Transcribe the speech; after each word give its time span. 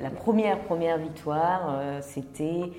La 0.00 0.10
première, 0.10 0.60
première 0.60 0.98
victoire, 0.98 1.80
c'était 2.02 2.72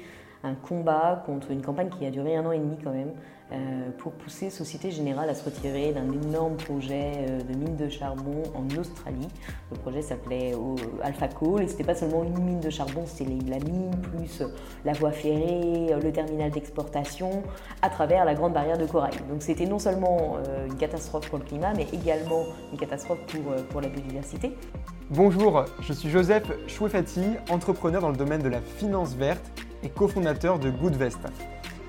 un 0.46 0.54
combat 0.54 1.24
contre 1.26 1.52
une 1.52 1.62
campagne 1.62 1.90
qui 1.90 2.06
a 2.06 2.12
duré 2.12 2.36
un 2.36 2.46
an 2.46 2.52
et 2.52 2.60
demi 2.60 2.78
quand 2.84 2.92
même, 2.92 3.12
euh, 3.52 3.90
pour 4.00 4.12
pousser 4.14 4.50
Société 4.50 4.90
Générale 4.90 5.30
à 5.30 5.36
se 5.36 5.46
retirer 5.46 5.94
d'un 5.94 6.12
énorme 6.12 6.56
projet 6.56 7.12
euh, 7.30 7.42
de 7.42 7.56
mine 7.56 7.76
de 7.76 7.90
charbon 7.90 8.42
en 8.56 8.66
Australie. 8.80 9.28
Le 9.72 9.78
projet 9.78 10.02
s'appelait 10.02 10.54
euh, 10.54 10.76
Alpha 11.04 11.28
Coal 11.28 11.64
et 11.64 11.68
c'était 11.68 11.84
pas 11.84 11.94
seulement 11.94 12.24
une 12.24 12.44
mine 12.44 12.60
de 12.60 12.70
charbon, 12.72 13.04
c'était 13.06 13.30
la 13.48 13.60
mine 13.60 13.92
plus 14.02 14.42
la 14.84 14.94
voie 14.94 15.12
ferrée, 15.12 15.96
le 16.02 16.12
terminal 16.12 16.50
d'exportation 16.50 17.44
à 17.84 17.90
travers 17.90 18.26
la 18.26 18.34
grande 18.34 18.54
barrière 18.54 18.78
de 18.78 18.86
corail. 18.86 19.14
Donc 19.30 19.44
c'était 19.44 19.68
non 19.68 19.80
seulement 19.80 20.38
une 20.68 20.76
catastrophe 20.76 21.30
pour 21.30 21.38
le 21.38 21.46
climat, 21.46 21.74
mais 21.76 21.86
également 21.94 22.46
une 22.72 22.80
catastrophe 22.80 23.20
pour, 23.28 23.56
pour 23.70 23.82
la 23.82 23.90
biodiversité. 23.90 24.56
Bonjour, 25.12 25.66
je 25.82 25.94
suis 25.94 26.10
Joseph 26.10 26.52
Chouefati, 26.68 27.22
entrepreneur 27.52 28.02
dans 28.02 28.10
le 28.10 28.18
domaine 28.18 28.42
de 28.42 28.50
la 28.50 28.60
finance 28.60 29.14
verte 29.14 29.52
et 29.86 29.90
cofondateur 29.90 30.60
de 30.60 30.70
Goodvest. 30.70 31.20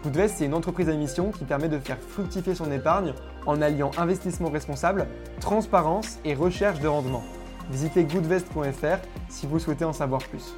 Goodvest, 0.04 0.37
c'est 0.38 0.45
une 0.45 0.54
entreprise 0.54 0.88
à 0.88 0.95
mission 0.95 1.32
qui 1.32 1.45
permet 1.45 1.68
de 1.68 1.78
faire 1.78 1.98
fructifier 1.98 2.54
son 2.54 2.70
épargne 2.70 3.14
en 3.46 3.60
alliant 3.62 3.91
investissement 3.98 4.50
responsable, 4.50 5.09
transparence 5.41 6.18
et 6.24 6.34
recherche 6.34 6.78
de 6.80 6.87
rendement. 6.87 7.24
Visitez 7.70 8.04
goodvest.fr 8.04 8.98
si 9.28 9.46
vous 9.46 9.59
souhaitez 9.59 9.84
en 9.84 9.92
savoir 9.92 10.23
plus. 10.23 10.54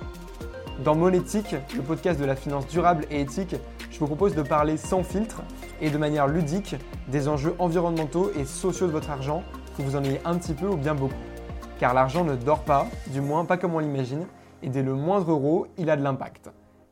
Dans 0.85 0.95
Monétique, 0.95 1.57
le 1.75 1.83
podcast 1.83 2.21
de 2.21 2.25
la 2.25 2.37
finance 2.37 2.67
durable 2.67 3.07
et 3.11 3.21
éthique, 3.21 3.57
je 3.91 3.99
vous 3.99 4.07
propose 4.07 4.35
de 4.35 4.43
parler 4.43 4.77
sans 4.77 5.03
filtre 5.03 5.43
et 5.81 5.91
de 5.91 5.99
manière 5.99 6.27
ludique 6.27 6.77
des 7.09 7.29
enjeux 7.29 7.55
environnementaux 7.59 8.31
et 8.37 8.45
sociaux 8.45 8.87
de 8.87 8.93
votre 8.93 9.11
argent, 9.11 9.43
que 9.77 9.83
vous 9.83 9.97
en 9.97 10.05
ayez 10.05 10.21
un 10.25 10.37
petit 10.37 10.55
peu 10.55 10.67
ou 10.67 10.77
bien 10.77 10.95
beaucoup. 10.95 11.15
Car 11.79 11.95
l'argent 11.95 12.25
ne 12.25 12.35
dort 12.35 12.65
pas, 12.65 12.87
du 13.07 13.21
moins 13.21 13.45
pas 13.45 13.57
comme 13.57 13.75
on 13.75 13.79
l'imagine, 13.79 14.27
et 14.63 14.69
dès 14.69 14.83
le 14.83 14.95
moindre 14.95 15.31
euro, 15.31 15.69
il 15.79 15.89
a 15.89 15.97
de 15.97 16.03
l'impact. 16.03 16.51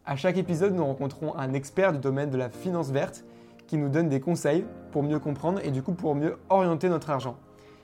À 0.08 0.14
chaque 0.14 0.36
épisode, 0.36 0.72
nous 0.72 0.84
rencontrons 0.84 1.36
un 1.36 1.52
expert 1.52 1.92
du 1.92 1.98
domaine 1.98 2.30
de 2.30 2.36
la 2.36 2.48
finance 2.48 2.90
verte 2.90 3.24
qui 3.66 3.76
nous 3.76 3.88
donne 3.88 4.08
des 4.08 4.20
conseils 4.20 4.64
pour 4.92 5.02
mieux 5.02 5.18
comprendre 5.18 5.58
et 5.64 5.72
du 5.72 5.82
coup 5.82 5.94
pour 5.94 6.14
mieux 6.14 6.36
orienter 6.48 6.88
notre 6.88 7.10
argent. 7.10 7.36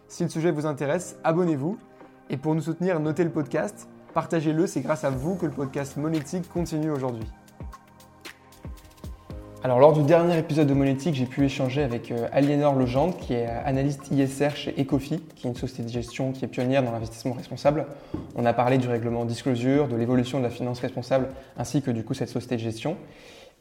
Si 0.07 0.23
le 0.23 0.29
sujet 0.29 0.53
vous 0.53 0.65
intéresse, 0.65 1.19
abonnez-vous. 1.25 1.79
Et 2.31 2.37
pour 2.37 2.55
nous 2.55 2.61
soutenir, 2.61 3.01
notez 3.01 3.25
le 3.25 3.31
podcast, 3.31 3.89
partagez-le, 4.15 4.69
c'est 4.69 4.83
grâce 4.83 5.03
à 5.03 5.11
vous 5.11 5.35
que 5.35 5.47
le 5.47 5.53
podcast 5.53 5.97
monétique 5.97 6.49
continue 6.49 6.93
aujourd'hui. 6.93 7.27
Alors 9.65 9.79
lors 9.79 9.93
du 9.93 10.03
dernier 10.03 10.37
épisode 10.37 10.67
de 10.67 10.75
Monétique, 10.75 11.15
j'ai 11.15 11.25
pu 11.25 11.45
échanger 11.45 11.85
avec 11.85 12.11
euh, 12.11 12.27
Aliénor 12.33 12.75
Legendre, 12.75 13.17
qui 13.17 13.35
est 13.35 13.47
analyste 13.47 14.11
ISR 14.11 14.57
chez 14.57 14.75
Ecofi, 14.77 15.23
qui 15.37 15.47
est 15.47 15.51
une 15.51 15.57
société 15.57 15.85
de 15.85 15.89
gestion 15.89 16.33
qui 16.33 16.45
est 16.45 16.49
pionnière 16.49 16.83
dans 16.83 16.91
l'investissement 16.91 17.35
responsable. 17.35 17.87
On 18.35 18.45
a 18.45 18.53
parlé 18.53 18.77
du 18.79 18.89
règlement 18.89 19.25
disclosure, 19.25 19.87
de 19.87 19.95
l'évolution 19.95 20.39
de 20.39 20.43
la 20.43 20.51
finance 20.51 20.81
responsable, 20.81 21.29
ainsi 21.57 21.81
que 21.81 21.93
du 21.93 22.03
coup 22.03 22.13
cette 22.13 22.29
société 22.29 22.57
de 22.57 22.61
gestion. 22.61 22.97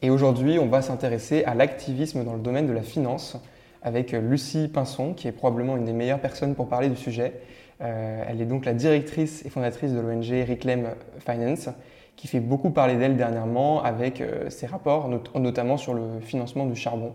Et 0.02 0.10
aujourd'hui, 0.10 0.58
on 0.58 0.66
va 0.66 0.82
s'intéresser 0.82 1.44
à 1.44 1.54
l'activisme 1.54 2.24
dans 2.24 2.34
le 2.34 2.40
domaine 2.40 2.66
de 2.66 2.72
la 2.72 2.82
finance 2.82 3.36
avec 3.80 4.12
euh, 4.12 4.20
Lucie 4.20 4.66
Pinson, 4.66 5.14
qui 5.14 5.28
est 5.28 5.32
probablement 5.32 5.76
une 5.76 5.84
des 5.84 5.92
meilleures 5.92 6.20
personnes 6.20 6.56
pour 6.56 6.68
parler 6.68 6.88
du 6.88 6.96
sujet. 6.96 7.34
Euh, 7.80 8.24
elle 8.28 8.40
est 8.40 8.46
donc 8.46 8.64
la 8.64 8.74
directrice 8.74 9.46
et 9.46 9.50
fondatrice 9.50 9.92
de 9.92 10.00
l'ONG 10.00 10.48
Reclaim 10.48 10.82
Finance 11.24 11.68
qui 12.16 12.28
fait 12.28 12.40
beaucoup 12.40 12.70
parler 12.70 12.96
d'elle 12.96 13.16
dernièrement 13.16 13.82
avec 13.82 14.20
euh, 14.20 14.50
ses 14.50 14.66
rapports, 14.66 15.08
notamment 15.34 15.76
sur 15.76 15.94
le 15.94 16.20
financement 16.20 16.66
du 16.66 16.76
charbon. 16.76 17.14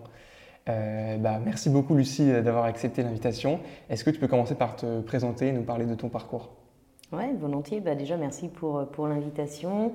Euh, 0.70 1.18
bah, 1.18 1.40
merci 1.44 1.70
beaucoup 1.70 1.96
Lucie 1.96 2.30
d'avoir 2.30 2.66
accepté 2.66 3.04
l'invitation. 3.04 3.60
Est-ce 3.90 4.04
que 4.04 4.10
tu 4.10 4.20
peux 4.20 4.28
commencer 4.28 4.56
par 4.56 4.76
te 4.76 5.00
présenter 5.02 5.48
et 5.48 5.52
nous 5.54 5.64
parler 5.64 5.86
de 5.86 5.96
ton 5.96 6.10
parcours? 6.10 6.50
Oui, 7.14 7.24
volontiers. 7.40 7.80
Bah, 7.80 7.96
déjà, 7.96 8.18
merci 8.18 8.50
pour, 8.50 8.86
pour 8.88 9.08
l'invitation. 9.08 9.94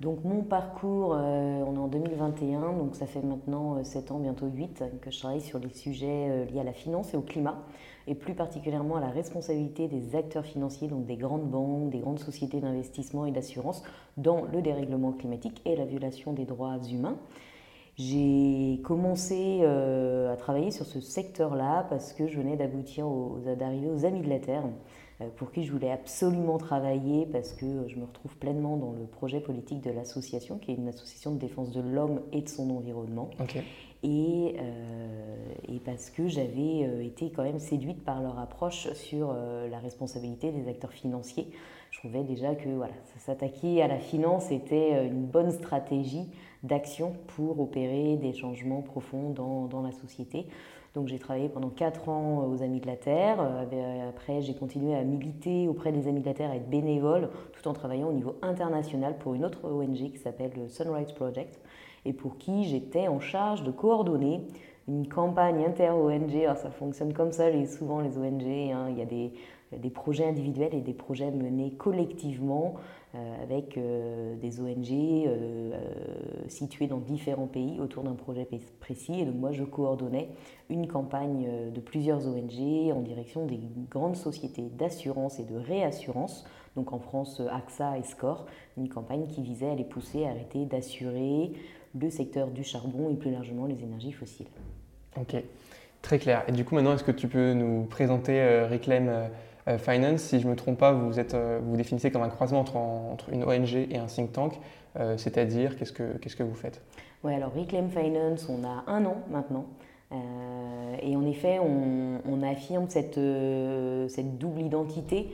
Donc 0.00 0.24
mon 0.24 0.42
parcours, 0.42 1.14
euh, 1.14 1.62
on 1.66 1.74
est 1.74 1.78
en 1.78 1.88
2021, 1.88 2.72
donc 2.72 2.96
ça 2.96 3.06
fait 3.06 3.20
maintenant 3.20 3.84
7 3.84 4.10
ans, 4.12 4.18
bientôt 4.18 4.46
8, 4.46 4.82
que 5.02 5.10
je 5.10 5.18
travaille 5.18 5.42
sur 5.42 5.58
les 5.58 5.68
sujets 5.68 6.46
liés 6.50 6.60
à 6.60 6.64
la 6.64 6.72
finance 6.72 7.12
et 7.12 7.18
au 7.18 7.20
climat 7.20 7.58
et 8.10 8.16
plus 8.16 8.34
particulièrement 8.34 8.96
à 8.96 9.00
la 9.00 9.08
responsabilité 9.08 9.86
des 9.86 10.16
acteurs 10.16 10.44
financiers, 10.44 10.88
donc 10.88 11.06
des 11.06 11.16
grandes 11.16 11.48
banques, 11.48 11.90
des 11.90 12.00
grandes 12.00 12.18
sociétés 12.18 12.60
d'investissement 12.60 13.24
et 13.24 13.30
d'assurance 13.30 13.84
dans 14.16 14.42
le 14.52 14.60
dérèglement 14.62 15.12
climatique 15.12 15.62
et 15.64 15.76
la 15.76 15.84
violation 15.84 16.32
des 16.32 16.44
droits 16.44 16.76
humains. 16.90 17.16
J'ai 17.96 18.80
commencé 18.82 19.60
euh, 19.62 20.32
à 20.32 20.36
travailler 20.36 20.72
sur 20.72 20.86
ce 20.86 21.00
secteur-là 21.00 21.86
parce 21.88 22.12
que 22.12 22.26
je 22.26 22.36
venais 22.38 22.56
d'aboutir 22.56 23.06
d'arriver 23.56 23.88
aux 23.88 24.04
Amis 24.04 24.22
de 24.22 24.28
la 24.28 24.40
Terre, 24.40 24.64
euh, 25.20 25.28
pour 25.36 25.52
qui 25.52 25.62
je 25.62 25.70
voulais 25.70 25.92
absolument 25.92 26.58
travailler 26.58 27.26
parce 27.26 27.52
que 27.52 27.86
je 27.86 27.96
me 27.96 28.06
retrouve 28.06 28.36
pleinement 28.38 28.76
dans 28.76 28.90
le 28.90 29.04
projet 29.04 29.38
politique 29.38 29.82
de 29.82 29.90
l'association, 29.90 30.58
qui 30.58 30.72
est 30.72 30.74
une 30.74 30.88
association 30.88 31.32
de 31.32 31.38
défense 31.38 31.70
de 31.70 31.80
l'homme 31.80 32.22
et 32.32 32.40
de 32.40 32.48
son 32.48 32.70
environnement. 32.70 33.30
Et, 34.02 34.56
euh, 34.58 35.52
et, 35.68 35.78
parce 35.78 36.10
que 36.10 36.26
j'avais 36.26 36.84
euh, 36.84 37.04
été 37.04 37.30
quand 37.30 37.42
même 37.42 37.58
séduite 37.58 38.02
par 38.02 38.22
leur 38.22 38.38
approche 38.38 38.90
sur 38.94 39.32
la 39.32 39.78
responsabilité 39.78 40.50
des 40.50 40.68
acteurs 40.68 40.92
financiers. 40.92 41.48
Je 41.90 41.98
trouvais 41.98 42.22
déjà 42.22 42.54
que 42.54 42.68
voilà, 42.68 42.94
s'attaquer 43.18 43.82
à 43.82 43.88
la 43.88 43.98
finance 43.98 44.50
était 44.50 45.06
une 45.06 45.26
bonne 45.26 45.50
stratégie 45.50 46.28
d'action 46.62 47.14
pour 47.36 47.60
opérer 47.60 48.16
des 48.16 48.32
changements 48.32 48.82
profonds 48.82 49.30
dans, 49.30 49.66
dans 49.66 49.82
la 49.82 49.92
société. 49.92 50.46
Donc 50.94 51.06
j'ai 51.06 51.18
travaillé 51.18 51.48
pendant 51.48 51.68
4 51.68 52.08
ans 52.08 52.48
aux 52.48 52.62
Amis 52.62 52.80
de 52.80 52.86
la 52.86 52.96
Terre. 52.96 53.36
Euh, 53.40 54.08
après, 54.08 54.42
j'ai 54.42 54.54
continué 54.54 54.94
à 54.94 55.04
militer 55.04 55.68
auprès 55.68 55.92
des 55.92 56.08
Amis 56.08 56.20
de 56.20 56.26
la 56.26 56.34
Terre, 56.34 56.50
à 56.50 56.56
être 56.56 56.68
bénévole, 56.68 57.30
tout 57.52 57.68
en 57.68 57.72
travaillant 57.72 58.08
au 58.08 58.12
niveau 58.12 58.34
international 58.42 59.16
pour 59.18 59.34
une 59.34 59.44
autre 59.44 59.64
ONG 59.64 60.10
qui 60.10 60.18
s'appelle 60.18 60.50
le 60.56 60.68
Sunrise 60.68 61.12
Project, 61.12 61.60
et 62.04 62.12
pour 62.12 62.38
qui 62.38 62.64
j'étais 62.64 63.08
en 63.08 63.20
charge 63.20 63.62
de 63.62 63.70
coordonner 63.70 64.40
une 64.88 65.08
campagne 65.08 65.64
inter-ONG. 65.64 66.34
Alors 66.42 66.56
ça 66.56 66.70
fonctionne 66.70 67.12
comme 67.12 67.32
ça, 67.32 67.44
souvent 67.66 68.00
les 68.00 68.18
ONG, 68.18 68.42
hein. 68.42 68.88
il 68.90 68.98
y 68.98 69.02
a 69.02 69.78
des, 69.78 69.90
projets 69.90 70.26
individuels 70.26 70.74
et 70.74 70.80
des 70.80 70.94
projets 70.94 71.30
menés 71.30 71.72
collectivement 71.72 72.74
euh, 73.14 73.42
avec 73.42 73.76
euh, 73.76 74.36
des 74.36 74.60
ONG 74.60 74.88
euh, 74.92 75.72
situées 76.48 76.86
dans 76.86 76.98
différents 76.98 77.46
pays 77.46 77.80
autour 77.80 78.04
d'un 78.04 78.14
projet 78.14 78.48
précis. 78.80 79.20
Et 79.20 79.24
donc 79.24 79.36
moi, 79.36 79.52
je 79.52 79.64
coordonnais 79.64 80.28
une 80.68 80.86
campagne 80.86 81.72
de 81.72 81.80
plusieurs 81.80 82.26
ONG 82.26 82.92
en 82.92 83.00
direction 83.00 83.46
des 83.46 83.60
grandes 83.90 84.16
sociétés 84.16 84.70
d'assurance 84.76 85.40
et 85.40 85.44
de 85.44 85.56
réassurance, 85.56 86.44
donc 86.76 86.92
en 86.92 87.00
France 87.00 87.42
AXA 87.50 87.98
et 87.98 88.04
SCORE, 88.04 88.46
une 88.76 88.88
campagne 88.88 89.26
qui 89.26 89.42
visait 89.42 89.70
à 89.70 89.74
les 89.74 89.84
pousser 89.84 90.24
à 90.24 90.30
arrêter 90.30 90.64
d'assurer 90.64 91.52
le 91.98 92.10
secteur 92.10 92.48
du 92.48 92.64
charbon 92.64 93.10
et 93.10 93.14
plus 93.14 93.30
largement 93.30 93.66
les 93.66 93.82
énergies 93.82 94.12
fossiles. 94.12 94.46
Ok, 95.16 95.36
très 96.02 96.18
clair. 96.18 96.44
Et 96.48 96.52
du 96.52 96.64
coup, 96.64 96.74
maintenant, 96.74 96.94
est-ce 96.94 97.04
que 97.04 97.10
tu 97.10 97.28
peux 97.28 97.52
nous 97.52 97.84
présenter 97.84 98.64
Reclaim 98.70 99.30
euh, 99.68 99.78
finance, 99.78 100.22
si 100.22 100.40
je 100.40 100.46
ne 100.46 100.52
me 100.52 100.56
trompe 100.56 100.78
pas, 100.78 100.92
vous, 100.92 101.20
êtes, 101.20 101.34
euh, 101.34 101.60
vous 101.62 101.76
définissez 101.76 102.10
comme 102.10 102.22
un 102.22 102.28
croisement 102.28 102.60
entre, 102.60 102.76
entre 102.76 103.30
une 103.30 103.44
ONG 103.44 103.74
et 103.74 103.98
un 103.98 104.06
think 104.06 104.32
tank, 104.32 104.58
euh, 104.98 105.16
c'est-à-dire 105.16 105.76
qu'est-ce 105.76 105.92
que, 105.92 106.16
qu'est-ce 106.18 106.36
que 106.36 106.42
vous 106.42 106.54
faites? 106.54 106.82
Oui, 107.22 107.34
alors 107.34 107.52
Reclaim 107.54 107.88
Finance, 107.88 108.48
on 108.48 108.64
a 108.64 108.84
un 108.86 109.04
an 109.04 109.18
maintenant. 109.30 109.66
et 111.02 111.14
en 111.14 111.24
effet, 111.26 111.58
on, 111.58 112.20
on 112.26 112.42
affirme 112.42 112.88
cette, 112.88 113.20
cette 114.08 114.38
double 114.38 114.62
identité 114.62 115.28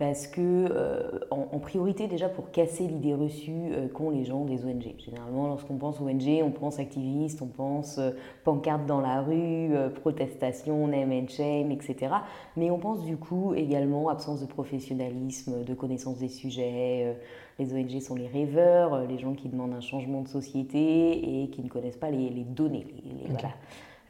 parce 0.00 0.26
que, 0.26 0.40
euh, 0.40 1.20
en, 1.30 1.58
priorité 1.58 2.08
déjà 2.08 2.30
pour 2.30 2.50
casser 2.50 2.86
l'idée 2.86 3.12
reçue 3.12 3.68
euh, 3.70 3.86
qu'ont 3.86 4.08
les 4.08 4.24
gens 4.24 4.46
des 4.46 4.64
ONG. 4.64 4.94
Généralement, 4.96 5.46
lorsqu'on 5.46 5.76
pense 5.76 6.00
ONG, 6.00 6.42
on 6.42 6.50
pense 6.50 6.78
activiste, 6.78 7.42
on 7.42 7.48
pense 7.48 7.98
euh, 7.98 8.12
pancarte 8.42 8.86
dans 8.86 9.02
la 9.02 9.20
rue, 9.20 9.72
protestation, 9.96 10.88
name 10.88 11.12
and 11.12 11.28
shame, 11.28 11.70
etc. 11.70 12.14
Mais 12.56 12.70
on 12.70 12.78
pense 12.78 13.04
du 13.04 13.18
coup 13.18 13.52
également 13.52 14.08
absence 14.08 14.40
de 14.40 14.46
professionnalisme, 14.46 15.64
de 15.64 15.74
connaissance 15.74 16.18
des 16.18 16.28
sujets. 16.28 17.14
les 17.58 17.74
ONG 17.74 18.00
sont 18.00 18.14
les 18.14 18.26
rêveurs, 18.26 19.06
les 19.06 19.18
gens 19.18 19.34
qui 19.34 19.50
demandent 19.50 19.74
un 19.74 19.82
changement 19.82 20.22
de 20.22 20.28
société 20.28 21.42
et 21.42 21.50
qui 21.50 21.62
ne 21.62 21.68
connaissent 21.68 21.98
pas 21.98 22.10
les, 22.10 22.30
données. 22.30 22.86
Les, 23.04 23.28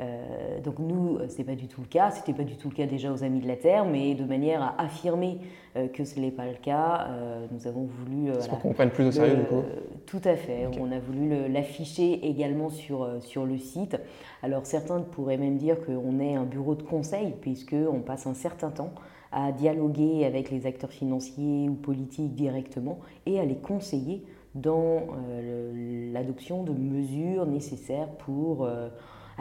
euh, 0.01 0.61
donc 0.61 0.79
nous, 0.79 1.19
euh, 1.19 1.29
ce 1.29 1.39
n'est 1.39 1.45
pas 1.45 1.55
du 1.55 1.67
tout 1.67 1.81
le 1.81 1.87
cas. 1.87 2.11
C'était 2.11 2.33
pas 2.33 2.45
du 2.45 2.57
tout 2.57 2.69
le 2.71 2.75
cas 2.75 2.87
déjà 2.87 3.13
aux 3.13 3.23
Amis 3.23 3.41
de 3.41 3.49
la 3.49 3.57
Terre, 3.57 3.85
mais 3.85 4.15
de 4.15 4.25
manière 4.25 4.63
à 4.63 4.83
affirmer 4.83 5.39
euh, 5.77 5.89
que 5.89 6.05
ce 6.05 6.19
n'est 6.19 6.31
pas 6.31 6.47
le 6.47 6.55
cas, 6.55 7.09
nous 7.51 7.67
avons 7.67 7.85
voulu. 7.85 8.33
Pour 8.49 8.61
qu'on 8.61 8.73
prenne 8.73 8.91
plus 8.91 9.05
au 9.05 9.13
sérieux 9.13 9.37
du 9.37 9.45
coup. 9.45 9.63
Tout 10.07 10.21
à 10.25 10.37
fait. 10.37 10.69
On 10.81 10.91
a 10.91 10.99
voulu 10.99 11.49
l'afficher 11.49 12.27
également 12.27 12.71
sur, 12.71 13.09
sur 13.21 13.45
le 13.45 13.59
site. 13.59 13.97
Alors 14.43 14.67
certains 14.67 15.01
pourraient 15.01 15.37
même 15.37 15.57
dire 15.57 15.77
qu'on 15.85 16.19
est 16.19 16.35
un 16.35 16.45
bureau 16.45 16.75
de 16.75 16.83
conseil, 16.83 17.35
puisqu'on 17.41 18.01
passe 18.01 18.27
un 18.27 18.35
certain 18.35 18.71
temps 18.71 18.93
à 19.33 19.53
dialoguer 19.53 20.25
avec 20.25 20.51
les 20.51 20.67
acteurs 20.67 20.91
financiers 20.91 21.69
ou 21.69 21.75
politiques 21.75 22.35
directement 22.35 22.99
et 23.27 23.39
à 23.39 23.45
les 23.45 23.57
conseiller 23.57 24.25
dans 24.57 25.03
l'adoption 26.13 26.65
de 26.65 26.73
mesures 26.73 27.47
nécessaires 27.47 28.09
pour 28.09 28.69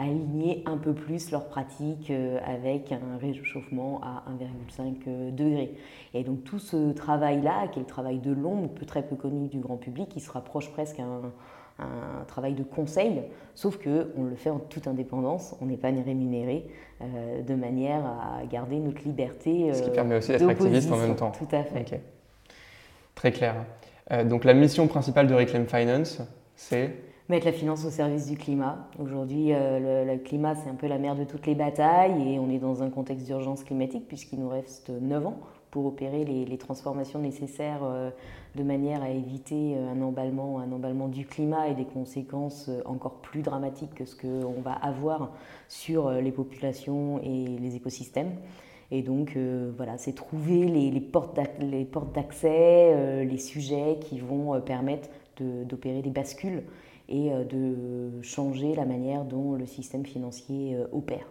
aligner 0.02 0.62
un 0.66 0.76
peu 0.76 0.92
plus 0.92 1.30
leurs 1.30 1.46
pratiques 1.46 2.12
avec 2.44 2.92
un 2.92 3.18
réchauffement 3.18 4.00
à 4.02 4.24
1,5 4.30 5.34
degré. 5.34 5.74
Et 6.14 6.24
donc 6.24 6.44
tout 6.44 6.58
ce 6.58 6.92
travail-là, 6.92 7.68
qui 7.68 7.78
est 7.78 7.82
le 7.82 7.88
travail 7.88 8.18
de 8.18 8.32
l'ombre, 8.32 8.68
peu 8.68 8.86
très 8.86 9.02
peu 9.02 9.16
connu 9.16 9.48
du 9.48 9.58
grand 9.58 9.76
public, 9.76 10.08
qui 10.08 10.20
se 10.20 10.30
rapproche 10.30 10.70
presque 10.70 11.00
à 11.00 11.04
un 11.04 11.32
un 11.80 12.24
travail 12.24 12.54
de 12.54 12.62
conseil, 12.62 13.22
sauf 13.54 13.78
qu'on 13.78 14.24
le 14.24 14.36
fait 14.36 14.50
en 14.50 14.58
toute 14.58 14.86
indépendance, 14.86 15.56
on 15.60 15.66
n'est 15.66 15.76
pas 15.76 15.88
rémunéré, 15.88 16.66
euh, 17.00 17.42
de 17.42 17.54
manière 17.54 18.04
à 18.04 18.44
garder 18.46 18.78
notre 18.78 19.02
liberté. 19.04 19.72
Ce 19.72 19.82
qui 19.82 19.90
permet 19.90 20.16
aussi 20.16 20.28
d'être 20.28 20.48
activiste 20.48 20.90
en 20.92 20.96
même 20.96 21.16
temps. 21.16 21.32
Tout 21.32 21.48
à 21.52 21.64
fait. 21.64 22.00
Très 23.14 23.32
clair. 23.32 23.54
Euh, 24.12 24.24
donc 24.24 24.44
la 24.44 24.54
mission 24.54 24.86
principale 24.88 25.26
de 25.26 25.34
Reclaim 25.34 25.64
Finance, 25.66 26.20
c'est 26.56 26.94
Mettre 27.30 27.46
la 27.46 27.52
finance 27.52 27.84
au 27.84 27.90
service 27.90 28.26
du 28.26 28.36
climat. 28.36 28.88
Aujourd'hui, 28.98 29.52
euh, 29.52 30.04
le, 30.04 30.18
climat, 30.18 30.56
c'est 30.56 30.68
un 30.68 30.74
peu 30.74 30.88
la 30.88 30.98
mère 30.98 31.14
de 31.14 31.22
toutes 31.22 31.46
les 31.46 31.54
batailles 31.54 32.34
et 32.34 32.40
on 32.40 32.50
est 32.50 32.58
dans 32.58 32.82
un 32.82 32.90
contexte 32.90 33.24
d'urgence 33.24 33.62
climatique 33.62 34.08
puisqu'il 34.08 34.40
nous 34.40 34.48
reste 34.48 34.90
9 34.90 35.26
ans 35.28 35.38
pour 35.70 35.86
opérer 35.86 36.24
les, 36.24 36.58
transformations 36.58 37.20
nécessaires 37.20 37.82
euh, 37.84 38.10
de 38.56 38.64
manière 38.64 39.04
à 39.04 39.10
éviter 39.10 39.76
euh, 39.76 39.92
un 39.92 40.02
emballement, 40.02 40.58
un 40.58 40.72
emballement 40.72 41.06
du 41.06 41.24
climat 41.24 41.68
et 41.68 41.74
des 41.74 41.84
conséquences 41.84 42.68
encore 42.84 43.20
plus 43.20 43.42
dramatiques 43.42 43.94
que 43.94 44.06
ce 44.06 44.16
qu'on 44.16 44.60
va 44.60 44.72
avoir 44.72 45.30
sur 45.68 46.10
les 46.10 46.32
populations 46.32 47.20
et 47.22 47.46
les 47.46 47.76
écosystèmes. 47.76 48.32
Et 48.90 49.02
donc, 49.02 49.38
voilà, 49.76 49.98
c'est 49.98 50.14
trouver 50.14 50.64
les, 50.64 50.90
les 50.90 51.00
portes 51.00 52.12
d'accès, 52.12 53.24
les 53.24 53.38
sujets 53.38 53.98
qui 54.00 54.18
vont 54.18 54.60
permettre 54.62 55.08
d'opérer 55.38 56.02
des 56.02 56.10
bascules 56.10 56.64
et 57.10 57.30
de 57.44 58.22
changer 58.22 58.74
la 58.74 58.84
manière 58.84 59.24
dont 59.24 59.54
le 59.54 59.66
système 59.66 60.06
financier 60.06 60.78
opère. 60.92 61.26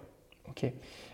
Ok. 0.49 0.71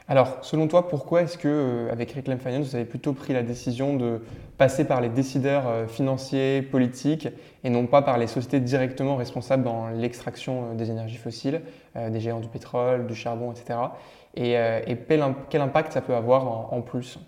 Alors, 0.08 0.38
selon 0.44 0.68
toi, 0.68 0.88
pourquoi 0.88 1.24
est-ce 1.24 1.36
que, 1.36 1.48
euh, 1.48 1.92
avec 1.92 2.12
Reclaim 2.12 2.38
Finance, 2.38 2.68
vous 2.68 2.76
avez 2.76 2.86
plutôt 2.86 3.14
pris 3.14 3.34
la 3.34 3.42
décision 3.42 3.96
de 3.96 4.22
passer 4.58 4.86
par 4.86 5.02
les 5.02 5.10
décideurs 5.10 5.68
euh, 5.68 5.88
financiers, 5.88 6.62
politiques, 6.62 7.28
et 7.64 7.72
non 7.72 7.88
pas 7.88 8.04
par 8.04 8.20
les 8.20 8.28
sociétés 8.28 8.60
directement 8.60 9.16
responsables 9.16 9.64
dans 9.64 9.90
l'extraction 9.90 10.66
euh, 10.66 10.76
des 10.76 10.92
énergies 10.92 11.18
fossiles, 11.18 11.62
des 11.96 12.20
géants 12.20 12.40
du 12.40 12.50
pétrole, 12.50 13.08
du 13.08 13.16
charbon, 13.16 13.52
etc. 13.52 13.80
Et, 14.36 14.58
quel, 15.50 15.62
impact 15.62 15.94
ça 15.94 16.02
peut 16.02 16.14
avoir 16.14 16.74
en, 16.74 16.82
plus? 16.82 17.20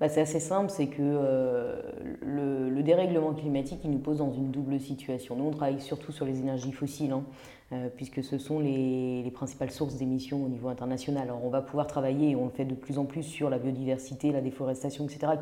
Bah, 0.00 0.08
c'est 0.08 0.20
assez 0.20 0.40
simple, 0.40 0.70
c'est 0.70 0.88
que 0.88 1.02
le, 2.22 2.70
le, 2.70 2.82
dérèglement 2.82 3.32
climatique, 3.32 3.80
il 3.84 3.90
nous 3.90 3.98
pose 3.98 4.18
dans 4.18 4.32
une 4.32 4.50
double 4.50 4.78
situation. 4.78 5.36
Nous, 5.36 5.44
on 5.44 5.50
travaille 5.50 5.80
surtout 5.80 6.12
sur 6.12 6.24
les 6.24 6.38
énergies 6.38 6.72
fossiles. 6.72 7.12
Hein. 7.12 7.24
Euh, 7.72 7.88
puisque 7.96 8.22
ce 8.22 8.38
sont 8.38 8.60
les, 8.60 9.28
principales 9.34 9.72
sources 9.72 9.96
d'émissions 9.96 10.44
au 10.44 10.48
niveau 10.48 10.68
international. 10.68 11.24
Alors 11.24 11.44
on 11.44 11.48
va 11.48 11.62
pouvoir 11.62 11.88
travailler, 11.88 12.30
et 12.30 12.36
on 12.36 12.44
le 12.44 12.52
fait 12.52 12.64
de 12.64 12.76
plus 12.76 12.96
en 12.96 13.06
plus, 13.06 13.24
sur 13.24 13.50
la 13.50 13.58
biodiversité, 13.58 14.30
la 14.30 14.40
déforestation, 14.40 15.04
etc., 15.04 15.32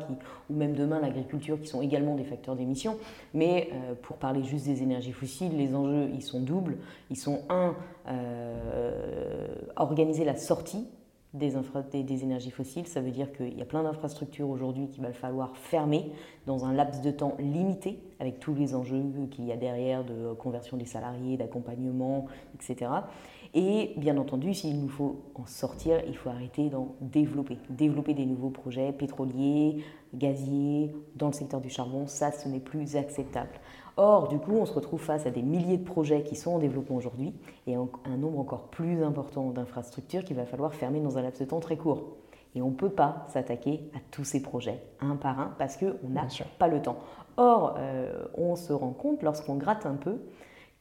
ou 0.49 0.55
même 0.55 0.73
demain 0.73 0.99
l'agriculture, 0.99 1.61
qui 1.61 1.67
sont 1.67 1.83
également 1.83 2.15
des 2.15 2.23
facteurs 2.23 2.55
d'émissions. 2.55 2.97
Mais 3.35 3.69
euh, 3.71 3.93
pour 4.01 4.17
parler 4.17 4.43
juste 4.43 4.65
des 4.65 4.81
énergies 4.81 5.11
fossiles, 5.11 5.55
les 5.55 5.75
enjeux, 5.75 6.09
ils 6.15 6.23
sont 6.23 6.41
doubles. 6.41 6.77
Ils 7.11 7.17
sont, 7.17 7.41
un, 7.49 7.75
euh, 8.07 9.45
organiser 9.75 10.25
la 10.25 10.35
sortie 10.35 10.87
des, 11.35 12.23
énergies 12.23 12.51
fossiles. 12.51 12.87
Ça 12.87 13.01
veut 13.01 13.11
dire 13.11 13.31
qu'il 13.31 13.57
y 13.57 13.61
a 13.61 13.65
plein 13.65 13.83
d'infrastructures 13.83 14.49
aujourd'hui 14.49 14.87
qu'il 14.87 15.03
va 15.03 15.13
falloir 15.13 15.55
fermer 15.57 16.11
dans 16.45 16.65
un 16.65 16.73
laps 16.73 17.01
de 17.01 17.11
temps 17.11 17.35
limité, 17.39 17.99
avec 18.19 18.39
tous 18.39 18.55
les 18.55 18.75
enjeux 18.75 19.03
qu'il 19.31 19.45
y 19.45 19.51
a 19.51 19.57
derrière 19.57 20.03
de 20.03 20.33
conversion 20.33 20.77
des 20.77 20.85
salariés, 20.85 21.37
d'accompagnement, 21.37 22.25
etc. 22.55 22.91
Et 23.53 23.93
bien 23.97 24.17
entendu, 24.17 24.53
s'il 24.53 24.81
nous 24.81 24.89
faut 24.89 25.21
en 25.35 25.45
sortir, 25.45 26.01
il 26.07 26.17
faut 26.17 26.29
arrêter 26.29 26.69
d'en 26.69 26.95
développer. 26.99 27.57
Développer 27.69 28.13
des 28.13 28.25
nouveaux 28.25 28.49
projets 28.49 28.91
pétroliers, 28.91 29.83
gaziers, 30.13 30.93
dans 31.15 31.27
le 31.27 31.33
secteur 31.33 31.61
du 31.61 31.69
charbon, 31.69 32.05
ça, 32.07 32.31
ce 32.31 32.49
n'est 32.49 32.59
plus 32.59 32.97
acceptable. 32.97 33.51
Or, 33.97 34.27
du 34.27 34.39
coup, 34.39 34.53
on 34.53 34.65
se 34.65 34.73
retrouve 34.73 35.01
face 35.01 35.25
à 35.25 35.31
des 35.31 35.41
milliers 35.41 35.77
de 35.77 35.85
projets 35.85 36.23
qui 36.23 36.35
sont 36.35 36.51
en 36.51 36.59
développement 36.59 36.97
aujourd'hui 36.97 37.33
et 37.65 37.75
un 37.75 38.17
nombre 38.17 38.39
encore 38.39 38.67
plus 38.67 39.03
important 39.03 39.51
d'infrastructures 39.51 40.23
qu'il 40.25 40.35
va 40.35 40.45
falloir 40.45 40.73
fermer 40.73 40.99
dans 40.99 41.17
un 41.17 41.21
laps 41.21 41.39
de 41.39 41.45
temps 41.45 41.61
très 41.61 41.77
court. 41.77 42.17
Et 42.55 42.61
on 42.61 42.69
ne 42.69 42.75
peut 42.75 42.89
pas 42.89 43.25
s'attaquer 43.29 43.89
à 43.95 43.99
tous 44.11 44.23
ces 44.23 44.41
projets 44.41 44.81
un 44.99 45.15
par 45.15 45.39
un 45.39 45.53
parce 45.57 45.77
qu'on 45.77 46.09
n'a 46.09 46.27
pas 46.57 46.67
le 46.67 46.81
temps. 46.81 46.99
Or, 47.37 47.75
euh, 47.77 48.25
on 48.35 48.55
se 48.55 48.73
rend 48.73 48.91
compte 48.91 49.23
lorsqu'on 49.23 49.55
gratte 49.55 49.85
un 49.85 49.95
peu 49.95 50.19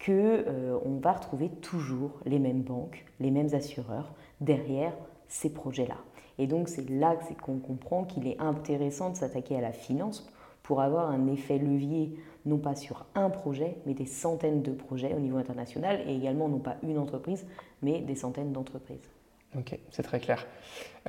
qu'on 0.04 0.12
euh, 0.12 0.78
va 1.00 1.12
retrouver 1.12 1.48
toujours 1.48 2.20
les 2.26 2.38
mêmes 2.38 2.62
banques, 2.62 3.04
les 3.20 3.30
mêmes 3.30 3.54
assureurs 3.54 4.12
derrière 4.40 4.92
ces 5.28 5.52
projets-là. 5.52 5.96
Et 6.38 6.46
donc 6.46 6.68
c'est 6.68 6.88
là 6.90 7.16
qu'on 7.42 7.58
comprend 7.58 8.04
qu'il 8.04 8.26
est 8.26 8.40
intéressant 8.40 9.10
de 9.10 9.16
s'attaquer 9.16 9.56
à 9.56 9.60
la 9.60 9.72
finance 9.72 10.28
pour 10.64 10.80
avoir 10.80 11.10
un 11.10 11.28
effet 11.28 11.58
levier 11.58 12.18
non 12.46 12.58
pas 12.58 12.74
sur 12.74 13.06
un 13.14 13.30
projet, 13.30 13.76
mais 13.86 13.94
des 13.94 14.06
centaines 14.06 14.62
de 14.62 14.72
projets 14.72 15.14
au 15.14 15.20
niveau 15.20 15.36
international, 15.36 16.00
et 16.06 16.16
également 16.16 16.48
non 16.48 16.58
pas 16.58 16.76
une 16.82 16.98
entreprise, 16.98 17.46
mais 17.82 18.00
des 18.00 18.16
centaines 18.16 18.52
d'entreprises. 18.52 19.08
Ok, 19.56 19.78
c'est 19.90 20.02
très 20.02 20.18
clair. 20.18 20.46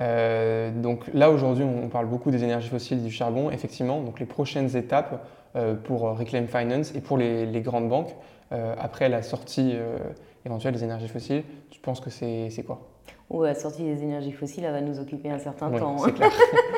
Euh, 0.00 0.70
donc 0.70 1.10
là 1.12 1.30
aujourd'hui, 1.30 1.64
on 1.64 1.88
parle 1.88 2.06
beaucoup 2.06 2.30
des 2.30 2.44
énergies 2.44 2.68
fossiles, 2.68 3.02
du 3.02 3.10
charbon. 3.10 3.50
Effectivement, 3.50 4.00
donc 4.02 4.20
les 4.20 4.26
prochaines 4.26 4.76
étapes 4.76 5.26
euh, 5.56 5.74
pour 5.74 6.02
Reclaim 6.02 6.46
Finance 6.46 6.94
et 6.94 7.00
pour 7.00 7.18
les, 7.18 7.60
grandes 7.60 7.88
banques 7.88 8.14
euh, 8.52 8.74
après 8.78 9.08
la 9.08 9.22
sortie 9.22 9.74
éventuelle 10.44 10.74
des 10.74 10.84
énergies 10.84 11.08
fossiles, 11.08 11.42
tu 11.70 11.80
penses 11.80 12.00
que 12.00 12.10
c'est 12.10 12.64
quoi? 12.64 12.80
La 13.30 13.56
sortie 13.56 13.82
des 13.82 14.02
énergies 14.02 14.32
fossiles, 14.32 14.64
elle 14.64 14.72
va 14.72 14.80
nous 14.80 15.00
occuper 15.00 15.30
un 15.30 15.40
certain 15.40 15.70
temps. 15.70 15.98
C'est 15.98 16.12
clair. 16.12 16.30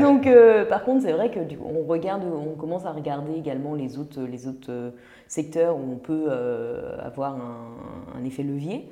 Donc, 0.00 0.26
euh, 0.26 0.64
par 0.64 0.84
contre, 0.84 1.02
c'est 1.02 1.12
vrai 1.12 1.30
que 1.30 1.40
on 1.64 1.86
regarde, 1.86 2.22
on 2.24 2.54
commence 2.56 2.84
à 2.84 2.92
regarder 2.92 3.34
également 3.34 3.74
les 3.74 3.98
autres, 3.98 4.22
les 4.22 4.46
autres 4.46 4.70
euh, 4.70 4.90
secteurs 5.28 5.76
où 5.76 5.92
on 5.92 5.96
peut 5.96 6.26
euh, 6.28 6.96
avoir 7.02 7.36
un, 7.36 8.24
effet 8.24 8.42
levier. 8.42 8.88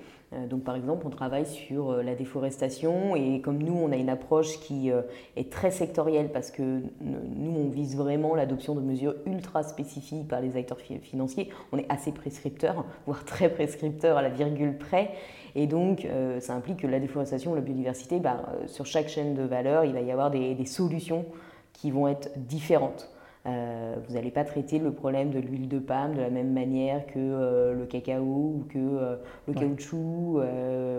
Donc 0.50 0.62
par 0.62 0.76
exemple, 0.76 1.06
on 1.06 1.10
travaille 1.10 1.46
sur 1.46 2.02
la 2.02 2.14
déforestation 2.14 3.16
et 3.16 3.40
comme 3.40 3.62
nous, 3.62 3.74
on 3.74 3.92
a 3.92 3.96
une 3.96 4.10
approche 4.10 4.60
qui 4.60 4.90
est 5.36 5.50
très 5.50 5.70
sectorielle 5.70 6.30
parce 6.32 6.50
que 6.50 6.62
nous, 7.00 7.50
on 7.56 7.68
vise 7.70 7.96
vraiment 7.96 8.34
l'adoption 8.34 8.74
de 8.74 8.80
mesures 8.80 9.14
ultra 9.26 9.62
spécifiques 9.62 10.28
par 10.28 10.42
les 10.42 10.56
acteurs 10.56 10.80
financiers. 10.80 11.48
On 11.72 11.78
est 11.78 11.86
assez 11.90 12.12
prescripteur, 12.12 12.84
voire 13.06 13.24
très 13.24 13.48
prescripteur 13.48 14.18
à 14.18 14.22
la 14.22 14.28
virgule 14.28 14.76
près. 14.76 15.12
Et 15.54 15.66
donc, 15.66 16.04
euh, 16.04 16.40
ça 16.40 16.54
implique 16.54 16.78
que 16.78 16.86
la 16.86 17.00
déforestation, 17.00 17.54
la 17.54 17.60
biodiversité, 17.60 18.20
bah, 18.20 18.42
euh, 18.48 18.66
sur 18.66 18.86
chaque 18.86 19.08
chaîne 19.08 19.34
de 19.34 19.42
valeur, 19.42 19.84
il 19.84 19.92
va 19.92 20.00
y 20.00 20.10
avoir 20.10 20.30
des, 20.30 20.64
solutions 20.66 21.24
qui 21.72 21.90
vont 21.90 22.08
être 22.08 22.30
différentes. 22.36 23.10
Euh, 23.46 23.94
vous 24.06 24.14
n'allez 24.14 24.30
pas 24.30 24.44
traiter 24.44 24.78
le 24.78 24.92
problème 24.92 25.30
de 25.30 25.38
l'huile 25.38 25.68
de 25.68 25.78
palme 25.78 26.14
de 26.14 26.20
la 26.20 26.28
même 26.28 26.52
manière 26.52 27.06
que 27.06 27.72
le 27.72 27.86
cacao 27.86 28.22
ou 28.22 28.66
que 28.68 29.16
le 29.46 29.54
caoutchouc. 29.54 30.40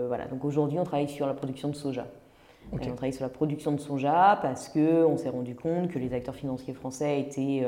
voilà. 0.08 0.24
Donc 0.26 0.44
aujourd'hui, 0.44 0.78
on 0.78 0.84
travaille 0.84 1.08
sur 1.08 1.26
la 1.26 1.34
production 1.34 1.68
de 1.68 1.76
soja. 1.76 2.06
On 2.72 2.78
travaille 2.78 3.12
sur 3.12 3.24
la 3.24 3.28
production 3.28 3.72
de 3.72 3.80
soja 3.80 4.38
parce 4.42 4.68
qu'on 4.68 5.16
s'est 5.16 5.28
rendu 5.28 5.54
compte 5.54 5.88
que 5.88 5.98
les 5.98 6.12
acteurs 6.12 6.34
financiers 6.34 6.74
français 6.74 7.20
étaient 7.20 7.66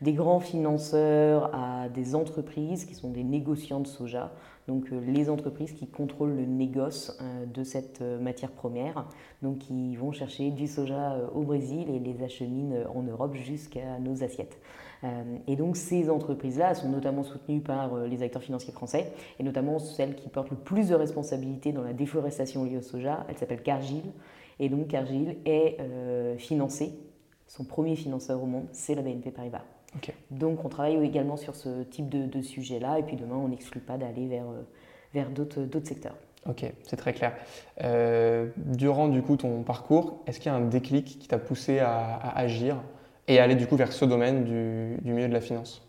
des 0.00 0.12
grands 0.12 0.40
financeurs 0.40 1.54
à 1.54 1.88
des 1.88 2.14
entreprises 2.14 2.86
qui 2.86 2.94
sont 2.94 3.10
des 3.10 3.24
négociants 3.24 3.80
de 3.80 3.86
soja 3.86 4.32
donc 4.66 4.90
euh, 4.92 5.00
les 5.06 5.28
entreprises 5.28 5.72
qui 5.72 5.86
contrôlent 5.86 6.36
le 6.36 6.46
négoce 6.46 7.16
euh, 7.20 7.46
de 7.46 7.64
cette 7.64 8.00
euh, 8.00 8.18
matière 8.18 8.50
première, 8.50 9.06
donc 9.42 9.58
qui 9.58 9.94
vont 9.96 10.12
chercher 10.12 10.50
du 10.50 10.66
soja 10.66 11.18
au 11.34 11.42
Brésil 11.42 11.90
et 11.90 11.98
les 11.98 12.22
acheminent 12.22 12.76
en 12.94 13.02
Europe 13.02 13.34
jusqu'à 13.34 13.98
nos 13.98 14.22
assiettes. 14.22 14.58
Et 15.46 15.56
donc 15.56 15.76
ces 15.76 16.08
entreprises-là 16.08 16.74
sont 16.74 16.88
notamment 16.88 17.24
soutenues 17.24 17.60
par 17.60 17.94
les 18.06 18.22
acteurs 18.22 18.42
financiers 18.42 18.72
français, 18.72 19.12
et 19.38 19.42
notamment 19.42 19.78
celles 19.78 20.14
qui 20.14 20.30
portent 20.30 20.50
le 20.50 20.56
plus 20.56 20.88
de 20.88 20.94
responsabilités 20.94 21.72
dans 21.72 21.82
la 21.82 21.92
déforestation 21.92 22.64
liée 22.64 22.78
au 22.78 22.82
soja. 22.82 23.26
Elle 23.28 23.36
s'appelle 23.36 23.62
Cargill, 23.62 24.04
et 24.58 24.70
donc 24.70 24.88
Cargill 24.88 25.36
est 25.44 25.76
financée, 26.38 26.94
son 27.46 27.64
premier 27.64 27.96
financeur 27.96 28.42
au 28.42 28.46
monde, 28.46 28.66
c'est 28.72 28.94
la 28.94 29.02
BNP 29.02 29.30
Paribas. 29.30 29.73
Donc 30.30 30.64
on 30.64 30.68
travaille 30.68 31.02
également 31.04 31.36
sur 31.36 31.54
ce 31.54 31.82
type 31.82 32.08
de, 32.08 32.42
sujet-là 32.42 32.98
et 32.98 33.02
puis 33.02 33.16
demain 33.16 33.36
on 33.36 33.48
n'exclut 33.48 33.80
pas 33.80 33.96
d'aller 33.96 34.26
vers, 34.26 34.44
euh, 34.44 34.62
vers 35.12 35.30
d'autres 35.30 35.84
secteurs. 35.84 36.16
Ok, 36.46 36.64
c'est 36.82 36.96
très 36.96 37.14
clair. 37.14 37.32
Euh, 37.82 38.48
durant 38.56 39.08
du 39.08 39.22
coup 39.22 39.36
ton 39.36 39.62
parcours, 39.62 40.22
est-ce 40.26 40.40
qu'il 40.40 40.52
y 40.52 40.54
a 40.54 40.58
un 40.58 40.66
déclic 40.66 41.18
qui 41.18 41.26
t'a 41.26 41.38
poussé 41.38 41.78
à, 41.78 42.18
agir 42.36 42.76
et 43.28 43.38
à 43.38 43.44
aller 43.44 43.54
du 43.54 43.66
coup 43.66 43.76
vers 43.76 43.92
ce 43.92 44.04
domaine 44.04 44.44
du, 44.44 44.96
du 45.02 45.12
milieu 45.14 45.28
de 45.28 45.32
la 45.32 45.40
finance? 45.40 45.80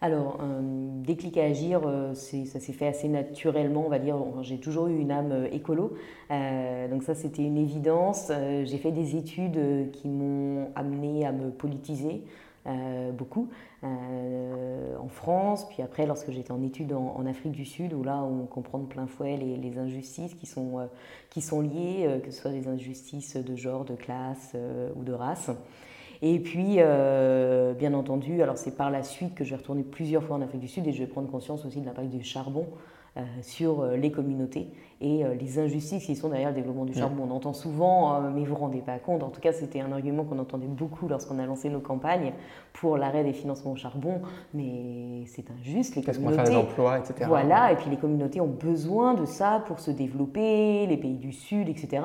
Alors, 0.00 0.40
un 0.40 0.62
déclic 1.02 1.38
à 1.38 1.44
agir, 1.44 1.80
euh, 1.84 2.14
ça 2.14 2.60
s'est 2.60 2.72
fait 2.72 2.86
assez 2.86 3.08
naturellement, 3.08 3.84
on 3.86 3.88
va 3.88 3.98
dire. 3.98 4.16
J'ai 4.42 4.58
toujours 4.58 4.86
eu 4.86 4.96
une 4.96 5.10
âme 5.10 5.48
écolo, 5.50 5.96
donc 6.30 7.02
ça 7.02 7.16
c'était 7.16 7.42
une 7.42 7.56
évidence. 7.56 8.30
J'ai 8.64 8.78
fait 8.78 8.92
des 8.92 9.16
études 9.16 9.90
qui 9.92 10.08
m'ont 10.08 10.68
amené 10.76 11.26
à 11.26 11.32
me 11.32 11.50
politiser, 11.50 12.22
beaucoup, 13.12 13.48
en 13.82 15.08
France, 15.08 15.66
puis 15.68 15.82
après 15.82 16.06
lorsque 16.06 16.30
j'étais 16.30 16.52
en 16.52 16.62
études 16.62 16.92
en, 16.92 17.24
Afrique 17.26 17.52
du 17.52 17.64
Sud, 17.64 17.94
où 17.94 18.02
là 18.02 18.22
on 18.22 18.46
comprend 18.46 18.78
de 18.78 18.86
plein 18.86 19.06
fouet 19.06 19.36
les, 19.36 19.78
injustices 19.78 20.34
qui 20.34 20.46
sont, 20.46 20.88
qui 21.30 21.40
sont 21.40 21.60
liées, 21.60 22.20
que 22.22 22.30
ce 22.30 22.40
soit 22.42 22.50
des 22.50 22.68
injustices 22.68 23.36
de 23.36 23.56
genre, 23.56 23.84
de 23.84 23.94
classe 23.94 24.54
ou 24.96 25.04
de 25.04 25.12
race. 25.12 25.50
Et 26.20 26.40
puis, 26.40 26.78
bien 27.78 27.94
entendu, 27.94 28.42
alors 28.42 28.58
c'est 28.58 28.76
par 28.76 28.90
la 28.90 29.02
suite 29.02 29.34
que 29.34 29.44
je 29.44 29.50
vais 29.50 29.56
retourner 29.56 29.82
plusieurs 29.82 30.22
fois 30.22 30.36
en 30.36 30.42
Afrique 30.42 30.60
du 30.60 30.68
Sud 30.68 30.86
et 30.86 30.92
je 30.92 30.98
vais 30.98 31.06
prendre 31.06 31.30
conscience 31.30 31.64
aussi 31.64 31.80
de 31.80 31.86
l'impact 31.86 32.10
du 32.10 32.22
charbon 32.22 32.66
euh, 32.66 32.74
sur 33.42 33.80
euh, 33.80 33.96
les 33.96 34.10
communautés 34.10 34.68
et 35.00 35.24
euh, 35.24 35.34
les 35.34 35.58
injustices 35.58 36.04
qui 36.04 36.16
sont 36.16 36.28
derrière 36.28 36.48
le 36.48 36.54
développement 36.54 36.84
du 36.84 36.94
charbon. 36.94 37.28
On 37.28 37.34
entend 37.34 37.52
souvent, 37.52 38.20
mais 38.20 38.40
vous 38.40 38.46
ne 38.46 38.46
vous 38.46 38.54
rendez 38.56 38.80
pas 38.80 38.98
compte, 38.98 39.22
en 39.22 39.30
tout 39.30 39.40
cas 39.40 39.52
c'était 39.52 39.80
un 39.80 39.92
argument 39.92 40.24
qu'on 40.24 40.38
entendait 40.38 40.66
beaucoup 40.66 41.08
lorsqu'on 41.08 41.38
a 41.38 41.46
lancé 41.46 41.68
nos 41.68 41.80
campagnes 41.80 42.32
pour 42.72 42.96
l'arrêt 42.96 43.24
des 43.24 43.32
financements 43.32 43.72
au 43.72 43.76
charbon, 43.76 44.20
mais 44.54 45.24
c'est 45.26 45.50
injuste, 45.50 45.96
les 45.96 46.02
des 46.02 46.56
emplois, 46.56 46.98
etc. 46.98 47.26
Voilà, 47.26 47.72
et 47.72 47.76
puis 47.76 47.90
les 47.90 47.96
communautés 47.96 48.40
ont 48.40 48.46
besoin 48.46 49.14
de 49.14 49.24
ça 49.24 49.62
pour 49.66 49.80
se 49.80 49.90
développer, 49.90 50.86
les 50.86 50.96
pays 50.96 51.16
du 51.16 51.32
Sud, 51.32 51.68
etc. 51.68 52.02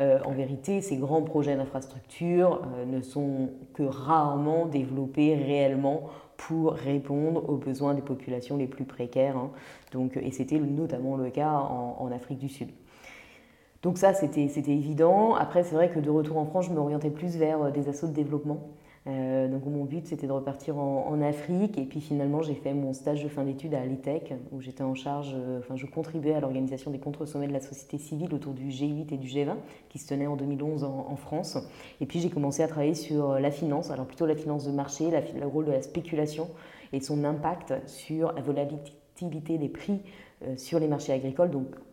en 0.00 0.32
vérité, 0.32 0.80
ces 0.80 0.96
grands 0.96 1.22
projets 1.22 1.56
d'infrastructure 1.56 2.62
ne 2.86 3.00
sont 3.00 3.50
que 3.74 3.82
rarement 3.82 4.66
développés 4.66 5.34
réellement 5.34 6.02
pour 6.46 6.72
répondre 6.72 7.48
aux 7.48 7.56
besoins 7.56 7.94
des 7.94 8.02
populations 8.02 8.56
les 8.56 8.66
plus 8.66 8.84
précaires. 8.84 9.36
Hein. 9.36 9.50
Et 10.20 10.32
c'était 10.32 10.58
notamment 10.58 11.16
le 11.16 11.30
cas 11.30 11.52
en, 11.52 12.10
Afrique 12.12 12.38
du 12.38 12.48
Sud. 12.48 12.70
Donc 13.82 13.98
ça, 13.98 14.12
c'était 14.12 14.48
évident. 14.68 15.34
Après, 15.34 15.62
c'est 15.62 15.74
vrai 15.74 15.90
que 15.90 16.00
de 16.00 16.10
retour 16.10 16.38
en 16.38 16.46
France, 16.46 16.66
je 16.66 16.72
m'orientais 16.72 17.10
plus 17.10 17.36
vers 17.36 17.62
euh, 17.62 17.70
des 17.70 17.88
assauts 17.88 18.06
de 18.06 18.12
développement. 18.12 18.60
Euh, 19.08 19.48
donc 19.48 19.66
mon 19.66 19.84
but 19.84 20.06
c'était 20.06 20.28
de 20.28 20.32
repartir 20.32 20.78
en, 20.78 21.20
Afrique 21.22 21.76
et 21.76 21.84
puis 21.84 22.00
finalement 22.00 22.40
j'ai 22.40 22.54
fait 22.54 22.72
mon 22.72 22.92
stage 22.92 23.24
de 23.24 23.28
fin 23.28 23.42
d'études 23.42 23.74
à 23.74 23.84
l'ETEC 23.84 24.32
où 24.52 24.60
j'étais 24.60 24.84
en 24.84 24.94
charge, 24.94 25.32
euh, 25.34 25.58
enfin 25.58 25.74
je 25.74 25.86
contribuais 25.86 26.34
à 26.34 26.40
l'organisation 26.40 26.92
des 26.92 27.00
contre-sommets 27.00 27.48
de 27.48 27.52
la 27.52 27.60
société 27.60 27.98
civile 27.98 28.32
autour 28.32 28.54
du 28.54 28.68
G8 28.68 29.12
et 29.12 29.18
du 29.18 29.26
G20 29.26 29.56
qui 29.88 29.98
se 29.98 30.06
tenaient 30.06 30.28
en 30.28 30.36
2011 30.36 30.84
en, 30.84 31.16
France. 31.16 31.58
Et 32.00 32.06
puis 32.06 32.20
j'ai 32.20 32.30
commencé 32.30 32.62
à 32.62 32.68
travailler 32.68 32.94
sur 32.94 33.38
la 33.38 33.50
finance, 33.50 33.90
alors 33.90 34.06
plutôt 34.06 34.26
la 34.26 34.36
finance 34.36 34.66
de 34.66 34.72
marché, 34.72 35.10
le 35.10 35.46
rôle 35.46 35.66
de 35.66 35.72
la 35.72 35.82
spéculation 35.82 36.48
et 36.92 37.00
son 37.00 37.24
impact 37.24 37.74
sur 37.86 38.32
la 38.32 38.40
volatilité 38.40 39.58
des 39.58 39.68
prix 39.68 40.00
euh, 40.44 40.56
sur 40.56 40.80
les 40.80 40.88
marchés 40.88 41.12
agricoles. 41.12 41.50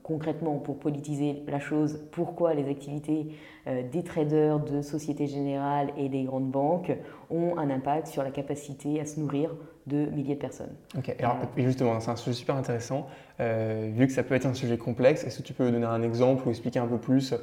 Concrètement, 0.09 0.55
pour 0.55 0.79
politiser 0.79 1.43
la 1.47 1.59
chose, 1.59 1.99
pourquoi 2.11 2.55
les 2.55 2.67
activités 2.67 3.27
euh, 3.67 3.83
des 3.87 4.03
traders, 4.03 4.59
de 4.59 4.81
Société 4.81 5.27
Générale 5.27 5.91
et 5.97 6.09
des 6.09 6.23
grandes 6.23 6.49
banques 6.49 6.91
ont 7.29 7.59
un 7.59 7.69
impact 7.69 8.07
sur 8.07 8.23
la 8.23 8.31
capacité 8.31 8.99
à 8.99 9.05
se 9.05 9.19
nourrir 9.19 9.55
de 9.85 10.07
milliers 10.07 10.33
de 10.33 10.39
personnes. 10.39 10.73
Ok, 10.97 11.15
alors 11.19 11.37
justement, 11.55 11.99
c'est 11.99 12.09
un 12.09 12.15
sujet 12.15 12.35
super 12.35 12.55
intéressant. 12.55 13.05
Euh, 13.39 13.91
vu 13.93 14.07
que 14.07 14.13
ça 14.13 14.23
peut 14.23 14.33
être 14.33 14.47
un 14.47 14.55
sujet 14.55 14.79
complexe, 14.79 15.23
est-ce 15.23 15.37
que 15.37 15.43
tu 15.43 15.53
peux 15.53 15.71
donner 15.71 15.85
un 15.85 16.01
exemple 16.01 16.47
ou 16.47 16.49
expliquer 16.49 16.79
un 16.79 16.87
peu 16.87 16.97
plus 16.97 17.35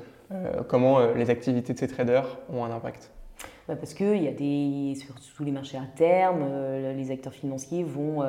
comment 0.67 1.13
les 1.13 1.31
activités 1.31 1.73
de 1.73 1.79
ces 1.79 1.87
traders 1.87 2.39
ont 2.53 2.65
un 2.65 2.73
impact? 2.73 3.13
Bah, 3.69 3.77
parce 3.77 3.95
qu'il 3.95 4.23
y 4.23 4.29
a 4.29 4.33
des, 4.33 4.95
sur 4.95 5.15
tous 5.37 5.45
les 5.45 5.53
marchés 5.53 5.79
à 5.79 5.87
terme, 5.97 6.45
les 6.97 7.11
acteurs 7.11 7.35
financiers 7.35 7.85
vont 7.85 8.23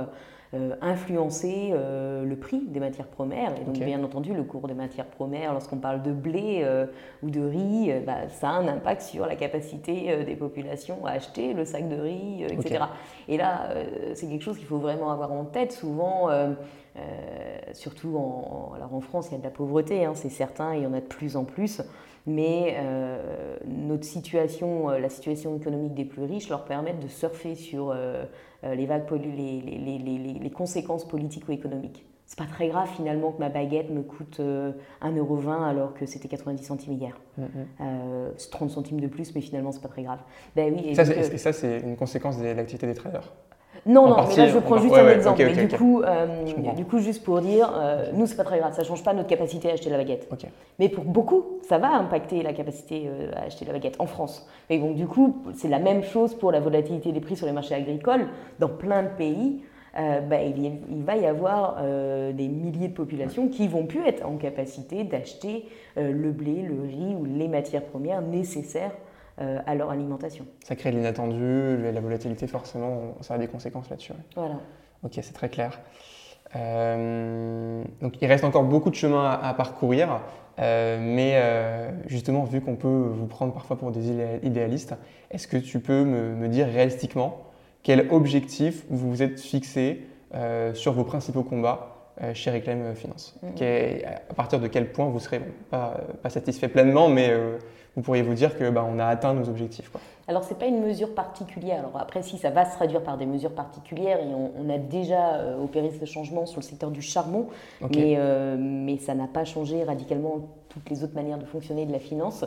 euh, 0.54 0.76
influencer 0.80 1.72
euh, 1.74 2.24
le 2.24 2.38
prix 2.38 2.62
des 2.68 2.80
matières 2.80 3.08
premières. 3.08 3.52
Et 3.60 3.66
donc, 3.66 3.78
bien 3.80 4.02
entendu, 4.02 4.34
le 4.34 4.44
cours 4.44 4.70
des 4.70 4.74
matières 4.74 5.08
premières, 5.08 5.52
lorsqu'on 5.52 5.76
parle 5.76 6.02
de 6.04 6.14
blé 6.14 6.62
euh, 6.64 6.86
ou 7.22 7.30
de 7.30 7.42
riz, 7.42 7.92
bah, 8.06 8.30
ça 8.30 8.52
a 8.52 8.54
un 8.54 8.68
impact 8.70 9.02
sur 9.02 9.26
la 9.26 9.36
capacité 9.36 10.24
des 10.24 10.36
populations 10.38 11.06
à 11.06 11.12
acheter 11.12 11.54
le 11.54 11.66
sac 11.66 11.90
de 11.90 11.98
riz, 11.98 12.46
etc. 12.46 12.86
Et 13.28 13.36
là, 13.36 13.74
c'est 14.14 14.28
quelque 14.28 14.44
chose 14.44 14.58
qu'il 14.58 14.68
faut 14.68 14.78
vraiment 14.78 15.12
avoir 15.12 15.34
en 15.34 15.44
tête. 15.44 15.74
Souvent, 15.74 16.30
surtout 17.74 18.16
en, 18.16 18.72
alors 18.74 18.94
en 18.94 19.02
France, 19.02 19.28
il 19.30 19.34
y 19.34 19.36
a 19.36 19.40
de 19.40 19.44
la 19.44 19.50
pauvreté, 19.50 20.06
hein, 20.06 20.14
c'est 20.16 20.30
certain, 20.30 20.76
il 20.76 20.84
y 20.84 20.88
en 20.88 20.94
a 20.94 21.02
de 21.02 21.06
plus 21.06 21.36
en 21.36 21.44
plus 21.44 21.82
mais 22.28 22.78
notre 23.66 24.04
situation, 24.04 24.90
la 24.90 25.10
situation 25.10 25.56
économique 25.56 25.96
des 25.96 26.06
plus 26.06 26.24
riches 26.24 26.50
leur 26.50 26.66
permet 26.66 26.94
de 26.94 27.08
surfer 27.08 27.56
sur 27.56 27.94
euh, 28.64 28.74
les, 28.74 28.88
vagues, 28.88 29.04
les, 29.12 29.62
les, 29.62 30.40
les, 30.40 30.50
conséquences 30.50 31.08
politiques 31.08 31.48
ou 31.48 31.52
économiques. 31.52 32.04
C'est 32.26 32.40
pas 32.40 32.46
très 32.46 32.70
grave 32.70 32.90
finalement 32.96 33.32
que 33.32 33.40
ma 33.40 33.50
baguette 33.50 33.92
me 33.92 34.02
coûte 34.02 34.40
1,20€ 34.40 34.42
euh, 34.42 35.64
alors 35.64 35.94
que 35.94 36.08
c'était 36.08 36.28
90 36.28 36.64
centimes 36.64 36.94
hier. 36.94 37.20
Mm, 37.38 37.44
mm. 37.44 37.48
euh, 37.82 38.32
30 38.52 38.72
centimes 38.72 39.00
de 39.00 39.06
plus, 39.06 39.36
mais 39.36 39.42
finalement 39.42 39.72
c'est 39.72 39.82
pas 39.82 39.90
très 39.90 40.02
grave. 40.02 40.20
Ben, 40.56 40.74
oui, 40.74 40.90
et 40.90 40.96
ça, 40.96 41.04
et 41.04 41.38
ça, 41.38 41.54
c'est 41.54 41.82
une 41.82 41.96
conséquence 41.96 42.40
de 42.40 42.46
l'activité 42.48 42.88
des 42.88 42.96
traders 42.96 43.32
non, 43.88 44.10
non, 44.10 44.28
mais 44.28 44.36
là 44.36 44.48
je 44.48 44.60
prends 44.60 44.78
juste 44.78 44.94
un 44.96 45.10
exemple. 45.10 45.44
du, 45.54 45.68
coup, 45.70 46.02
euh, 46.02 46.26
du 46.76 46.86
coup, 46.86 47.00
juste 47.00 47.24
pour 47.24 47.40
dire, 47.40 47.72
euh, 47.74 48.12
nous, 48.14 48.26
c'est 48.26 48.36
pas 48.36 48.44
très 48.44 48.60
grave, 48.60 48.74
ça 48.74 48.84
change 48.84 49.04
pas 49.04 49.14
notre 49.14 49.30
capacité 49.30 49.70
à 49.70 49.74
acheter 49.74 49.90
la 49.90 49.98
baguette. 49.98 50.28
Mais 50.78 50.90
pour 50.90 51.06
beaucoup, 51.06 51.60
ça 51.68 51.78
va 51.78 51.96
impacter 51.96 52.44
la 52.44 52.54
capacité 52.54 53.04
euh, 53.08 53.32
à 53.36 53.46
acheter 53.46 53.66
la 53.66 53.74
baguette 53.74 53.96
en 54.00 54.06
France. 54.06 54.48
Et 54.70 54.78
donc, 54.80 54.96
du 54.96 55.08
coup, 55.08 55.42
c'est 55.56 55.70
la 55.70 55.80
même 55.80 56.04
chose 56.04 56.36
pour 56.36 56.52
la 56.52 56.60
volatilité 56.60 57.14
des 57.14 57.22
prix 57.22 57.38
sur 57.38 57.46
les 57.46 57.54
marchés 57.54 57.76
agricoles. 57.76 58.28
Dans 58.60 58.70
plein 58.70 59.04
de 59.04 59.10
pays, 59.10 59.62
bah, 59.96 60.44
il, 60.44 61.04
va 61.04 61.16
y 61.16 61.26
avoir 61.26 61.82
des 61.82 62.48
milliers 62.48 62.90
de 62.90 62.94
populations 62.94 63.48
qui 63.48 63.68
vont 63.68 63.88
plus 63.88 64.06
être 64.06 64.24
en 64.28 64.38
capacité 64.38 65.04
d'acheter 65.04 65.66
le 65.96 66.32
blé, 66.32 66.62
le 66.62 66.88
riz 66.88 67.16
ou 67.20 67.26
les 67.26 67.48
matières 67.48 67.84
premières 67.84 68.22
nécessaires 68.22 68.92
euh, 69.40 69.60
à 69.68 69.76
leur 69.76 69.92
alimentation. 69.92 70.48
Ça 70.64 70.76
crée 70.76 70.90
de 70.90 70.98
l'inattendu, 70.98 71.78
la 71.94 72.02
volatilité 72.02 72.48
forcément, 72.48 73.16
ça 73.22 73.36
a 73.36 73.38
des 73.38 73.48
conséquences 73.48 73.88
là-dessus. 73.88 74.14
Voilà. 74.36 74.56
Ok, 75.04 75.12
c'est 75.22 75.34
très 75.34 75.48
clair. 75.48 75.80
Euh, 76.56 77.84
donc 78.02 78.20
il 78.20 78.26
reste 78.26 78.44
encore 78.44 78.64
beaucoup 78.64 78.90
de 78.90 78.96
chemin 78.96 79.30
à, 79.30 79.54
parcourir, 79.54 80.22
euh, 80.58 80.98
mais 81.00 81.40
justement, 82.08 82.46
vu 82.46 82.62
qu'on 82.62 82.78
peut 82.78 82.88
vous 82.88 83.28
prendre 83.28 83.54
parfois 83.54 83.78
pour 83.78 83.92
des 83.92 84.10
idéalistes, 84.42 84.96
est-ce 85.30 85.48
que 85.48 85.58
tu 85.58 85.82
peux 85.82 86.04
me, 86.04 86.48
dire 86.48 86.66
réalistiquement 86.66 87.44
quel 87.84 88.12
objectif 88.12 88.86
vous 88.90 89.08
vous 89.08 89.22
êtes 89.22 89.40
fixé 89.40 90.08
sur 90.74 90.94
vos 90.94 91.04
principaux 91.04 91.44
combats 91.44 92.10
chez 92.34 92.50
Reclaim 92.50 92.96
Finance? 92.96 93.40
Mm-hmm. 93.46 94.04
À 94.32 94.34
partir 94.34 94.60
de 94.60 94.68
quel 94.68 94.92
point 94.92 95.06
vous 95.06 95.20
serez 95.20 95.42
pas, 95.70 96.02
pas, 96.24 96.32
satisfait 96.32 96.70
pleinement, 96.70 97.08
mais 97.08 97.32
vous 97.98 98.04
pourriez 98.04 98.22
vous 98.22 98.36
dire 98.36 98.56
que 98.58 98.70
bah, 98.70 98.88
on 98.88 99.00
a 99.00 99.06
atteint 99.06 99.34
nos 99.34 99.50
objectifs. 99.50 99.90
Quoi. 99.90 100.00
Alors 100.28 100.44
c'est 100.44 100.58
pas 100.58 100.68
une 100.68 100.82
mesure 100.82 101.16
particulière. 101.16 101.80
Alors 101.80 101.98
après 101.98 102.22
si 102.22 102.38
ça 102.38 102.52
va 102.52 102.64
se 102.64 102.76
traduire 102.76 103.02
par 103.02 103.18
des 103.18 103.26
mesures 103.26 103.56
particulières 103.56 104.20
et 104.20 104.28
on, 104.28 104.70
a 104.70 104.78
déjà 104.78 105.38
euh, 105.38 105.64
opéré 105.64 105.92
ce 106.00 106.06
changement 106.06 106.46
sur 106.46 106.60
le 106.60 106.66
secteur 106.66 106.92
du 106.92 107.02
charbon, 107.02 107.48
mais, 107.82 108.16
euh, 108.18 108.56
mais 108.60 108.98
ça 108.98 109.16
n'a 109.16 109.26
pas 109.26 109.46
changé 109.46 109.84
radicalement 109.84 110.48
toutes 110.70 110.88
les 110.92 111.04
autres 111.04 111.16
manières 111.16 111.40
de 111.40 111.46
fonctionner 111.46 111.88
de 111.88 111.92
la 111.92 112.00
finance. 112.00 112.46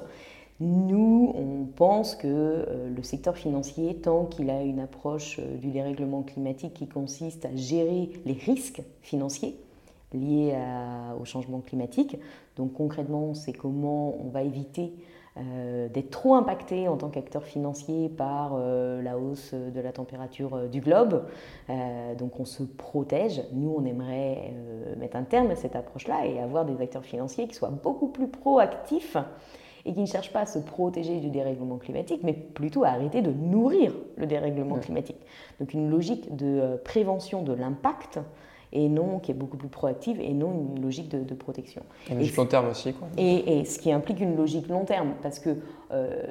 Nous, 0.61 1.35
on 1.35 1.64
pense 1.64 2.14
que 2.14 2.28
euh, 2.28 2.88
le 2.95 3.02
secteur 3.02 3.37
financier, 3.37 3.97
tant 3.97 4.26
qu'il 4.26 4.50
a 4.50 4.62
une 4.62 4.78
approche 4.78 5.40
du 5.40 5.71
dérèglement 5.71 6.23
climatique 6.23 6.75
qui 6.75 6.87
consiste 6.87 7.45
à 7.45 7.57
gérer 7.57 8.11
les 8.25 8.35
risques 8.35 8.83
financiers 9.02 9.57
liés 10.12 10.57
au 11.21 11.25
changement 11.25 11.61
climatique, 11.61 12.19
donc 12.57 12.73
concrètement, 12.73 13.33
c'est 13.33 13.52
comment 13.52 14.12
on 14.21 14.28
va 14.28 14.42
éviter 14.42 14.92
euh, 15.40 15.88
d'être 15.88 16.11
trop 16.11 16.35
impacté 16.35 16.88
en 16.88 16.97
tant 16.97 17.09
qu'acteur 17.09 17.44
financier 17.44 18.09
par 18.09 18.52
euh, 18.54 19.00
la 19.00 19.18
hausse 19.18 19.54
de 19.54 19.80
la 19.80 19.92
température 19.92 20.54
euh, 20.54 20.68
du 20.68 20.80
globe. 20.80 21.25
donc 22.18 22.40
on 22.40 22.44
se 22.44 22.62
protège. 22.62 23.42
Nous, 23.52 23.75
on 23.76 23.85
aimerait 23.85 24.52
mettre 24.99 25.16
un 25.16 25.23
terme 25.23 25.50
à 25.50 25.56
cette 25.56 25.76
approche-là 25.76 26.26
et 26.26 26.40
avoir 26.40 26.64
des 26.64 26.80
acteurs 26.82 27.04
financiers 27.04 27.47
qui 27.47 27.54
soient 27.54 27.70
beaucoup 27.70 28.09
plus 28.09 28.28
proactifs 28.28 29.16
et 29.87 29.94
qui 29.94 30.00
ne 30.00 30.06
cherchent 30.06 30.32
pas 30.32 30.40
à 30.40 30.47
se 30.47 30.59
protéger 30.59 31.20
du 31.20 31.30
dérèglement 31.30 31.78
climatique, 31.78 32.20
mais 32.23 32.35
plutôt 32.35 32.85
à 32.85 32.88
arrêter 32.88 33.23
de 33.23 33.30
nourrir 33.30 33.94
le 34.16 34.26
dérèglement 34.26 34.76
climatique. 34.76 35.20
Donc 35.59 35.73
une 35.73 35.90
logique 35.90 36.35
de 36.37 36.78
prévention 36.85 37.42
de 37.42 37.52
l'impact 37.52 38.20
et 38.73 38.89
non 38.89 39.19
qui 39.19 39.31
est 39.31 39.35
beaucoup 39.35 39.57
plus 39.57 39.69
proactive 39.69 40.21
et 40.21 40.33
non 40.33 40.53
une 40.53 40.83
logique 40.83 41.09
de, 41.09 41.35
protection. 41.35 41.83
Une 42.09 42.19
logique 42.19 42.37
long 42.37 42.47
terme 42.47 42.69
aussi. 42.69 42.93
Quoi. 42.93 43.09
Et, 43.17 43.65
ce 43.65 43.79
qui 43.79 43.91
implique 43.93 44.21
une 44.21 44.37
logique 44.37 44.69
long 44.69 44.85
terme, 44.85 45.15
parce 45.23 45.39
que 45.39 45.57
euh, 45.93 46.23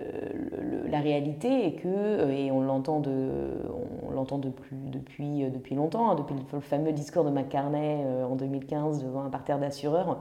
la 0.89 1.00
réalité 1.00 1.67
est 1.67 1.74
que, 1.74 2.29
et 2.31 2.51
on 2.51 2.62
l'entend 2.62 3.00
de, 3.00 3.29
on 4.08 4.12
l'entend 4.12 4.38
depuis, 4.38 4.77
depuis, 4.89 5.50
depuis 5.50 5.75
longtemps, 5.75 6.12
hein, 6.12 6.15
depuis 6.15 6.36
le, 6.53 6.60
fameux 6.62 6.93
discours 6.93 7.25
de 7.25 7.29
McCartney 7.29 8.03
euh, 8.05 8.25
en 8.25 8.36
2015 8.36 9.03
devant 9.03 9.24
un 9.24 9.29
parterre 9.29 9.60
d'assureurs, 9.60 10.19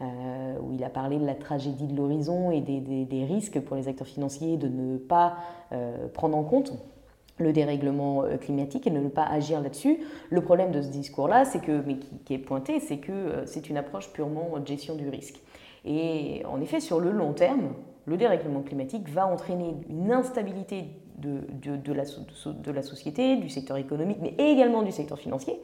euh, 0.00 0.54
où 0.62 0.72
il 0.72 0.82
a 0.82 0.88
parlé 0.88 1.18
de 1.18 1.26
la 1.26 1.34
tragédie 1.34 1.86
de 1.86 1.94
l'horizon 1.94 2.50
et 2.50 2.62
des, 2.62 2.80
des, 2.80 3.04
des, 3.04 3.24
risques 3.24 3.60
pour 3.60 3.76
les 3.76 3.86
acteurs 3.86 4.06
financiers 4.06 4.56
de 4.56 4.68
ne 4.68 4.96
pas 4.96 5.36
prendre 6.14 6.36
en 6.36 6.42
compte 6.42 6.72
le 7.40 7.52
dérèglement 7.52 8.24
euh, 8.24 8.36
climatique 8.36 8.86
et 8.86 8.90
ne 8.90 9.08
pas 9.08 9.24
agir 9.24 9.60
là-dessus. 9.60 9.98
Le 10.30 10.40
problème 10.40 10.70
de 10.70 10.82
ce 10.82 10.88
discours-là, 10.88 11.44
c'est 11.44 11.60
que, 11.60 11.82
mais 11.86 11.96
qui, 12.24 12.34
est 12.34 12.38
pointé, 12.38 12.80
c'est 12.80 12.98
que 12.98 13.12
euh, 13.12 13.46
c'est 13.46 13.68
une 13.68 13.76
approche 13.76 14.12
purement 14.12 14.58
de 14.58 14.66
gestion 14.66 14.94
du 14.94 15.08
risque. 15.08 15.40
Et 15.84 16.42
en 16.50 16.60
effet, 16.60 16.80
sur 16.80 17.00
le 17.00 17.10
long 17.10 17.32
terme, 17.32 17.72
le 18.06 18.16
dérèglement 18.16 18.60
climatique 18.60 19.08
va 19.08 19.26
entraîner 19.26 19.74
une 19.88 20.12
instabilité 20.12 20.84
de, 21.16 21.92
la, 21.92 22.04
de 22.04 22.72
la 22.72 22.82
société, 22.82 23.36
du 23.36 23.48
secteur 23.48 23.76
économique, 23.76 24.18
mais 24.20 24.34
également 24.38 24.82
du 24.82 24.90
secteur 24.90 25.18
financier, 25.18 25.60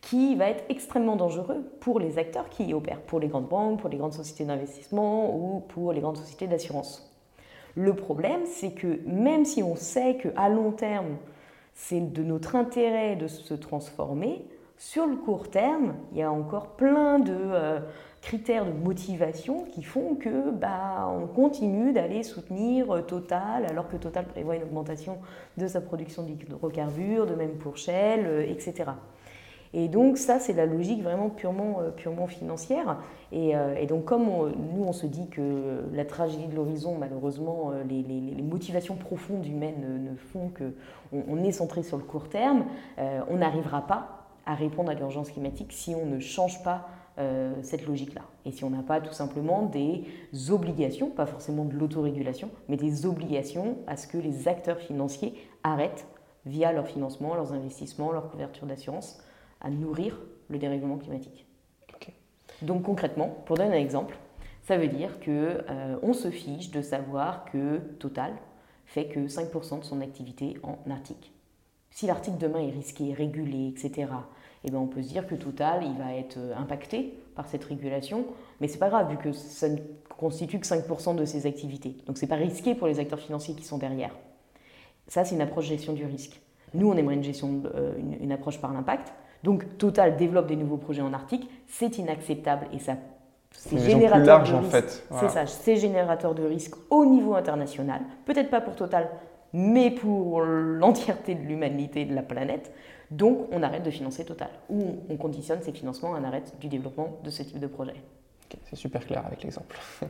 qui 0.00 0.34
va 0.34 0.48
être 0.48 0.64
extrêmement 0.68 1.16
dangereux 1.16 1.64
pour 1.80 2.00
les 2.00 2.18
acteurs 2.18 2.48
qui 2.48 2.64
y 2.64 2.74
opèrent, 2.74 3.02
pour 3.02 3.20
les 3.20 3.28
grandes 3.28 3.48
banques, 3.48 3.80
pour 3.80 3.90
les 3.90 3.98
grandes 3.98 4.12
sociétés 4.12 4.44
d'investissement 4.44 5.34
ou 5.34 5.60
pour 5.60 5.92
les 5.92 6.00
grandes 6.00 6.16
sociétés 6.16 6.46
d'assurance. 6.46 7.09
Le 7.76 7.94
problème, 7.94 8.40
c'est 8.46 8.72
que 8.72 9.00
même 9.06 9.44
si 9.44 9.62
on 9.62 9.76
sait 9.76 10.16
qu'à 10.16 10.48
long 10.48 10.72
terme, 10.72 11.16
c'est 11.74 12.12
de 12.12 12.22
notre 12.22 12.56
intérêt 12.56 13.16
de 13.16 13.26
se 13.26 13.54
transformer, 13.54 14.44
sur 14.80 15.06
le 15.06 15.16
court 15.16 15.50
terme, 15.50 15.94
il 16.12 16.18
y 16.18 16.22
a 16.22 16.32
encore 16.32 16.68
plein 16.68 17.18
de 17.18 17.36
euh, 17.36 17.80
critères 18.22 18.64
de 18.64 18.72
motivation 18.72 19.64
qui 19.64 19.82
font 19.82 20.14
que 20.14 20.50
bah, 20.50 21.06
on 21.10 21.26
continue 21.26 21.92
d'aller 21.92 22.22
soutenir 22.22 22.90
euh, 22.90 23.02
Total 23.02 23.66
alors 23.66 23.88
que 23.88 23.98
Total 23.98 24.24
prévoit 24.24 24.56
une 24.56 24.62
augmentation 24.62 25.18
de 25.58 25.66
sa 25.66 25.82
production 25.82 26.22
d'hydrocarbures, 26.22 27.26
de 27.26 27.34
même 27.34 27.58
pour 27.58 27.76
Shell, 27.76 28.24
euh, 28.24 28.42
etc. 28.48 28.92
Et 29.72 29.88
donc 29.88 30.18
ça, 30.18 30.38
c'est 30.40 30.52
la 30.52 30.66
logique 30.66 31.02
vraiment 31.02 31.28
purement, 31.28 31.78
purement 31.96 32.26
financière. 32.26 32.98
Et, 33.30 33.54
donc 33.88 34.04
comme 34.04 34.24
nous, 34.24 34.84
on 34.84 34.92
se 34.92 35.06
dit 35.06 35.28
que 35.28 35.84
la 35.92 36.04
tragédie 36.04 36.48
de 36.48 36.56
l'horizon, 36.56 36.96
malheureusement, 36.98 37.70
les, 37.88 38.42
motivations 38.42 38.96
profondes 38.96 39.46
humaines 39.46 40.10
ne, 40.10 40.16
font 40.16 40.50
qu'on 40.50 41.22
on 41.28 41.44
est 41.44 41.52
centré 41.52 41.84
sur 41.84 41.98
le 41.98 42.02
court 42.02 42.28
terme, 42.28 42.64
on 42.98 43.36
n'arrivera 43.36 43.86
pas 43.86 44.26
à 44.44 44.54
répondre 44.54 44.90
à 44.90 44.94
l'urgence 44.94 45.30
climatique 45.30 45.72
si 45.72 45.94
on 45.94 46.06
ne 46.06 46.18
change 46.18 46.64
pas 46.64 46.88
euh, 47.18 47.52
cette 47.62 47.86
logique-là. 47.86 48.22
Et 48.46 48.52
si 48.52 48.64
on 48.64 48.70
n'a 48.70 48.82
pas 48.82 49.00
tout 49.00 49.12
simplement 49.12 49.62
des 49.62 50.04
obligations, 50.48 51.10
pas 51.10 51.26
forcément 51.26 51.64
de 51.64 51.74
l'autorégulation, 51.74 52.50
mais 52.68 52.76
des 52.76 53.04
obligations 53.04 53.76
à 53.86 53.96
ce 53.96 54.06
que 54.06 54.16
les 54.16 54.48
acteurs 54.48 54.78
financiers 54.78 55.34
arrêtent, 55.62 56.06
via 56.46 56.72
leur 56.72 56.86
financement, 56.86 57.34
leurs 57.34 57.52
investissements, 57.52 58.12
leur 58.12 58.30
couverture 58.30 58.66
d'assurance, 58.66 59.22
à 59.60 59.70
nourrir 59.70 60.18
le 60.48 60.58
dérèglement 60.58 60.98
climatique. 60.98 61.46
Donc 62.62 62.82
concrètement, 62.82 63.28
pour 63.46 63.56
donner 63.56 63.74
un 63.74 63.80
exemple, 63.80 64.18
ça 64.62 64.76
veut 64.76 64.88
dire 64.88 65.18
qu'on 65.20 65.30
euh, 65.30 66.12
se 66.12 66.30
fiche 66.30 66.70
de 66.70 66.82
savoir 66.82 67.46
que 67.46 67.78
Total 67.98 68.34
fait 68.84 69.06
que 69.06 69.20
5% 69.20 69.80
de 69.80 69.84
son 69.84 70.00
activité 70.00 70.58
en 70.62 70.78
Arctique. 70.90 71.32
Si 71.90 72.06
l'Arctique 72.06 72.38
demain 72.38 72.60
est 72.60 72.70
risqué, 72.70 73.14
régulé, 73.14 73.68
etc., 73.68 74.08
eh 74.62 74.70
ben 74.70 74.78
on 74.78 74.86
peut 74.86 75.02
se 75.02 75.08
dire 75.08 75.26
que 75.26 75.34
Total 75.34 75.84
il 75.84 75.96
va 75.96 76.14
être 76.14 76.36
euh, 76.36 76.54
impacté 76.56 77.18
par 77.34 77.48
cette 77.48 77.64
régulation, 77.64 78.26
mais 78.60 78.68
c'est 78.68 78.78
pas 78.78 78.90
grave 78.90 79.10
vu 79.10 79.16
que 79.16 79.32
ça 79.32 79.68
ne 79.68 79.78
constitue 80.18 80.58
que 80.58 80.66
5% 80.66 81.16
de 81.16 81.24
ses 81.24 81.46
activités. 81.46 81.96
Donc 82.06 82.18
c'est 82.18 82.26
pas 82.26 82.36
risqué 82.36 82.74
pour 82.74 82.86
les 82.86 82.98
acteurs 82.98 83.20
financiers 83.20 83.54
qui 83.54 83.64
sont 83.64 83.78
derrière. 83.78 84.14
Ça 85.08 85.24
c'est 85.24 85.34
une 85.34 85.40
approche 85.40 85.66
gestion 85.66 85.94
du 85.94 86.04
risque. 86.04 86.40
Nous 86.74 86.88
on 86.88 86.96
aimerait 86.96 87.14
une 87.14 87.24
gestion, 87.24 87.62
euh, 87.74 87.94
une, 87.98 88.32
approche 88.32 88.60
par 88.60 88.72
l'impact. 88.72 89.12
Donc 89.42 89.78
Total 89.78 90.16
développe 90.16 90.46
des 90.46 90.56
nouveaux 90.56 90.76
projets 90.76 91.02
en 91.02 91.12
Arctique, 91.12 91.48
c'est 91.66 91.98
inacceptable 91.98 92.66
et 92.72 92.78
ça 92.78 92.96
c'est 93.52 93.78
générateur 93.78 94.42
de 94.42 94.52
risque. 94.52 94.54
En 94.54 94.62
fait. 94.62 95.04
C'est 95.20 95.28
ça, 95.28 95.46
c'est 95.46 95.76
générateur 95.76 96.34
de 96.34 96.44
risque 96.44 96.74
au 96.88 97.04
niveau 97.04 97.34
international. 97.34 98.00
Peut-être 98.24 98.50
pas 98.50 98.60
pour 98.60 98.76
Total, 98.76 99.08
mais 99.52 99.90
pour 99.90 100.40
l'entièreté 100.42 101.34
de 101.34 101.42
l'humanité 101.42 102.04
de 102.04 102.14
la 102.14 102.22
planète. 102.22 102.72
Donc, 103.10 103.48
on 103.50 103.62
arrête 103.62 103.82
de 103.82 103.90
financer 103.90 104.24
Total, 104.24 104.50
ou 104.68 104.98
on 105.08 105.16
conditionne 105.16 105.60
ces 105.62 105.72
financements 105.72 106.14
à 106.14 106.18
un 106.18 106.24
arrêt 106.24 106.44
du 106.60 106.68
développement 106.68 107.18
de 107.24 107.30
ce 107.30 107.42
type 107.42 107.58
de 107.58 107.66
projet. 107.66 107.94
c'est 108.68 108.76
super 108.76 109.04
clair 109.04 109.24
avec 109.26 109.42
l'exemple. 109.42 109.78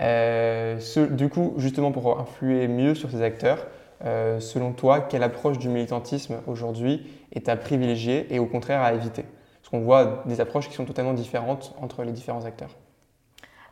Euh, 0.00 0.78
du 1.10 1.28
coup, 1.28 1.52
justement 1.58 1.92
pour 1.92 2.18
influer 2.18 2.66
mieux 2.66 2.94
sur 2.94 3.10
ces 3.10 3.20
acteurs, 3.20 3.66
euh, 4.04 4.40
selon 4.40 4.72
toi, 4.72 5.02
quelle 5.02 5.22
approche 5.22 5.58
du 5.58 5.68
militantisme 5.68 6.40
aujourd'hui 6.46 7.06
est 7.32 7.48
à 7.48 7.56
privilégier 7.56 8.32
et 8.34 8.38
au 8.38 8.46
contraire 8.46 8.82
à 8.82 8.94
éviter 8.94 9.24
Parce 9.60 9.70
qu'on 9.70 9.80
voit 9.80 10.22
des 10.26 10.40
approches 10.40 10.68
qui 10.68 10.74
sont 10.74 10.84
totalement 10.84 11.14
différentes 11.14 11.74
entre 11.80 12.04
les 12.04 12.12
différents 12.12 12.44
acteurs. 12.44 12.76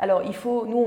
Alors, 0.02 0.22
il 0.24 0.34
faut, 0.34 0.64
nous, 0.64 0.86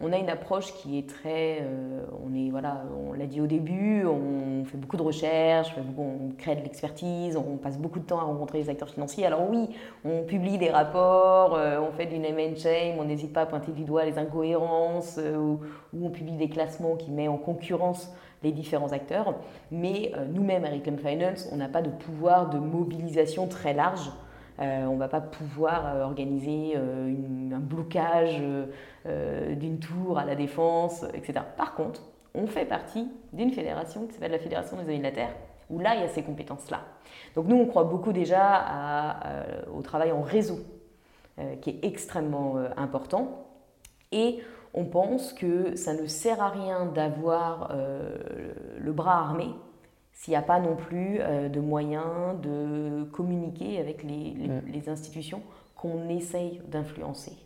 on, 0.00 0.12
a 0.12 0.16
une 0.16 0.30
approche 0.30 0.72
qui 0.72 0.98
est 0.98 1.06
très, 1.06 1.58
euh, 1.60 2.02
on 2.24 2.34
est, 2.34 2.48
voilà, 2.48 2.84
on 3.06 3.12
l'a 3.12 3.26
dit 3.26 3.42
au 3.42 3.46
début, 3.46 4.06
on 4.06 4.64
fait 4.64 4.78
beaucoup 4.78 4.96
de 4.96 5.02
recherches, 5.02 5.74
on 5.98 6.30
crée 6.38 6.56
de 6.56 6.62
l'expertise, 6.62 7.36
on 7.36 7.58
passe 7.58 7.76
beaucoup 7.76 7.98
de 7.98 8.06
temps 8.06 8.18
à 8.18 8.22
rencontrer 8.22 8.56
les 8.56 8.70
acteurs 8.70 8.88
financiers. 8.88 9.26
Alors 9.26 9.42
oui, 9.50 9.68
on 10.06 10.22
publie 10.22 10.56
des 10.56 10.70
rapports, 10.70 11.54
euh, 11.54 11.78
on 11.86 11.92
fait 11.92 12.06
du 12.06 12.18
name 12.18 12.38
and 12.38 12.56
shame, 12.56 12.98
on 12.98 13.04
n'hésite 13.04 13.34
pas 13.34 13.42
à 13.42 13.46
pointer 13.46 13.72
du 13.72 13.84
doigt 13.84 14.06
les 14.06 14.16
incohérences, 14.16 15.16
euh, 15.18 15.36
ou, 15.36 15.60
on 16.02 16.08
publie 16.08 16.38
des 16.38 16.48
classements 16.48 16.96
qui 16.96 17.10
mettent 17.10 17.28
en 17.28 17.36
concurrence 17.36 18.10
les 18.44 18.52
différents 18.52 18.92
acteurs. 18.92 19.34
Mais 19.72 20.12
nous-mêmes, 20.32 20.64
à 20.64 20.70
Reclaim 20.70 20.98
Finance, 20.98 21.48
on 21.52 21.56
n'a 21.56 21.68
pas 21.68 21.82
de 21.82 21.90
pouvoir 21.90 22.50
de 22.50 22.58
mobilisation 22.58 23.48
très 23.48 23.74
large 23.74 24.10
euh, 24.60 24.84
on 24.84 24.94
ne 24.94 24.98
va 24.98 25.08
pas 25.08 25.20
pouvoir 25.20 25.86
euh, 25.86 26.04
organiser 26.04 26.74
euh, 26.76 27.12
un 27.52 27.58
blocage 27.58 28.40
d'une 29.04 29.80
tour 29.80 30.18
à 30.18 30.24
la 30.24 30.34
défense, 30.34 31.04
etc. 31.12 31.40
Par 31.56 31.74
contre, 31.74 32.02
on 32.34 32.46
fait 32.46 32.64
partie 32.64 33.08
d'une 33.32 33.50
fédération 33.50 34.06
qui 34.06 34.14
s'appelle 34.14 34.32
la 34.32 34.38
Fédération 34.38 34.76
des 34.76 34.88
Amis 34.88 35.02
où 35.70 35.78
là, 35.78 35.94
il 35.94 36.00
y 36.00 36.04
a 36.04 36.08
ces 36.08 36.22
compétences-là. 36.22 36.80
Donc 37.34 37.46
nous, 37.46 37.56
on 37.56 37.66
croit 37.66 37.84
beaucoup 37.84 38.12
déjà 38.12 39.16
au 39.74 39.82
travail 39.82 40.12
en 40.12 40.22
réseau, 40.22 40.60
qui 41.60 41.70
est 41.70 41.84
extrêmement 41.84 42.56
important. 42.76 43.46
Et 44.10 44.40
on 44.74 44.84
pense 44.84 45.32
que 45.32 45.76
ça 45.76 45.94
ne 45.94 46.06
sert 46.06 46.42
à 46.42 46.50
rien 46.50 46.86
d'avoir 46.86 47.72
le 48.78 48.92
bras 48.92 49.18
armé 49.18 49.54
s'il 50.14 50.32
n'y 50.32 50.36
a 50.36 50.42
pas 50.42 50.60
non 50.60 50.76
plus 50.76 51.18
euh, 51.20 51.48
de 51.48 51.60
moyens 51.60 52.40
de 52.40 53.04
communiquer 53.12 53.78
avec 53.78 54.02
les, 54.02 54.34
les, 54.66 54.88
institutions 54.88 55.42
qu'on 55.76 56.08
essaye 56.08 56.62
d'influencer. 56.68 57.36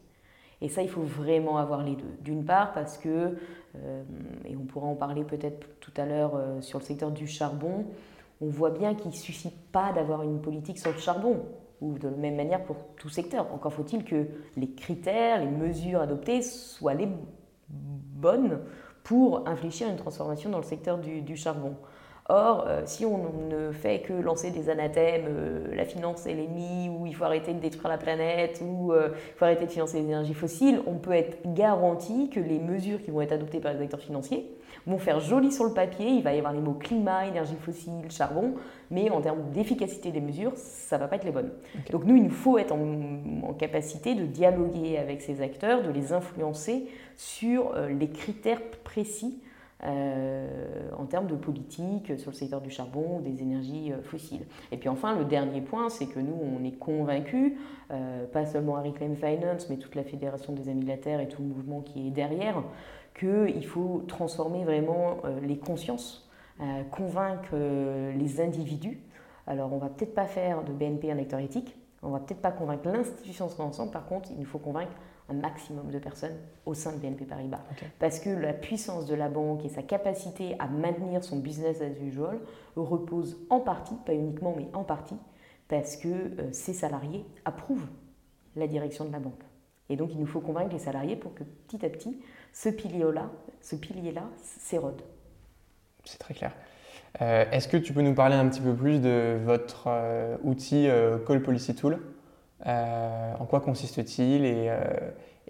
Et 0.60 0.68
ça, 0.68 0.82
il 0.82 0.88
faut 0.88 1.02
vraiment 1.02 1.56
avoir 1.56 1.82
les 1.82 1.96
deux. 1.96 2.16
D'une 2.20 2.44
part, 2.44 2.72
parce 2.72 2.98
que, 2.98 3.36
euh, 3.76 4.02
et 4.44 4.56
on 4.56 4.64
pourra 4.64 4.86
en 4.86 4.94
parler 4.94 5.24
peut-être 5.24 5.66
tout 5.80 5.92
à 5.96 6.04
l'heure 6.04 6.34
euh, 6.36 6.60
sur 6.60 6.78
le 6.78 6.84
secteur 6.84 7.10
du 7.10 7.26
charbon, 7.26 7.86
on 8.40 8.48
voit 8.48 8.70
bien 8.70 8.94
qu'il 8.94 9.10
ne 9.10 9.16
suffit 9.16 9.52
pas 9.72 9.92
d'avoir 9.92 10.22
une 10.22 10.40
politique 10.40 10.78
sur 10.78 10.92
le 10.92 10.98
charbon, 10.98 11.46
ou 11.80 11.98
de 11.98 12.08
la 12.08 12.16
même 12.16 12.36
manière 12.36 12.64
pour 12.64 12.76
tout 12.96 13.08
secteur. 13.08 13.52
Encore 13.52 13.72
faut-il 13.72 14.04
que 14.04 14.26
les 14.56 14.70
critères, 14.72 15.40
les 15.40 15.50
mesures 15.50 16.00
adoptées 16.00 16.42
soient 16.42 16.94
les 16.94 17.08
bonnes 17.68 18.60
pour 19.04 19.48
infléchir 19.48 19.88
une 19.88 19.96
transformation 19.96 20.50
dans 20.50 20.58
le 20.58 20.64
secteur 20.64 20.98
du, 20.98 21.22
du 21.22 21.36
charbon. 21.36 21.76
Or, 22.30 22.66
euh, 22.68 22.82
si 22.84 23.06
on 23.06 23.32
ne 23.48 23.72
fait 23.72 24.00
que 24.00 24.12
lancer 24.12 24.50
des 24.50 24.68
anathèmes, 24.68 25.24
euh, 25.28 25.74
la 25.74 25.86
finance 25.86 26.26
est 26.26 26.34
l'ennemi, 26.34 26.90
ou 26.90 27.06
il 27.06 27.14
faut 27.14 27.24
arrêter 27.24 27.54
de 27.54 27.58
détruire 27.58 27.88
la 27.88 27.96
planète, 27.96 28.62
ou 28.62 28.92
euh, 28.92 29.14
il 29.14 29.38
faut 29.38 29.46
arrêter 29.46 29.64
de 29.64 29.70
financer 29.70 29.96
les 29.96 30.04
énergies 30.04 30.34
fossiles, 30.34 30.82
on 30.86 30.96
peut 30.96 31.12
être 31.12 31.38
garanti 31.54 32.28
que 32.28 32.38
les 32.38 32.58
mesures 32.58 33.02
qui 33.02 33.10
vont 33.10 33.22
être 33.22 33.32
adoptées 33.32 33.60
par 33.60 33.72
les 33.72 33.80
acteurs 33.80 34.00
financiers 34.00 34.46
vont 34.86 34.98
faire 34.98 35.20
joli 35.20 35.50
sur 35.50 35.64
le 35.64 35.72
papier, 35.72 36.08
il 36.08 36.22
va 36.22 36.34
y 36.34 36.38
avoir 36.38 36.52
les 36.52 36.60
mots 36.60 36.74
climat, 36.74 37.26
énergie 37.26 37.56
fossile, 37.58 38.10
charbon, 38.10 38.56
mais 38.90 39.08
en 39.08 39.22
termes 39.22 39.50
d'efficacité 39.50 40.10
des 40.12 40.20
mesures, 40.20 40.52
ça 40.56 40.96
ne 40.96 41.00
va 41.00 41.08
pas 41.08 41.16
être 41.16 41.24
les 41.24 41.30
bonnes. 41.30 41.52
Donc 41.90 42.04
nous, 42.04 42.16
il 42.16 42.24
nous 42.24 42.30
faut 42.30 42.58
être 42.58 42.72
en, 42.72 43.54
capacité 43.54 44.14
de 44.14 44.26
dialoguer 44.26 44.98
avec 44.98 45.22
ces 45.22 45.40
acteurs, 45.40 45.82
de 45.82 45.90
les 45.90 46.12
influencer 46.12 46.88
sur 47.16 47.74
les 47.88 48.10
critères 48.10 48.60
précis 48.84 49.40
euh, 49.84 50.90
en 50.98 51.04
termes 51.06 51.28
de 51.28 51.36
politique 51.36 52.18
sur 52.18 52.32
le 52.32 52.36
secteur 52.36 52.60
du 52.60 52.68
charbon 52.68 53.20
des 53.20 53.42
énergies 53.42 53.92
euh, 53.92 54.02
fossiles. 54.02 54.44
Et 54.72 54.76
puis 54.76 54.88
enfin, 54.88 55.16
le 55.16 55.24
dernier 55.24 55.60
point, 55.60 55.88
c'est 55.88 56.06
que 56.06 56.18
nous, 56.18 56.34
on 56.34 56.64
est 56.64 56.76
convaincus, 56.76 57.52
euh, 57.92 58.26
pas 58.26 58.44
seulement 58.44 58.74
à 58.74 58.82
Reclaim 58.82 59.14
Finance, 59.14 59.70
mais 59.70 59.76
toute 59.76 59.94
la 59.94 60.02
Fédération 60.02 60.52
des 60.52 60.68
Amis 60.68 60.82
de 60.82 60.88
la 60.88 60.96
Terre 60.96 61.20
et 61.20 61.28
tout 61.28 61.42
le 61.42 61.48
mouvement 61.48 61.80
qui 61.80 62.08
est 62.08 62.10
derrière, 62.10 62.60
qu'il 63.16 63.64
faut 63.66 64.02
transformer 64.08 64.64
vraiment 64.64 65.18
les 65.42 65.58
consciences, 65.58 66.28
convaincre 66.92 67.56
les 68.16 68.40
individus. 68.40 69.00
Alors, 69.48 69.72
on 69.72 69.78
va 69.78 69.88
peut-être 69.88 70.14
pas 70.14 70.26
faire 70.26 70.62
de 70.62 70.72
BNP 70.72 71.10
un 71.10 71.18
acteur 71.18 71.40
éthique, 71.40 71.76
on 72.02 72.10
va 72.10 72.20
peut-être 72.20 72.40
pas 72.40 72.52
convaincre 72.52 72.88
l'institution 72.88 73.48
en 73.58 73.62
ensemble, 73.64 73.90
par 73.90 74.06
contre, 74.06 74.30
il 74.30 74.38
nous 74.38 74.44
faut 74.44 74.60
convaincre 74.60 74.92
un 75.28 75.34
maximum 75.34 75.90
de 75.90 75.98
personnes 75.98 76.36
au 76.64 76.74
sein 76.74 76.92
de 76.92 76.98
BNP 76.98 77.24
Paribas. 77.24 77.60
Parce 77.98 78.18
que 78.18 78.30
la 78.30 78.52
puissance 78.52 79.06
de 79.06 79.14
la 79.14 79.28
banque 79.28 79.64
et 79.64 79.68
sa 79.68 79.82
capacité 79.82 80.56
à 80.58 80.66
maintenir 80.66 81.22
son 81.22 81.38
business 81.38 81.80
as 81.82 82.02
usual 82.02 82.38
repose 82.76 83.38
en 83.50 83.60
partie, 83.60 83.94
pas 84.06 84.14
uniquement, 84.14 84.54
mais 84.56 84.68
en 84.72 84.84
partie, 84.84 85.16
parce 85.68 85.96
que 85.96 86.08
euh, 86.08 86.52
ses 86.52 86.72
salariés 86.72 87.24
approuvent 87.44 87.86
la 88.56 88.66
direction 88.66 89.04
de 89.04 89.12
la 89.12 89.18
banque. 89.18 89.42
Et 89.90 89.96
donc 89.96 90.10
il 90.12 90.18
nous 90.18 90.26
faut 90.26 90.40
convaincre 90.40 90.72
les 90.72 90.78
salariés 90.78 91.16
pour 91.16 91.34
que 91.34 91.44
petit 91.44 91.84
à 91.84 91.88
petit, 91.90 92.20
ce 92.52 92.68
pilier-là 92.68 93.30
ce 93.60 93.76
pilier 93.76 94.12
-là, 94.12 94.22
s'érode. 94.42 95.02
C'est 96.04 96.18
très 96.18 96.34
clair. 96.34 96.54
Euh, 97.20 97.44
est-ce 97.50 97.68
que 97.68 97.76
tu 97.76 97.92
peux 97.92 98.02
nous 98.02 98.14
parler 98.14 98.36
un 98.36 98.48
petit 98.48 98.60
peu 98.60 98.74
plus 98.74 99.00
de 99.00 99.38
votre 99.44 99.86
euh, 99.88 100.36
outil 100.42 100.88
Call 101.26 101.42
Policy 101.42 101.74
Tool? 101.74 101.98
En 102.64 103.46
quoi 103.46 103.60
consiste-t-il 103.60 104.44
et, 104.44 104.70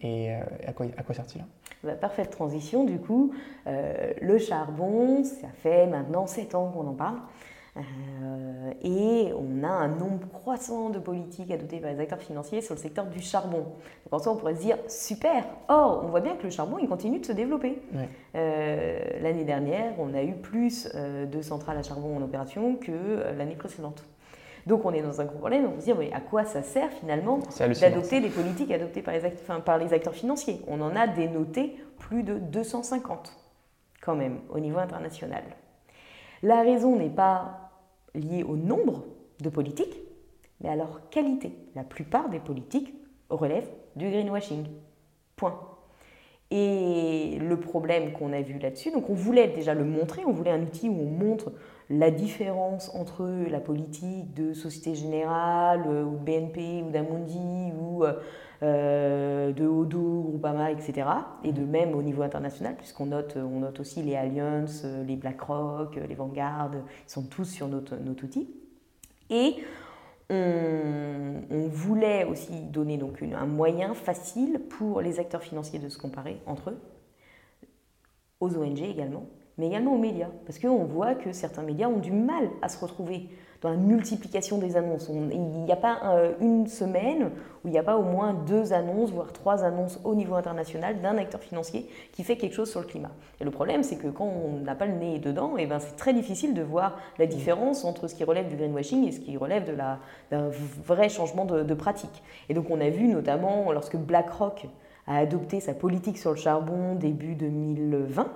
et 0.02 0.34
à 0.66 0.72
quoi, 0.72 0.86
à 0.96 1.02
quoi 1.02 1.14
sert-il? 1.14 1.44
Bah, 1.82 1.94
Parfaite 1.94 2.30
transition, 2.30 2.84
du 2.84 2.98
coup. 2.98 3.32
le 3.66 4.38
charbon, 4.38 5.24
ça 5.24 5.48
fait 5.62 5.86
maintenant 5.86 6.26
7 6.26 6.54
ans 6.54 6.70
qu'on 6.70 6.86
en 6.86 6.94
parle. 6.94 7.18
Euh, 7.78 8.72
et 8.82 9.32
on 9.34 9.62
a 9.62 9.68
un 9.68 9.88
nombre 9.88 10.26
croissant 10.32 10.90
de 10.90 10.98
politiques 10.98 11.50
adoptées 11.50 11.78
par 11.78 11.92
les 11.92 12.00
acteurs 12.00 12.20
financiers 12.20 12.60
sur 12.60 12.74
le 12.74 12.80
secteur 12.80 13.06
du 13.06 13.20
charbon. 13.20 13.58
Donc 13.58 14.12
en 14.12 14.18
soi, 14.18 14.32
on 14.32 14.36
pourrait 14.36 14.56
se 14.56 14.60
dire 14.60 14.78
super. 14.88 15.44
Or, 15.68 16.02
on 16.04 16.08
voit 16.08 16.20
bien 16.20 16.36
que 16.36 16.44
le 16.44 16.50
charbon, 16.50 16.78
il 16.78 16.88
continue 16.88 17.20
de 17.20 17.26
se 17.26 17.32
développer. 17.32 17.80
Euh, 18.34 18.98
l'année 19.22 19.44
dernière, 19.44 19.92
on 19.98 20.14
a 20.14 20.22
eu 20.22 20.34
plus 20.34 20.88
euh, 20.94 21.26
de 21.26 21.40
centrales 21.40 21.78
à 21.78 21.82
charbon 21.82 22.16
en 22.16 22.22
opération 22.22 22.76
que 22.76 23.36
l'année 23.36 23.56
précédente. 23.56 24.04
Donc 24.68 24.84
on 24.84 24.92
est 24.92 25.00
dans 25.00 25.18
un 25.18 25.24
gros 25.24 25.38
problème, 25.38 25.66
on 25.74 25.80
se 25.80 25.86
dit 25.86 25.94
mais 25.98 26.12
à 26.12 26.20
quoi 26.20 26.44
ça 26.44 26.62
sert 26.62 26.90
finalement 26.92 27.40
d'adopter 27.80 28.20
des 28.20 28.28
politiques 28.28 28.70
adoptées 28.70 29.00
par 29.00 29.14
les, 29.14 29.20
par 29.64 29.78
les 29.78 29.94
acteurs 29.94 30.14
financiers? 30.14 30.60
On 30.68 30.82
en 30.82 30.94
a 30.94 31.06
dénoté 31.06 31.76
plus 31.96 32.22
de 32.22 32.34
250 32.38 33.32
quand 34.02 34.14
même 34.14 34.40
au 34.50 34.60
niveau 34.60 34.78
international. 34.78 35.42
La 36.42 36.60
raison 36.60 36.96
n'est 36.96 37.08
pas 37.08 37.70
liées 38.14 38.42
au 38.42 38.56
nombre 38.56 39.06
de 39.40 39.48
politiques, 39.48 40.02
mais 40.60 40.68
à 40.68 40.76
leur 40.76 41.08
qualité. 41.08 41.56
La 41.74 41.82
plupart 41.82 42.28
des 42.28 42.38
politiques 42.38 42.94
relèvent 43.30 43.70
du 43.96 44.10
greenwashing. 44.10 44.66
Point. 45.36 45.58
Et 46.50 47.38
le 47.40 47.58
problème 47.58 48.12
qu'on 48.12 48.34
a 48.34 48.42
vu 48.42 48.58
là-dessus, 48.58 48.90
donc 48.90 49.08
on 49.08 49.14
voulait 49.14 49.48
déjà 49.48 49.72
le 49.72 49.84
montrer, 49.84 50.24
on 50.26 50.32
voulait 50.32 50.50
un 50.50 50.62
outil 50.62 50.90
où 50.90 51.00
on 51.00 51.10
montre 51.10 51.52
la 51.90 52.10
différence 52.10 52.94
entre 52.94 53.26
la 53.48 53.60
politique 53.60 54.34
de 54.34 54.52
Société 54.52 54.94
Générale 54.94 55.84
euh, 55.86 56.04
ou 56.04 56.18
de 56.18 56.24
BNP 56.24 56.84
ou 56.86 56.90
d'Amundi 56.90 57.72
ou 57.80 58.04
euh, 58.62 59.52
de 59.52 59.66
Odo, 59.66 60.22
Groupama, 60.22 60.70
etc. 60.70 61.08
Et 61.44 61.52
de 61.52 61.64
même 61.64 61.94
au 61.94 62.02
niveau 62.02 62.22
international, 62.22 62.76
puisqu'on 62.76 63.06
note, 63.06 63.36
on 63.36 63.60
note 63.60 63.80
aussi 63.80 64.02
les 64.02 64.16
Allianz, 64.16 64.84
les 65.06 65.16
BlackRock, 65.16 65.96
les 65.96 66.14
Vanguard, 66.14 66.70
ils 66.74 67.10
sont 67.10 67.22
tous 67.22 67.44
sur 67.44 67.68
notre, 67.68 67.96
notre 67.96 68.24
outil. 68.24 68.50
Et 69.30 69.56
on, 70.30 71.68
voulait 71.70 72.24
aussi 72.24 72.62
donner 72.64 72.98
donc 72.98 73.22
un 73.22 73.46
moyen 73.46 73.94
facile 73.94 74.60
pour 74.68 75.00
les 75.00 75.20
acteurs 75.20 75.42
financiers 75.42 75.78
de 75.78 75.88
se 75.88 75.98
comparer 75.98 76.40
entre 76.46 76.70
eux, 76.70 76.78
aux 78.40 78.56
ONG 78.56 78.80
également, 78.82 79.26
mais 79.58 79.66
également 79.66 79.94
aux 79.94 79.98
médias, 79.98 80.30
parce 80.46 80.58
qu'on 80.58 80.84
voit 80.84 81.14
que 81.14 81.32
certains 81.32 81.62
médias 81.62 81.88
ont 81.88 81.98
du 81.98 82.12
mal 82.12 82.48
à 82.62 82.68
se 82.68 82.78
retrouver 82.78 83.28
dans 83.60 83.70
la 83.70 83.76
multiplication 83.76 84.58
des 84.58 84.76
annonces. 84.76 85.10
il 85.10 85.40
n'y 85.40 85.72
a 85.72 85.76
pas 85.76 86.00
une 86.40 86.68
semaine 86.68 87.32
où 87.64 87.68
il 87.68 87.72
n'y 87.72 87.78
a 87.78 87.82
pas 87.82 87.96
au 87.96 88.02
moins 88.02 88.32
deux 88.32 88.72
annonces, 88.72 89.10
voire 89.10 89.32
trois 89.32 89.64
annonces 89.64 90.00
au 90.04 90.14
niveau 90.14 90.36
international 90.36 91.00
d'un 91.00 91.18
acteur 91.18 91.40
financier 91.40 91.88
qui 92.12 92.22
fait 92.22 92.36
quelque 92.36 92.54
chose 92.54 92.70
sur 92.70 92.80
le 92.80 92.86
climat. 92.86 93.10
Et 93.40 93.44
le 93.44 93.50
problème, 93.50 93.82
c'est 93.82 93.96
que 93.96 94.06
quand 94.06 94.26
on 94.26 94.60
n'a 94.60 94.76
pas 94.76 94.86
le 94.86 94.94
nez 94.94 95.18
dedans, 95.18 95.58
et 95.58 95.62
eh 95.62 95.66
ben, 95.66 95.80
c'est 95.80 95.96
très 95.96 96.14
difficile 96.14 96.54
de 96.54 96.62
voir 96.62 96.96
la 97.18 97.26
différence 97.26 97.84
entre 97.84 98.06
ce 98.06 98.14
qui 98.14 98.22
relève 98.22 98.48
du 98.48 98.56
greenwashing 98.56 99.08
et 99.08 99.12
ce 99.12 99.18
qui 99.18 99.36
relève 99.36 99.76
d'un 100.30 100.50
vrai 100.84 101.08
changement 101.08 101.44
de, 101.44 101.64
de 101.64 101.74
pratique. 101.74 102.22
Et 102.48 102.54
donc 102.54 102.70
on 102.70 102.80
a 102.80 102.90
vu 102.90 103.08
notamment 103.08 103.72
lorsque 103.72 103.96
BlackRock 103.96 104.68
a 105.08 105.16
adopté 105.16 105.58
sa 105.58 105.74
politique 105.74 106.18
sur 106.18 106.30
le 106.30 106.36
charbon 106.36 106.94
début 106.94 107.34
2020, 107.34 108.30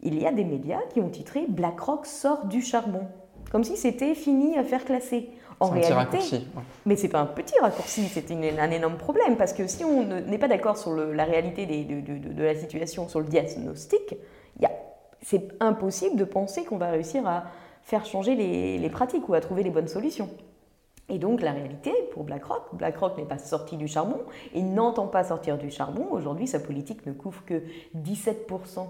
il 0.00 0.20
y 0.20 0.26
a 0.26 0.32
des 0.32 0.44
médias 0.44 0.80
qui 0.92 1.00
ont 1.00 1.08
titré 1.08 1.46
BlackRock 1.48 2.06
sort 2.06 2.46
du 2.46 2.62
charbon 2.62 3.06
comme 3.50 3.64
si 3.64 3.76
c'était 3.76 4.14
fini 4.14 4.56
à 4.58 4.64
faire 4.64 4.84
classer. 4.84 5.30
En 5.60 5.70
réalité, 5.70 5.92
un 5.92 6.04
petit 6.04 6.14
raccourci. 6.16 6.46
mais 6.86 6.96
c'est 6.96 7.08
pas 7.08 7.20
un 7.20 7.26
petit 7.26 7.58
raccourci, 7.58 8.04
c'est 8.08 8.30
un 8.30 8.70
énorme 8.70 8.96
problème 8.96 9.36
parce 9.36 9.52
que 9.52 9.66
si 9.66 9.84
on 9.84 10.04
n'est 10.04 10.38
pas 10.38 10.46
d'accord 10.46 10.78
sur 10.78 10.94
la 10.94 11.24
réalité 11.24 11.66
de, 11.66 12.42
la 12.42 12.54
situation, 12.54 13.08
sur 13.08 13.20
le 13.20 13.26
diagnostic, 13.26 14.16
c'est 15.20 15.48
impossible 15.58 16.16
de 16.16 16.24
penser 16.24 16.64
qu'on 16.64 16.78
va 16.78 16.90
réussir 16.90 17.26
à 17.26 17.44
faire 17.82 18.06
changer 18.06 18.36
les, 18.36 18.78
les, 18.78 18.90
pratiques 18.90 19.28
ou 19.28 19.34
à 19.34 19.40
trouver 19.40 19.64
les 19.64 19.70
bonnes 19.70 19.88
solutions. 19.88 20.30
Et 21.08 21.18
donc 21.18 21.40
la 21.40 21.50
réalité 21.50 21.92
pour 22.12 22.22
BlackRock, 22.22 22.62
BlackRock 22.74 23.18
n'est 23.18 23.24
pas 23.24 23.38
sorti 23.38 23.76
du 23.76 23.88
charbon 23.88 24.20
et 24.54 24.62
n'entend 24.62 25.08
pas 25.08 25.24
sortir 25.24 25.58
du 25.58 25.70
charbon. 25.70 26.06
Aujourd'hui, 26.12 26.46
sa 26.46 26.60
politique 26.60 27.04
ne 27.04 27.12
couvre 27.12 27.44
que 27.44 27.62
17% 27.96 28.86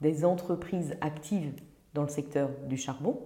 des 0.00 0.24
entreprises 0.24 0.96
actives 1.00 1.52
dans 1.94 2.02
le 2.02 2.08
secteur 2.08 2.50
du 2.68 2.76
charbon. 2.76 3.20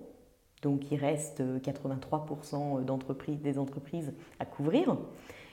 Donc 0.62 0.90
il 0.90 0.98
reste 0.98 1.42
83% 1.42 2.84
d'entreprises, 2.84 3.40
des 3.40 3.58
entreprises 3.58 4.12
à 4.38 4.44
couvrir. 4.44 4.96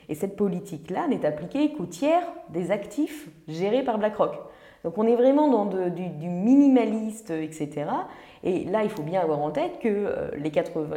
Et 0.08 0.16
cette 0.16 0.36
politique-là 0.36 1.08
n'est 1.08 1.26
appliquée 1.26 1.74
qu'au 1.74 1.86
tiers 1.86 2.24
des 2.50 2.72
actifs 2.72 3.30
gérés 3.48 3.84
par 3.84 3.98
BlackRock. 3.98 4.36
Donc 4.84 4.98
on 4.98 5.06
est 5.06 5.16
vraiment 5.16 5.50
dans 5.50 5.66
du, 5.90 6.30
minimaliste, 6.30 7.32
etc. 7.32 7.86
Et 8.44 8.64
là, 8.66 8.84
il 8.84 8.90
faut 8.90 9.04
bien 9.04 9.20
avoir 9.20 9.40
en 9.40 9.52
tête 9.52 9.80
que 9.80 9.88
euh, 9.90 10.30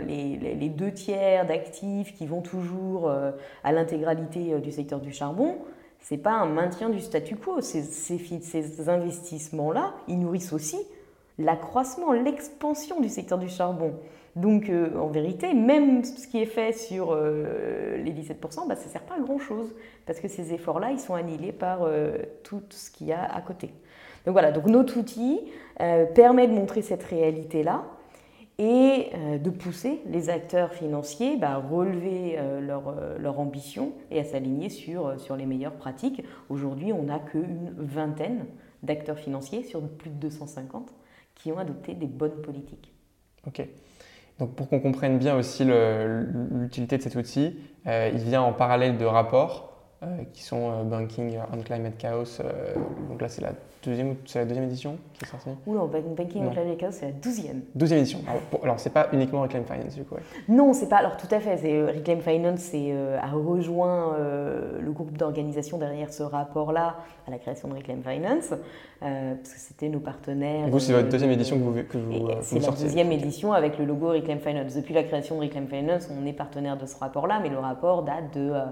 les, 0.06 0.37
les, 0.54 0.68
deux 0.68 0.92
tiers 0.92 1.46
d'actifs 1.46 2.14
qui 2.14 2.26
vont 2.26 2.42
toujours 2.42 3.08
euh, 3.08 3.32
à 3.64 3.72
l'intégralité 3.72 4.54
euh, 4.54 4.61
du 4.61 4.70
secteur 4.70 5.00
du 5.00 5.12
charbon, 5.12 5.58
ce 6.02 6.14
n'est 6.14 6.20
pas 6.20 6.32
un 6.32 6.46
maintien 6.46 6.90
du 6.90 7.00
statu 7.00 7.36
quo. 7.36 7.60
Ces, 7.60 7.82
ces 7.82 8.88
investissements-là, 8.88 9.94
ils 10.08 10.18
nourrissent 10.18 10.52
aussi 10.52 10.78
l'accroissement, 11.38 12.12
l'expansion 12.12 13.00
du 13.00 13.08
secteur 13.08 13.38
du 13.38 13.48
charbon. 13.48 13.94
Donc 14.36 14.70
euh, 14.70 14.96
en 14.96 15.08
vérité, 15.08 15.52
même 15.52 16.04
ce 16.04 16.26
qui 16.26 16.40
est 16.40 16.46
fait 16.46 16.72
sur 16.72 17.12
euh, 17.12 17.98
les 17.98 18.12
17%, 18.12 18.66
bah, 18.66 18.76
ça 18.76 18.86
ne 18.86 18.90
sert 18.90 19.02
pas 19.02 19.16
à 19.16 19.20
grand-chose, 19.20 19.74
parce 20.06 20.20
que 20.20 20.28
ces 20.28 20.54
efforts-là, 20.54 20.90
ils 20.90 21.00
sont 21.00 21.14
annihilés 21.14 21.52
par 21.52 21.82
euh, 21.82 22.16
tout 22.42 22.62
ce 22.70 22.90
qu'il 22.90 23.08
y 23.08 23.12
a 23.12 23.22
à 23.22 23.40
côté. 23.42 23.70
Donc 24.24 24.32
voilà, 24.32 24.52
donc 24.52 24.66
notre 24.66 24.98
outil 24.98 25.40
permet 26.14 26.46
de 26.46 26.52
montrer 26.52 26.80
cette 26.80 27.02
réalité-là 27.02 27.82
et 28.58 29.10
de 29.42 29.50
pousser 29.50 30.02
les 30.06 30.28
acteurs 30.30 30.72
financiers 30.72 31.36
bah, 31.36 31.52
à 31.52 31.56
relever 31.56 32.38
leur, 32.60 32.94
leur, 33.18 33.40
ambition 33.40 33.92
et 34.10 34.20
à 34.20 34.24
s'aligner 34.24 34.68
sur, 34.68 35.18
sur 35.18 35.36
les 35.36 35.46
meilleures 35.46 35.76
pratiques. 35.76 36.22
Aujourd'hui, 36.48 36.92
on 36.92 37.04
n'a 37.04 37.18
qu'une 37.18 37.74
vingtaine 37.78 38.44
d'acteurs 38.82 39.18
financiers 39.18 39.62
sur 39.62 39.80
plus 39.80 40.10
de 40.10 40.16
250 40.16 40.92
qui 41.34 41.50
ont 41.50 41.58
adopté 41.58 41.94
des 41.94 42.06
bonnes 42.06 42.40
politiques. 42.42 42.92
Ok. 43.46 43.66
Donc 44.38 44.54
pour 44.54 44.68
qu'on 44.68 44.80
comprenne 44.80 45.18
bien 45.18 45.36
aussi 45.36 45.64
l'utilité 45.64 46.98
de 46.98 47.02
cet 47.02 47.16
outil, 47.16 47.58
euh, 47.86 48.10
il 48.12 48.20
vient 48.20 48.42
en 48.42 48.52
parallèle 48.52 48.96
de 48.96 49.04
rapports 49.04 49.71
euh, 50.02 50.06
qui 50.32 50.42
sont 50.42 50.70
euh, 50.70 50.82
Banking 50.84 51.38
on 51.52 51.62
Climate 51.62 51.96
Chaos. 51.96 52.38
donc 53.08 53.20
là, 53.20 53.28
c'est 53.28 53.42
la 53.42 53.52
deuxième, 53.84 54.16
c'est 54.26 54.40
la 54.40 54.44
deuxième 54.44 54.64
édition 54.64 54.96
qui 55.14 55.24
est 55.24 55.28
sortie 55.28 55.48
non, 55.66 55.86
Banking 55.86 56.44
on 56.46 56.50
Climate 56.50 56.76
Chaos, 56.76 56.92
c'est 56.92 57.06
la 57.06 57.12
douzième. 57.12 57.62
Douzième 57.74 58.00
édition. 58.00 58.20
Alors, 58.62 58.80
c'est 58.80 58.92
pas 58.92 59.08
uniquement 59.12 59.42
Reclaim 59.42 59.64
Finance, 59.64 59.94
du 59.94 60.04
coup. 60.04 60.16
Non, 60.48 60.72
c'est 60.72 60.88
pas. 60.88 60.96
Alors, 60.96 61.16
tout 61.16 61.28
à 61.30 61.40
fait. 61.40 61.56
C'est, 61.56 61.82
Reclaim 61.84 62.20
Finance 62.20 62.72
a 62.74 63.30
rejoint 63.30 64.16
le 64.18 64.90
groupe 64.92 65.16
d'organisation 65.16 65.78
derrière 65.78 66.12
ce 66.12 66.22
rapport-là 66.22 66.96
à 67.26 67.30
la 67.30 67.38
création 67.38 67.68
de 67.68 67.74
Reclaim 67.74 68.02
Finance, 68.02 68.52
parce 69.00 69.52
que 69.52 69.58
c'était 69.58 69.88
nos 69.88 70.00
partenaires. 70.00 70.68
vous, 70.68 70.78
c'est 70.78 70.92
votre 70.92 71.08
deuxième 71.08 71.30
édition 71.30 71.58
que 71.58 71.62
vous, 71.62 71.82
que 71.84 71.98
vous, 71.98 72.28
C'est 72.42 72.58
la 72.58 72.70
deuxième 72.70 73.12
édition 73.12 73.52
avec 73.52 73.78
le 73.78 73.84
logo 73.84 74.08
Reclaim 74.08 74.38
Finance. 74.38 74.74
Depuis 74.74 74.94
la 74.94 75.04
création 75.04 75.36
de 75.36 75.42
Reclaim 75.42 75.66
Finance, 75.66 76.08
on 76.10 76.26
est 76.26 76.32
partenaire 76.32 76.76
de 76.76 76.86
ce 76.86 76.96
rapport-là, 76.96 77.40
mais 77.42 77.48
le 77.48 77.58
rapport 77.58 78.02
date 78.02 78.34
de 78.34 78.50
euh, 78.50 78.64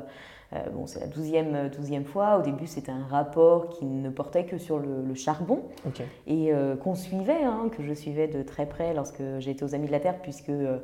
bon, 0.72 0.86
c'est 0.86 1.00
la 1.00 1.06
douzième, 1.06 1.68
douzième 1.68 2.04
fois. 2.04 2.38
Au 2.38 2.42
début, 2.42 2.66
c'était 2.66 2.90
un 2.90 3.06
rapport 3.08 3.68
qui 3.68 3.84
ne 3.84 4.10
portait 4.10 4.44
que 4.44 4.58
sur 4.58 4.78
le, 4.78 5.14
charbon 5.14 5.62
et 6.26 6.52
euh, 6.52 6.76
qu'on 6.76 6.94
suivait, 6.94 7.44
hein, 7.44 7.68
que 7.76 7.82
je 7.82 7.92
suivais 7.92 8.26
de 8.26 8.42
très 8.42 8.66
près 8.66 8.94
lorsque 8.94 9.22
j'étais 9.38 9.64
aux 9.64 9.74
Amis 9.74 9.86
de 9.86 9.92
la 9.92 10.00
Terre, 10.00 10.20
puisque 10.22 10.48
euh, 10.48 10.78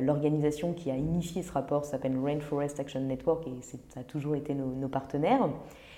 l'organisation 0.00 0.72
qui 0.72 0.90
a 0.90 0.96
initié 0.96 1.42
ce 1.42 1.52
rapport 1.52 1.84
s'appelle 1.84 2.16
Rainforest 2.22 2.80
Action 2.80 3.00
Network 3.00 3.46
et 3.46 3.52
ça 3.62 4.00
a 4.00 4.04
toujours 4.04 4.34
été 4.34 4.54
nos, 4.54 4.88
partenaires. 4.88 5.48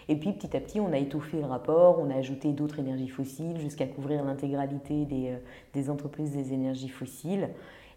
Et 0.08 0.16
puis 0.16 0.32
petit 0.32 0.56
à 0.56 0.60
petit, 0.60 0.80
on 0.80 0.92
a 0.92 0.98
étoffé 0.98 1.38
le 1.38 1.46
rapport, 1.46 1.98
on 1.98 2.10
a 2.10 2.16
ajouté 2.16 2.52
d'autres 2.52 2.78
énergies 2.78 3.08
fossiles 3.08 3.58
jusqu'à 3.58 3.86
couvrir 3.86 4.24
l'intégralité 4.24 5.04
des, 5.04 5.34
des, 5.72 5.90
entreprises 5.90 6.32
des 6.32 6.52
énergies 6.52 6.88
fossiles. 6.88 7.48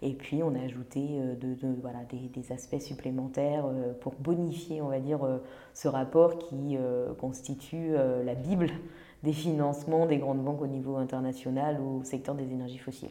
Et 0.02 0.14
puis, 0.14 0.44
on 0.44 0.54
a 0.54 0.60
ajouté 0.60 1.02
euh, 1.14 1.36
des, 1.36 2.52
aspects 2.52 2.80
supplémentaires 2.80 3.66
euh, 3.66 3.94
pour 4.00 4.14
bonifier, 4.16 4.82
euh, 4.82 5.38
ce 5.74 5.88
rapport 5.88 6.38
qui 6.38 6.78
constitue 7.20 7.94
la 7.94 8.36
Bible 8.36 8.70
des 9.24 9.34
financements 9.34 10.06
des 10.06 10.18
grandes 10.18 10.44
banques 10.44 10.62
au 10.62 10.68
niveau 10.68 10.96
international 10.96 11.80
au 11.82 12.04
secteur 12.04 12.36
des 12.36 12.52
énergies 12.52 12.78
fossiles. 12.78 13.10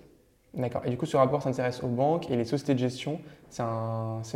D'accord. 0.56 0.80
Et 0.86 0.90
du 0.90 0.96
coup, 0.96 1.04
ce 1.04 1.18
rapport 1.18 1.42
s'intéresse 1.42 1.82
aux 1.82 1.88
banques 1.88 2.30
et 2.30 2.36
les 2.36 2.44
sociétés 2.44 2.72
de 2.72 2.78
gestion. 2.78 3.20
C'est 3.50 3.62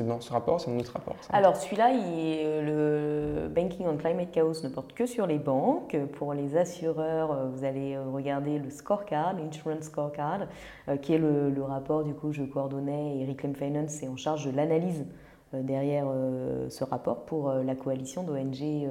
dans 0.07 0.21
ce 0.21 0.33
rapport, 0.33 0.61
c'est 0.61 0.71
un 0.71 0.79
autre 0.79 0.93
rapport 0.93 1.17
Alors, 1.31 1.57
celui-là, 1.57 1.93
le 1.93 3.49
Banking 3.49 3.87
on 3.87 3.97
Climate 3.97 4.31
Chaos 4.31 4.63
ne 4.63 4.69
porte 4.69 4.93
que 4.93 5.07
sur 5.07 5.27
les 5.27 5.39
banques. 5.39 5.97
Pour 6.13 6.35
les 6.35 6.57
assureurs, 6.57 7.33
euh, 7.33 7.49
vous 7.49 7.65
allez 7.65 7.95
euh, 7.95 8.05
regarder 8.13 8.59
le 8.59 8.71
scorecard, 8.71 9.35
l'Insurance 9.35 9.85
Scorecard, 9.85 10.47
euh, 10.89 10.97
qui 10.97 11.15
est 11.15 11.19
le, 11.19 11.63
rapport, 11.63 12.05
du 12.05 12.15
coup, 12.15 12.33
je 12.33 12.43
coordonnais 12.43 13.19
et 13.19 13.27
Reclaim 13.27 13.55
Finance 13.55 14.03
est 14.03 14.09
en 14.09 14.17
charge 14.17 14.47
de 14.47 14.57
l'analyse 14.57 15.07
derrière 15.53 16.07
ce 16.69 16.85
rapport 16.85 17.25
pour 17.25 17.53
la 17.53 17.75
coalition 17.75 18.23
d'ONG 18.23 18.89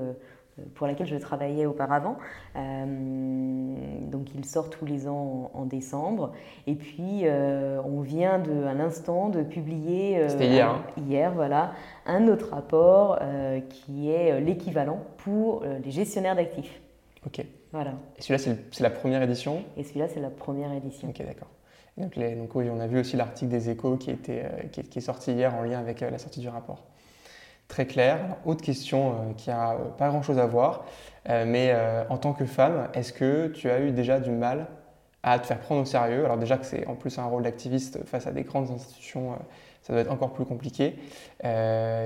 pour 0.76 0.88
laquelle 0.88 1.08
je 1.08 1.16
travaillais 1.16 1.66
auparavant. 1.66 2.18
donc 2.56 4.34
il 4.36 4.46
sort 4.46 4.70
tous 4.70 4.86
les 4.86 5.08
ans 5.08 5.52
en, 5.54 5.66
décembre. 5.66 6.34
Et 6.68 6.76
puis 6.76 7.26
on 7.28 8.02
vient 8.02 8.40
de, 8.40 8.64
à 8.64 8.74
l'instant 8.74 9.30
de 9.30 9.44
publier 9.44 10.26
hier, 10.40 10.70
hein. 10.70 10.84
hier 10.98 11.32
voilà, 11.34 11.72
un 12.06 12.28
autre 12.28 12.50
rapport 12.52 13.20
qui 13.70 14.10
est 14.10 14.40
l'équivalent 14.42 15.00
pour 15.18 15.64
les 15.84 15.92
gestionnaires 15.92 16.36
d'actifs. 16.36 16.82
Ok. 17.26 17.46
Voilà. 17.72 17.94
Et 18.18 18.22
celui-là, 18.22 18.56
c'est 18.72 18.84
la 18.84 18.90
première 18.90 19.22
édition? 19.22 19.64
Et 19.78 19.84
celui-là, 19.84 20.08
c'est 20.08 20.20
la 20.20 20.30
première 20.30 20.72
édition. 20.74 21.10
Ok, 21.10 21.24
d'accord. 21.26 21.50
Donc, 21.98 22.18
donc, 22.18 22.56
oui, 22.56 22.70
on 22.72 22.80
a 22.80 22.88
vu 22.88 23.00
aussi 23.00 23.18
l'article 23.18 23.52
des 23.52 23.70
échos 23.70 23.98
qui, 23.98 24.10
était, 24.10 24.46
euh, 24.46 24.68
qui, 24.72 24.80
est, 24.80 25.02
sorti 25.02 25.34
hier 25.34 25.54
en 25.54 25.64
lien 25.64 25.80
avec 25.80 26.02
euh, 26.02 26.10
la 26.10 26.18
sortie 26.18 26.40
du 26.40 26.48
rapport. 26.48 26.86
Très 27.70 27.86
clair. 27.86 28.20
autre 28.46 28.62
question 28.62 29.12
euh, 29.12 29.34
qui 29.38 29.50
n'a 29.50 29.78
pas 29.98 30.10
grand-chose 30.10 30.40
à 30.40 30.46
voir, 30.46 30.86
mais 31.28 31.74
en 32.10 32.18
tant 32.18 32.34
que 32.34 32.46
femme, 32.46 32.90
est-ce 32.96 33.14
que 33.14 33.48
tu 33.48 33.70
as 33.70 33.80
eu 33.80 33.92
déjà 33.92 34.20
du 34.20 34.32
mal 34.32 34.66
à 35.22 35.38
te 35.38 35.46
faire 35.46 35.60
prendre 35.60 35.82
au 35.82 35.86
sérieux? 35.86 36.26
Alors 36.26 36.38
déjà 36.38 36.58
que 36.58 36.66
c'est 36.66 36.88
en 36.88 36.96
plus 36.96 37.20
un 37.20 37.26
rôle 37.26 37.44
d'activiste 37.44 38.04
face 38.06 38.26
à 38.26 38.32
des 38.32 38.44
grandes 38.44 38.72
institutions, 38.72 39.38
ça 39.84 39.94
doit 39.94 40.02
être 40.02 40.12
encore 40.12 40.34
plus 40.34 40.46
compliqué, 40.46 40.96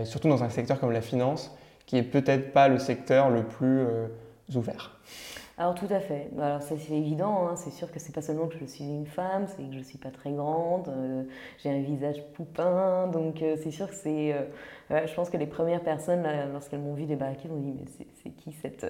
surtout 0.03 0.27
dans 0.27 0.43
un 0.43 0.49
secteur 0.49 0.77
comme 0.77 0.91
la 0.91 1.01
finance, 1.01 1.55
qui 1.85 1.97
est 1.97 2.03
peut-être 2.03 2.51
pas 2.51 2.67
le 2.67 2.79
secteur 2.79 3.29
le 3.29 3.43
plus 3.43 3.87
ouvert. 4.53 4.99
Alors 5.55 5.75
tout 5.75 5.87
à 5.91 5.99
fait. 5.99 6.29
Alors 6.39 6.63
ça 6.63 6.75
c'est 6.79 6.93
évident. 6.93 7.47
Hein. 7.47 7.55
C'est 7.55 7.69
sûr 7.69 7.91
que 7.91 7.99
c'est 7.99 8.13
pas 8.13 8.23
seulement 8.23 8.47
que 8.47 8.57
je 8.57 8.65
suis 8.65 8.85
une 8.85 9.05
femme, 9.05 9.45
c'est 9.47 9.61
que 9.63 9.73
je 9.73 9.83
suis 9.83 9.99
pas 9.99 10.09
très 10.09 10.31
grande. 10.31 10.89
Euh, 10.89 11.23
j'ai 11.61 11.69
un 11.69 11.81
visage 11.81 12.23
poupin, 12.33 13.07
donc 13.07 13.41
euh, 13.43 13.55
c'est 13.61 13.69
sûr 13.69 13.87
que 13.87 13.95
c'est. 13.95 14.33
Euh, 14.33 15.05
je 15.05 15.13
pense 15.13 15.29
que 15.29 15.37
les 15.37 15.45
premières 15.45 15.81
personnes 15.81 16.25
lorsqu'elles 16.51 16.79
m'ont 16.79 16.95
vu 16.95 17.05
débarquer, 17.05 17.49
m'ont 17.49 17.59
dit 17.59 17.73
mais 17.77 17.85
c'est 18.23 18.29
qui 18.31 18.51
cette 18.51 18.85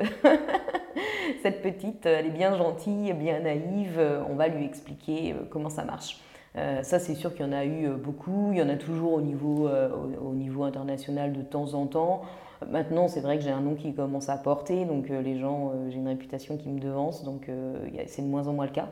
cette 1.41 1.61
petite? 1.61 2.05
Elle 2.05 2.27
est 2.27 2.29
bien 2.29 2.55
gentille, 2.57 3.11
bien 3.13 3.41
naïve. 3.41 3.99
On 4.29 4.35
va 4.35 4.47
lui 4.47 4.65
expliquer 4.65 5.35
comment 5.49 5.69
ça 5.69 5.83
marche. 5.83 6.17
Ça, 6.55 6.99
c'est 6.99 7.15
sûr 7.15 7.33
qu'il 7.33 7.45
y 7.45 7.49
en 7.49 7.51
a 7.51 7.65
eu 7.65 7.89
beaucoup. 7.89 8.49
Il 8.51 8.57
y 8.57 8.61
en 8.61 8.69
a 8.69 8.75
toujours 8.75 9.13
au 9.13 9.21
niveau, 9.21 9.67
au 9.67 10.33
niveau 10.33 10.63
international 10.63 11.33
de 11.33 11.41
temps 11.41 11.73
en 11.73 11.87
temps. 11.87 12.21
Maintenant, 12.69 13.07
c'est 13.07 13.21
vrai 13.21 13.37
que 13.37 13.43
j'ai 13.43 13.51
un 13.51 13.61
nom 13.61 13.75
qui 13.75 13.93
commence 13.93 14.29
à 14.29 14.37
porter, 14.37 14.85
donc 14.85 15.09
euh, 15.09 15.21
les 15.21 15.37
gens, 15.37 15.71
euh, 15.73 15.89
j'ai 15.89 15.97
une 15.97 16.07
réputation 16.07 16.57
qui 16.57 16.69
me 16.69 16.79
devance, 16.79 17.23
donc 17.23 17.49
euh, 17.49 17.87
c'est 18.07 18.21
de 18.21 18.27
moins 18.27 18.47
en 18.47 18.53
moins 18.53 18.65
le 18.65 18.71
cas. 18.71 18.89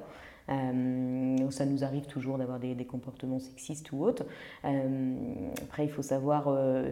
ça 0.47 1.65
nous 1.65 1.83
arrive 1.83 2.05
toujours 2.07 2.37
d'avoir 2.37 2.59
des, 2.59 2.75
comportements 2.85 3.39
sexistes 3.39 3.91
ou 3.91 4.03
autres. 4.03 4.25
après, 4.63 5.85
il 5.85 5.89
faut, 5.89 6.01
savoir, 6.01 6.49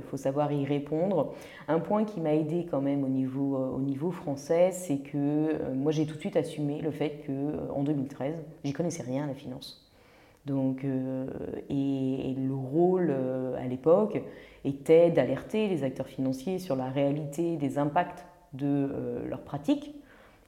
faut 0.09 0.17
savoir 0.17 0.51
y 0.51 0.65
répondre. 0.65 1.33
Un 1.67 1.79
point 1.79 2.05
qui 2.05 2.21
m'a 2.21 2.33
aidé 2.33 2.67
quand 2.69 2.81
même 2.81 3.03
au 3.03 3.09
niveau, 3.09 3.57
au 3.57 3.79
niveau 3.79 4.11
français, 4.11 4.71
c'est 4.71 4.99
que 4.99 5.73
moi 5.73 5.91
j'ai 5.91 6.05
tout 6.05 6.15
de 6.15 6.19
suite 6.19 6.37
assumé 6.37 6.81
le 6.81 6.91
fait 6.91 7.25
qu'en 7.25 7.83
2013, 7.83 8.35
j'y 8.63 8.73
connaissais 8.73 9.03
rien 9.03 9.25
à 9.25 9.27
la 9.27 9.35
finance. 9.35 9.88
Donc, 10.49 10.83
et, 11.69 12.35
le 12.37 12.53
rôle 12.55 13.13
à 13.57 13.67
l'époque, 13.67 14.21
était 14.65 15.09
d'alerter 15.09 15.67
les 15.67 15.83
acteurs 15.83 16.07
financiers 16.07 16.59
sur 16.59 16.75
la 16.75 16.89
réalité 16.89 17.57
des 17.57 17.77
impacts 17.77 18.25
de 18.53 18.65
euh, 18.67 19.27
leurs 19.27 19.41
pratiques 19.41 19.95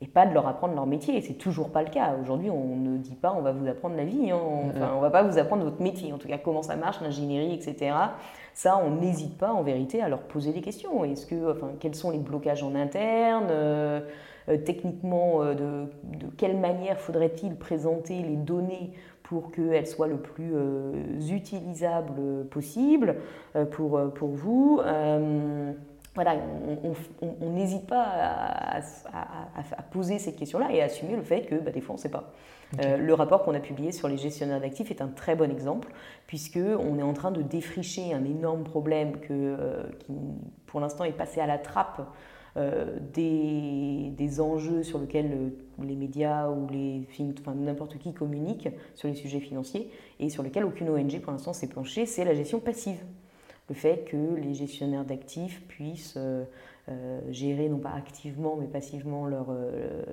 et 0.02 0.08
pas 0.08 0.26
de 0.26 0.34
leur 0.34 0.48
apprendre 0.48 0.74
leur 0.74 0.88
métier. 0.88 1.16
Et 1.18 1.22
c'est 1.22 1.36
toujours 1.36 1.70
pas 1.70 1.84
le 1.84 1.90
cas. 1.90 2.16
Aujourd'hui, 2.20 2.50
on 2.50 2.76
ne 2.76 2.98
dit 2.98 3.16
pas 3.16 3.34
on 3.38 3.42
va 3.42 3.52
vous 3.52 3.68
apprendre 3.68 3.96
la 3.96 4.04
vie, 4.04 4.32
hein. 4.32 4.40
enfin, 4.70 4.94
on 4.98 5.00
va 5.00 5.12
pas 5.12 5.22
vous 5.22 5.38
apprendre 5.38 5.64
votre 5.64 5.82
métier, 5.82 6.12
en 6.12 6.18
tout 6.18 6.28
cas 6.28 6.40
comment 6.40 6.64
ça 6.64 6.76
marche, 6.76 7.02
l'ingénierie, 7.02 7.54
etc. 7.54 7.96
Ça, 8.54 8.82
on 8.84 8.96
n'hésite 8.96 9.38
pas 9.38 9.54
en 9.54 9.62
vérité 9.62 10.02
à 10.02 10.10
leur 10.10 10.22
poser 10.24 10.54
des 10.54 10.62
questions. 10.62 11.06
Est-ce 11.06 11.28
que, 11.28 11.52
enfin, 11.52 11.70
quels 11.80 11.96
sont 11.96 12.10
les 12.10 12.18
blocages 12.18 12.64
en 12.64 12.74
interne 12.74 13.48
euh, 13.52 14.02
euh, 14.50 14.58
Techniquement, 14.58 15.46
de, 15.46 15.54
de, 15.54 16.28
quelle 16.36 16.58
manière 16.58 17.00
faudrait-il 17.00 17.56
présenter 17.56 18.24
les 18.24 18.36
données 18.36 18.92
pour 19.32 19.50
qu'elle 19.50 19.88
soit 19.88 20.08
le 20.08 20.18
plus 20.18 20.52
euh, 20.54 20.92
utilisable 21.30 22.46
possible 22.50 23.16
euh, 23.56 23.64
pour, 23.64 23.98
euh, 23.98 24.10
pour 24.10 24.28
vous. 24.28 24.82
voilà, 26.16 26.36
on 27.22 27.50
n'hésite 27.52 27.88
pas 27.88 28.04
à, 28.74 29.84
poser 29.90 30.20
cette 30.20 30.36
question-là 30.36 30.74
et 30.74 30.82
à 30.82 30.86
assumer 30.86 31.16
le 31.16 31.22
fait 31.22 31.44
que 31.44 31.56
bah, 31.56 31.72
des 31.72 31.80
fois 31.80 31.94
on 31.94 31.98
ne 31.98 32.02
sait 32.02 32.12
pas. 32.12 32.34
le 32.78 33.14
rapport 33.14 33.44
qu'on 33.44 33.56
a 33.56 33.62
publié 33.62 33.94
sur 33.94 34.10
les 34.10 34.18
gestionnaires 34.18 34.60
d'actifs 34.60 34.92
est 34.92 35.02
un 35.02 35.08
très 35.08 35.38
bon 35.38 35.50
exemple, 35.50 35.88
puisqu'on 36.28 37.00
est 37.00 37.04
en 37.04 37.14
train 37.14 37.32
de 37.32 37.42
défricher 37.42 38.14
un 38.14 38.26
énorme 38.26 38.66
problème 38.66 39.22
que, 39.22 39.56
qui, 40.00 40.12
pour 40.66 40.82
l'instant, 40.82 41.06
est 41.06 41.14
passé 41.14 41.40
à 41.40 41.48
la 41.48 41.58
trappe 41.58 42.02
euh, 42.58 42.98
des, 43.14 44.12
des, 44.18 44.42
enjeux 44.42 44.84
sur 44.84 45.00
lesquels 45.00 45.32
euh, 45.32 45.50
les 45.84 45.96
médias 45.96 46.50
ou 46.50 46.68
les 46.68 47.08
n'importe 47.56 47.98
qui 47.98 48.14
communique 48.14 48.68
sur 48.94 49.08
les 49.08 49.16
sujets 49.16 49.40
financiers 49.40 49.90
et 50.20 50.30
sur 50.30 50.44
lesquels 50.44 50.66
aucune 50.66 50.90
ONG 50.90 51.22
pour 51.22 51.32
l'instant 51.32 51.54
s'est 51.54 51.70
penchée, 51.70 52.06
c'est 52.06 52.26
la 52.26 52.34
gestion 52.34 52.60
passive. 52.60 52.98
Le 53.70 53.76
fait 53.76 54.04
que 54.04 54.36
les 54.36 54.54
gestionnaires 54.54 55.06
d'actifs 55.06 55.62
puissent 55.70 56.16
euh, 56.18 56.44
gérer 57.30 57.70
non 57.70 57.78
pas 57.78 57.94
activement 57.96 58.58
mais 58.60 58.68
passivement 58.68 59.26
leur, 59.26 59.48
euh, 59.50 60.04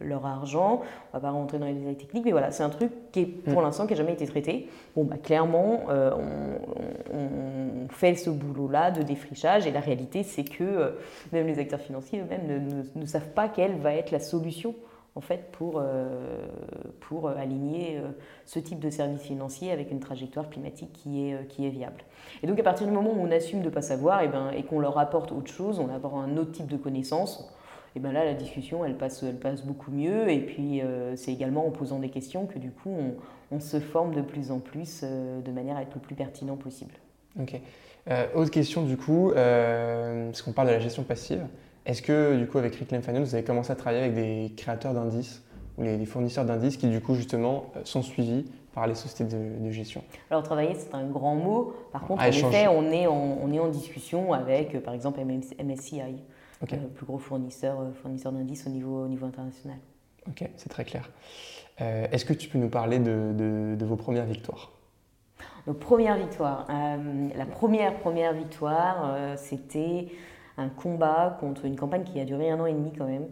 leur 0.00 0.26
argent. 0.26 0.82
On 1.12 1.16
va 1.16 1.20
pas 1.20 1.30
rentrer 1.30 1.58
dans 1.58 1.66
les 1.66 1.74
détails 1.74 1.96
techniques, 1.96 2.24
mais 2.24 2.32
voilà, 2.32 2.50
c'est 2.50 2.62
un 2.62 2.70
truc 2.70 2.90
qui 3.12 3.20
est 3.20 3.26
pour 3.26 3.60
mm. 3.60 3.64
l'instant 3.64 3.86
qui 3.86 3.92
n'a 3.92 3.98
jamais 3.98 4.12
été 4.12 4.26
traité. 4.26 4.68
Bon, 4.96 5.04
bah, 5.04 5.16
clairement, 5.22 5.82
euh, 5.90 6.12
on, 7.12 7.88
fait 7.90 8.14
ce 8.14 8.30
boulot-là 8.30 8.90
de 8.90 9.02
défrichage 9.02 9.66
et 9.66 9.70
la 9.70 9.80
réalité, 9.80 10.22
c'est 10.22 10.44
que 10.44 10.94
même 11.30 11.46
les 11.46 11.58
acteurs 11.58 11.80
financiers 11.80 12.20
eux-mêmes 12.20 12.46
ne, 12.46 13.00
ne, 13.00 13.06
savent 13.06 13.28
pas 13.30 13.48
quelle 13.48 13.76
va 13.76 13.92
être 13.92 14.12
la 14.12 14.18
solution 14.18 14.74
en 15.14 15.20
fait, 15.20 15.50
pour, 15.52 15.74
euh, 15.76 16.46
pour 17.00 17.28
aligner 17.28 17.98
euh, 17.98 18.08
ce 18.46 18.58
type 18.58 18.80
de 18.80 18.88
service 18.88 19.20
financier 19.20 19.70
avec 19.70 19.90
une 19.90 20.00
trajectoire 20.00 20.48
climatique 20.48 20.90
qui 20.92 21.28
est, 21.28 21.34
euh, 21.34 21.42
qui 21.48 21.66
est 21.66 21.70
viable. 21.70 22.02
Et 22.42 22.46
donc 22.46 22.58
à 22.58 22.62
partir 22.62 22.86
du 22.86 22.92
moment 22.92 23.10
où 23.10 23.20
on 23.20 23.30
assume 23.30 23.60
de 23.60 23.66
ne 23.66 23.70
pas 23.70 23.82
savoir 23.82 24.22
et, 24.22 24.26
eh 24.26 24.28
ben, 24.28 24.50
et 24.56 24.62
qu'on 24.62 24.80
leur 24.80 24.98
apporte 24.98 25.30
autre 25.30 25.52
chose, 25.52 25.78
on 25.78 25.94
apporte 25.94 26.14
un 26.14 26.36
autre 26.38 26.52
type 26.52 26.66
de 26.66 26.78
connaissances, 26.78 27.52
et 27.94 28.00
ben 28.00 28.10
là 28.10 28.24
la 28.24 28.32
discussion 28.32 28.86
elle 28.86 28.96
passe, 28.96 29.22
elle 29.22 29.38
passe 29.38 29.66
beaucoup 29.66 29.90
mieux 29.90 30.30
et 30.30 30.40
puis 30.40 30.80
c'est 31.14 31.30
également 31.30 31.66
en 31.66 31.70
posant 31.70 31.98
des 31.98 32.08
questions 32.08 32.46
que 32.46 32.58
du 32.58 32.70
coup 32.70 32.88
on, 32.88 33.14
on 33.54 33.60
se 33.60 33.80
forme 33.80 34.14
de 34.14 34.22
plus 34.22 34.50
en 34.50 34.60
plus 34.60 35.02
de 35.02 35.50
manière 35.50 35.76
à 35.76 35.82
être 35.82 35.94
le 35.94 36.00
plus 36.00 36.14
pertinent 36.14 36.56
possible. 36.56 36.94
Ok. 37.38 37.60
autre 38.34 38.50
question 38.50 38.82
du 38.84 38.96
coup, 38.96 39.32
parce 39.34 40.40
qu'on 40.40 40.52
parle 40.52 40.68
de 40.68 40.72
la 40.72 40.80
gestion 40.80 41.02
passive, 41.02 41.44
est-ce 41.84 42.02
que, 42.02 42.36
du 42.36 42.46
coup, 42.46 42.58
avec 42.58 42.76
Reclaim 42.76 43.02
Finance, 43.02 43.28
vous 43.28 43.34
avez 43.34 43.44
commencé 43.44 43.72
à 43.72 43.74
travailler 43.74 44.04
avec 44.04 44.14
des 44.14 44.52
créateurs 44.56 44.94
d'indices 44.94 45.42
ou 45.78 45.82
les, 45.82 46.04
fournisseurs 46.06 46.44
d'indices 46.44 46.76
qui, 46.76 46.88
du 46.88 47.00
coup, 47.00 47.14
justement, 47.14 47.72
euh, 47.76 47.80
sont 47.84 48.02
suivis 48.02 48.44
par 48.72 48.86
les 48.86 48.94
sociétés 48.94 49.34
de, 49.34 49.70
gestion? 49.70 50.02
Alors, 50.30 50.42
travailler, 50.42 50.74
c'est 50.74 50.94
un 50.94 51.06
grand 51.06 51.34
mot. 51.34 51.74
Par 51.92 52.06
contre, 52.06 52.22
en 52.22 52.26
effet, 52.26 52.68
on 52.68 52.90
est 52.90 53.06
en, 53.06 53.38
on 53.42 53.52
est 53.52 53.58
en 53.58 53.68
discussion 53.68 54.32
avec, 54.32 54.74
euh, 54.74 54.80
par 54.80 54.94
exemple, 54.94 55.20
MSCI, 55.20 56.00
le 56.00 56.72
euh, 56.72 56.76
plus 56.94 57.04
gros 57.04 57.18
fournisseur, 57.18 57.78
fournisseur 58.00 58.32
d'indices 58.32 58.66
au 58.66 58.70
niveau, 58.70 59.04
au 59.04 59.08
niveau 59.08 59.26
international. 59.26 59.78
Ok, 60.28 60.48
c'est 60.56 60.68
très 60.68 60.84
clair. 60.84 61.10
Est-ce 61.78 62.24
que 62.24 62.32
tu 62.32 62.48
peux 62.48 62.58
nous 62.58 62.68
parler 62.68 63.00
de, 63.00 63.32
de, 63.76 63.84
vos 63.84 63.96
premières 63.96 64.26
victoires? 64.26 64.70
Nos 65.66 65.74
premières 65.74 66.16
victoires. 66.16 66.68
la 66.68 67.46
première, 67.46 67.98
première 67.98 68.32
victoire, 68.32 69.16
c'était 69.36 70.06
un 70.58 70.68
combat 70.68 71.36
contre 71.40 71.64
une 71.64 71.76
campagne 71.76 72.04
qui 72.04 72.20
a 72.20 72.24
duré 72.24 72.50
un 72.50 72.60
an 72.60 72.66
et 72.66 72.72
demi 72.72 72.92
quand 72.96 73.06
même, 73.06 73.28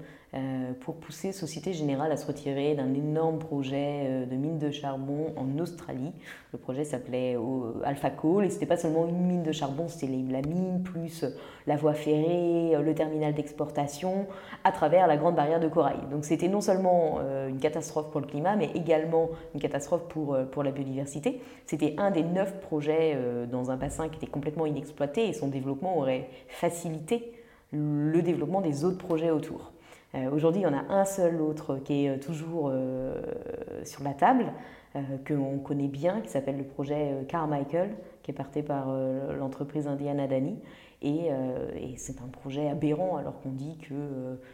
pour 0.80 0.96
pousser 0.96 1.32
Société 1.32 1.72
Générale 1.72 2.12
à 2.12 2.16
se 2.16 2.26
retirer 2.26 2.74
d'un 2.74 2.94
énorme 2.94 3.38
projet 3.38 4.04
euh, 4.04 4.26
de 4.26 4.36
mine 4.36 4.58
de 4.58 4.70
charbon 4.70 5.32
en 5.36 5.58
Australie. 5.58 6.12
Le 6.52 6.58
projet 6.58 6.84
s'appelait 6.84 7.36
euh, 7.36 7.82
Alpha 7.84 8.10
Coal 8.10 8.44
et 8.44 8.50
c'était 8.50 8.66
pas 8.66 8.76
seulement 8.76 9.08
une 9.08 9.20
mine 9.26 9.42
de 9.42 9.50
charbon, 9.50 9.88
c'était 9.88 10.06
la 10.06 10.42
mine 10.42 10.82
plus 10.84 11.24
la 11.66 11.76
voie 11.76 11.94
ferrée, 11.94 12.72
le 12.80 12.94
terminal 12.94 13.34
d'exportation 13.34 14.26
à 14.64 14.72
travers 14.72 15.06
la 15.06 15.16
grande 15.16 15.34
barrière 15.34 15.60
de 15.60 15.68
corail. 15.68 15.98
Donc 16.10 16.24
c'était 16.24 16.48
non 16.48 16.60
seulement 16.60 17.20
une 17.48 17.58
catastrophe 17.58 18.10
pour 18.10 18.20
le 18.20 18.26
climat, 18.26 18.56
mais 18.56 18.70
également 18.74 19.28
une 19.54 19.60
catastrophe 19.60 20.08
pour, 20.08 20.36
pour 20.50 20.62
la 20.62 20.70
biodiversité. 20.70 21.40
C'était 21.66 21.94
un 21.98 22.10
des 22.10 22.22
neuf 22.22 22.60
projets 22.60 23.16
dans 23.50 23.70
un 23.70 23.76
bassin 23.76 24.08
qui 24.08 24.16
était 24.16 24.26
complètement 24.26 24.66
inexploité 24.66 25.28
et 25.28 25.32
son 25.32 25.48
développement 25.48 25.98
aurait 25.98 26.28
facilité 26.48 27.32
le 27.72 28.22
développement 28.22 28.62
des 28.62 28.84
autres 28.84 28.98
projets 28.98 29.30
autour. 29.30 29.72
Euh, 30.14 30.31
aujourd'hui, 30.31 30.62
il 30.62 30.64
y 30.64 30.66
en 30.66 30.77
a 30.77 30.92
un 30.92 31.05
seul 31.05 31.40
autre 31.40 31.79
qui 31.85 32.05
est 32.05 32.09
euh, 32.09 32.18
toujours 32.18 32.68
euh, 32.73 33.14
sur 33.85 34.03
la 34.03 34.12
table, 34.12 34.46
qu'on 35.25 35.59
connaît 35.59 35.87
bien, 35.87 36.20
qui 36.20 36.31
s'appelle 36.31 36.59
le 36.59 36.64
projet 36.64 37.25
Carmichael, 37.29 37.94
qui 38.25 38.33
est 38.33 38.35
porté 38.35 38.61
par 38.64 38.92
l'entreprise 39.38 39.87
indienne 39.87 40.18
Adani. 40.18 40.59
Et, 41.01 41.31
c'est 41.96 42.20
un 42.20 42.27
projet 42.27 42.68
aberrant 42.68 43.16
alors 43.16 43.40
qu'on 43.40 43.53
dit 43.53 43.79
qu'il 43.79 43.96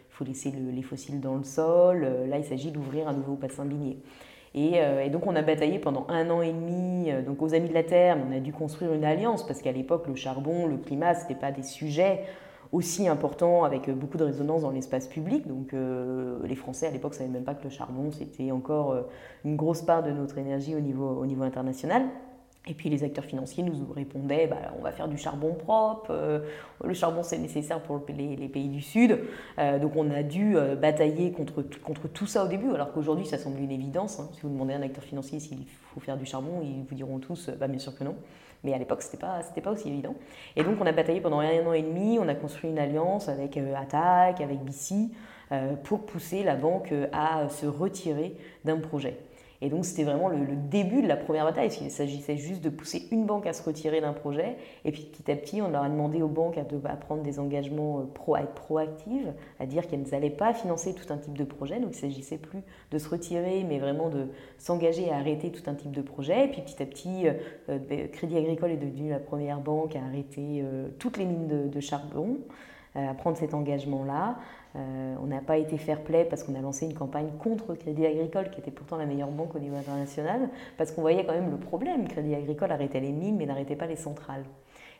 faut 0.09 0.23
laisser 0.23 0.51
les 0.51 0.83
fossiles 0.83 1.21
dans 1.21 1.37
le 1.37 1.43
sol. 1.43 2.07
là, 2.29 2.37
il 2.37 2.43
s'agit 2.43 2.69
d'ouvrir 2.69 3.07
un 3.07 3.13
nouveau 3.13 3.33
bassin 3.33 3.65
minier. 3.65 3.97
Et, 4.53 4.73
et, 4.75 5.09
donc 5.09 5.25
on 5.25 5.35
a 5.35 5.41
bataillé 5.41 5.79
pendant 5.79 6.05
un 6.07 6.29
an 6.29 6.43
et 6.43 6.53
demi 6.53 7.11
donc 7.25 7.41
aux 7.41 7.55
Amis 7.55 7.69
de 7.69 7.73
la 7.73 7.83
Terre, 7.83 8.19
on 8.29 8.31
a 8.31 8.39
dû 8.39 8.53
construire 8.53 8.93
une 8.93 9.05
alliance 9.05 9.43
parce 9.43 9.63
qu'à 9.63 9.71
l'époque 9.71 10.05
le 10.05 10.13
charbon, 10.13 10.67
le 10.67 10.77
climat, 10.77 11.15
ce 11.15 11.23
n'était 11.23 11.39
pas 11.39 11.51
des 11.51 11.63
sujets 11.63 12.25
aussi 12.71 13.07
important 13.07 13.63
avec 13.63 13.89
beaucoup 13.89 14.17
de 14.17 14.23
résonance 14.23 14.61
dans 14.61 14.71
l'espace 14.71 15.07
public. 15.07 15.47
Donc 15.47 15.73
les 15.73 16.55
Français 16.55 16.87
à 16.87 16.91
l'époque 16.91 17.13
ne 17.13 17.17
savaient 17.17 17.29
même 17.29 17.43
pas 17.43 17.55
que 17.55 17.63
le 17.63 17.69
charbon 17.69 18.11
c'était 18.11 18.51
encore 18.51 18.95
une 19.45 19.55
grosse 19.55 19.81
part 19.81 20.03
de 20.03 20.11
notre 20.11 20.37
énergie 20.37 20.75
au 20.75 20.79
niveau, 20.79 21.07
au 21.07 21.25
niveau 21.25 21.43
international. 21.43 22.03
Et 22.69 22.73
puis 22.73 22.89
les 22.89 23.03
acteurs 23.03 23.23
financiers 23.23 23.63
nous 23.63 23.93
répondaient 23.93 24.47
bah, 24.47 24.73
on 24.77 24.83
va 24.83 24.91
faire 24.91 25.07
du 25.07 25.17
charbon 25.17 25.53
propre, 25.53 26.11
euh, 26.11 26.39
le 26.83 26.93
charbon 26.93 27.23
c'est 27.23 27.37
nécessaire 27.37 27.81
pour 27.81 28.01
les, 28.09 28.49
pays 28.49 28.67
du 28.67 28.81
Sud. 28.81 29.19
Euh, 29.57 29.79
donc 29.79 29.95
on 29.95 30.11
a 30.11 30.21
dû 30.23 30.57
euh, 30.57 30.75
batailler 30.75 31.31
contre, 31.31 31.63
contre 31.83 32.07
tout 32.09 32.27
ça 32.27 32.43
au 32.43 32.47
début, 32.47 32.69
alors 32.73 32.91
qu'aujourd'hui 32.91 33.25
ça 33.25 33.37
semble 33.37 33.59
une 33.59 33.71
évidence. 33.71 34.19
Hein. 34.19 34.29
Si 34.33 34.41
vous 34.41 34.49
demandez 34.49 34.73
à 34.73 34.77
un 34.77 34.81
acteur 34.81 35.03
financier 35.03 35.39
s'il 35.39 35.65
faut 35.93 35.99
faire 36.01 36.17
du 36.17 36.25
charbon, 36.25 36.61
ils 36.61 36.83
vous 36.87 36.95
diront 36.95 37.19
tous 37.19 37.49
bah, 37.57 37.67
bien 37.67 37.79
sûr 37.79 37.95
que 37.95 38.03
non. 38.03 38.15
Mais 38.67 38.73
à 38.73 38.77
l'époque, 38.77 39.01
ce 39.01 39.07
n'était 39.07 39.17
pas, 39.17 39.39
pas 39.63 39.71
aussi 39.71 39.87
évident. 39.87 40.13
Et 40.57 40.63
donc 40.65 40.75
on 40.81 40.85
a 40.85 40.91
bataillé 40.91 41.21
pendant 41.21 41.39
un 41.39 41.65
an 41.65 41.71
et 41.71 41.83
demi, 41.83 42.19
on 42.19 42.27
a 42.27 42.35
construit 42.35 42.69
une 42.69 42.79
alliance 42.79 43.29
avec 43.29 43.55
Attac, 43.55 44.41
avec 44.41 44.59
BC, 44.59 45.09
pour 45.85 46.05
pousser 46.05 46.43
la 46.43 46.57
banque 46.57 46.93
à 47.13 47.47
se 47.47 47.65
retirer 47.65 48.35
d'un 48.65 48.77
projet. 48.79 49.17
Et 49.61 49.69
donc 49.69 49.85
c'était 49.85 50.03
vraiment 50.03 50.29
le, 50.29 50.37
début 50.69 51.01
de 51.01 51.07
la 51.07 51.17
première 51.17 51.45
bataille. 51.45 51.69
Il 51.81 51.89
s'agissait 51.89 52.37
juste 52.37 52.63
de 52.63 52.69
pousser 52.69 53.07
une 53.11 53.25
banque 53.25 53.47
à 53.47 53.53
se 53.53 53.63
retirer 53.63 54.01
d'un 54.01 54.13
projet. 54.13 54.57
Et 54.85 54.91
puis 54.91 55.03
petit 55.03 55.31
à 55.31 55.35
petit, 55.35 55.61
on 55.61 55.69
leur 55.69 55.83
a 55.83 55.89
demandé 55.89 56.21
aux 56.21 56.27
banques 56.27 56.57
à, 56.57 56.95
prendre 56.95 57.23
des 57.23 57.39
engagements 57.39 57.99
euh, 57.99 58.03
pro, 58.03 58.35
à 58.35 58.41
être 58.41 58.53
proactives, 58.53 59.33
à 59.59 59.65
dire 59.65 59.87
qu'elles 59.87 60.03
n'allaient 60.11 60.29
pas 60.29 60.53
financer 60.53 60.93
tout 60.93 61.11
un 61.11 61.17
type 61.17 61.37
de 61.37 61.43
projet. 61.43 61.79
Donc 61.79 61.91
il 61.93 61.99
s'agissait 61.99 62.37
plus 62.37 62.61
de 62.91 62.97
se 62.97 63.09
retirer, 63.09 63.63
mais 63.67 63.79
vraiment 63.79 64.09
de 64.09 64.27
s'engager 64.57 65.09
à 65.09 65.17
arrêter 65.17 65.51
tout 65.51 65.67
un 65.69 65.73
type 65.73 65.91
de 65.91 66.01
projet. 66.01 66.45
Et 66.45 66.47
puis 66.49 66.61
petit 66.61 66.81
à 66.81 66.85
petit, 66.85 67.27
euh, 67.27 67.33
euh, 67.69 67.79
ben, 67.79 68.07
Crédit 68.09 68.37
Agricole 68.37 68.71
est 68.71 68.77
devenu 68.77 69.09
la 69.09 69.19
première 69.19 69.59
banque 69.59 69.95
à 69.95 70.03
arrêter 70.03 70.63
toutes 70.99 71.17
les 71.17 71.25
mines 71.25 71.69
de 71.69 71.79
charbon 71.79 72.37
à 72.95 73.13
prendre 73.13 73.37
cet 73.37 73.53
engagement-là. 73.53 74.37
Euh, 74.75 75.15
on 75.21 75.27
n'a 75.27 75.41
pas 75.41 75.57
été 75.57 75.77
fair 75.77 76.03
play 76.03 76.25
parce 76.25 76.43
qu'on 76.43 76.55
a 76.55 76.61
lancé 76.61 76.85
une 76.85 76.93
campagne 76.93 77.29
contre 77.39 77.73
Crédit 77.75 78.05
Agricole, 78.05 78.49
qui 78.49 78.59
était 78.59 78.71
pourtant 78.71 78.97
la 78.97 79.05
meilleure 79.05 79.31
banque 79.31 79.55
au 79.55 79.59
niveau 79.59 79.75
international, 79.75 80.49
parce 80.77 80.91
qu'on 80.91 81.01
voyait 81.01 81.25
quand 81.25 81.33
même 81.33 81.51
le 81.51 81.57
problème. 81.57 82.07
Crédit 82.07 82.35
Agricole 82.35 82.71
arrêtait 82.71 82.99
les 82.99 83.11
mines, 83.11 83.37
mais 83.37 83.45
n'arrêtait 83.45 83.75
pas 83.75 83.87
les 83.87 83.95
centrales. 83.95 84.43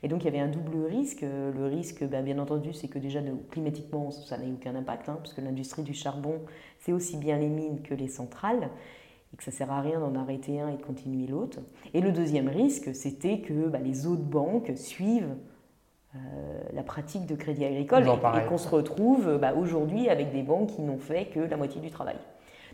Et 0.04 0.08
donc 0.08 0.22
il 0.22 0.26
y 0.26 0.28
avait 0.28 0.40
un 0.40 0.48
double 0.48 0.86
risque. 0.86 1.22
Le 1.22 1.66
risque, 1.66 2.04
ben, 2.04 2.24
bien 2.24 2.40
entendu, 2.40 2.74
c'est 2.74 2.88
que 2.88 3.00
déjà 3.00 3.20
climatiquement, 3.52 4.12
ça 4.12 4.38
n'a 4.38 4.46
aucun 4.46 4.76
impact, 4.76 5.10
hein, 5.10 5.18
parce 5.18 5.34
que 5.34 5.42
l'industrie 5.42 5.84
du 5.84 5.94
charbon, 5.94 6.42
c'est 6.80 6.94
aussi 6.94 7.18
bien 7.18 7.38
les 7.38 7.50
mines 7.50 7.82
que 7.82 7.94
les 7.94 8.08
centrales, 8.08 8.70
et 9.34 9.38
que 9.38 9.44
ça 9.44 9.52
ne 9.52 9.56
sert 9.56 9.72
à 9.72 9.82
rien 9.82 10.00
d'en 10.00 10.16
arrêter 10.16 10.60
un 10.60 10.70
et 10.70 10.78
de 10.78 10.84
continuer 10.84 11.28
l'autre. 11.28 11.60
Et 11.94 12.02
le 12.02 12.12
deuxième 12.12 12.48
risque, 12.48 12.94
c'était 12.96 13.40
que 13.40 13.68
ben, 13.68 13.84
les 13.84 14.08
autres 14.08 14.24
banques 14.24 14.72
suivent 14.76 15.36
euh, 16.16 16.62
la 16.74 16.84
pratique 16.84 17.26
de 17.26 17.36
crédit 17.36 17.66
agricole 17.66 18.04
et, 18.04 18.46
qu'on 18.48 18.58
se 18.58 18.70
retrouve 18.70 19.28
euh, 19.28 19.38
bah, 19.38 19.54
aujourd'hui 19.54 20.08
avec 20.08 20.32
des 20.32 20.42
banques 20.42 20.70
qui 20.70 20.82
n'ont 20.82 21.00
fait 21.00 21.26
que 21.26 21.42
la 21.42 21.58
moitié 21.58 21.82
du 21.82 21.92
travail. 21.92 22.16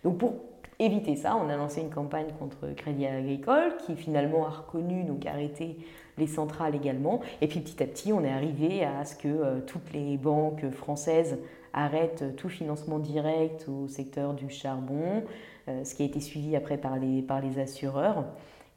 Donc 0.04 0.20
pour 0.20 0.36
éviter 0.78 1.16
ça, 1.16 1.36
on 1.36 1.50
a 1.50 1.56
lancé 1.56 1.82
une 1.82 1.90
campagne 1.90 2.28
contre 2.38 2.68
Crédit 2.76 3.08
Agricole 3.08 3.76
qui 3.86 3.96
finalement 3.96 4.46
a 4.46 4.50
reconnu, 4.50 5.04
donc 5.04 5.26
arrêté 5.26 5.78
les 6.20 6.28
centrales 6.28 6.76
également. 6.76 7.22
Et 7.42 7.48
puis 7.48 7.60
petit 7.60 7.82
à 7.82 7.88
petit, 7.88 8.14
on 8.14 8.24
est 8.24 8.32
arrivé 8.32 8.86
à 8.86 9.04
ce 9.04 9.16
que 9.16 9.28
euh, 9.28 9.62
toutes 9.62 9.92
les 9.94 10.16
banques 10.18 10.70
françaises 10.70 11.40
arrêtent 11.74 12.36
tout 12.36 12.50
financement 12.50 13.00
direct 13.00 13.68
au 13.68 13.88
secteur 13.88 14.36
du 14.36 14.48
charbon, 14.52 15.24
ce 15.68 15.96
qui 15.96 16.04
a 16.04 16.06
été 16.06 16.20
suivi 16.20 16.56
après 16.56 16.78
par 16.78 16.98
les, 16.98 17.24
par 17.24 17.42
les 17.42 17.58
assureurs. 17.58 18.26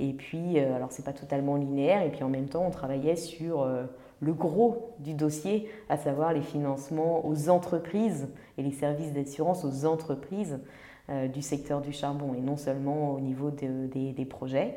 Et 0.01 0.15
puis, 0.15 0.59
alors 0.59 0.93
c'est 0.93 1.05
pas 1.05 1.13
totalement 1.13 1.57
linéaire, 1.57 2.01
et 2.01 2.09
puis 2.09 2.23
en 2.23 2.31
même 2.31 2.49
temps, 2.49 2.65
on 2.67 2.71
travaillait 2.71 3.17
sur 3.17 3.67
le 4.21 4.33
gros 4.33 4.95
du 4.99 5.15
dossier, 5.15 5.69
à 5.89 5.97
savoir 5.97 6.33
les 6.33 6.43
financements 6.43 7.27
aux 7.27 7.49
entreprises 7.49 8.29
et 8.59 8.63
les 8.63 8.73
services 8.73 9.13
d'assurance 9.13 9.65
aux 9.65 9.85
entreprises 9.85 10.59
euh, 11.11 11.29
du 11.29 11.43
secteur 11.43 11.81
du 11.81 11.93
charbon 11.93 12.35
et 12.35 12.41
non 12.41 12.57
seulement 12.57 13.13
au 13.13 13.21
niveau 13.21 13.51
des 13.51 14.27
projets. 14.29 14.77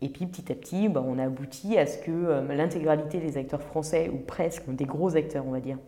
Et 0.00 0.08
puis 0.08 0.26
petit 0.26 0.50
à 0.50 0.54
petit, 0.54 0.88
bah, 0.88 1.04
on 1.06 1.18
a 1.18 1.24
abouti 1.24 1.78
à 1.78 1.86
ce 1.86 1.98
que 1.98 2.10
euh, 2.10 2.54
l'intégralité 2.54 3.20
des 3.20 3.36
acteurs 3.36 3.62
français, 3.62 4.08
ou 4.08 4.18
presque 4.18 4.68
des 4.68 4.84
gros 4.84 5.16
acteurs 5.16 5.46
on 5.46 5.52
va 5.52 5.60
dire, 5.60 5.78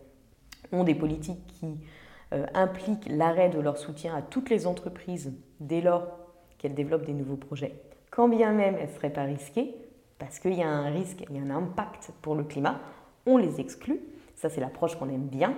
ont 0.71 0.83
des 0.83 0.95
politiques 0.95 1.45
qui 1.47 1.77
euh, 2.33 2.45
impliquent 2.53 3.07
l'arrêt 3.09 3.49
de 3.49 3.59
leur 3.59 3.77
soutien 3.77 4.15
à 4.15 4.21
toutes 4.21 4.49
les 4.49 4.65
entreprises 4.65 5.33
dès 5.59 5.81
lors 5.81 6.07
qu'elles 6.57 6.73
développent 6.73 7.05
des 7.05 7.13
nouveaux 7.13 7.35
projets, 7.35 7.81
quand 8.09 8.29
bien 8.29 8.53
même 8.53 8.75
elles 8.79 8.89
ne 8.89 8.93
seraient 8.93 9.13
pas 9.13 9.23
risquées, 9.23 9.75
parce 10.19 10.39
qu'il 10.39 10.53
y 10.53 10.63
a 10.63 10.69
un 10.69 10.89
risque, 10.89 11.23
il 11.29 11.35
y 11.35 11.39
a 11.39 11.41
un 11.41 11.55
impact 11.55 12.11
pour 12.21 12.35
le 12.35 12.43
climat, 12.43 12.79
on 13.25 13.37
les 13.37 13.59
exclut. 13.59 13.99
Ça, 14.35 14.49
c'est 14.49 14.61
l'approche 14.61 14.95
qu'on 14.95 15.09
aime 15.09 15.27
bien. 15.27 15.55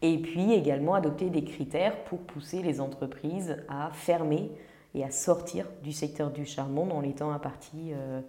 Et 0.00 0.18
puis 0.18 0.52
également 0.52 0.94
adopter 0.94 1.28
des 1.28 1.42
critères 1.42 2.04
pour 2.04 2.20
pousser 2.20 2.62
les 2.62 2.80
entreprises 2.80 3.56
à 3.68 3.90
fermer 3.92 4.50
et 4.94 5.04
à 5.04 5.10
sortir 5.10 5.66
du 5.82 5.92
secteur 5.92 6.30
du 6.30 6.44
charbon 6.44 6.86
dans 6.86 7.00
les 7.00 7.12
temps 7.12 7.32
impartis 7.32 7.92
euh, 7.92 8.20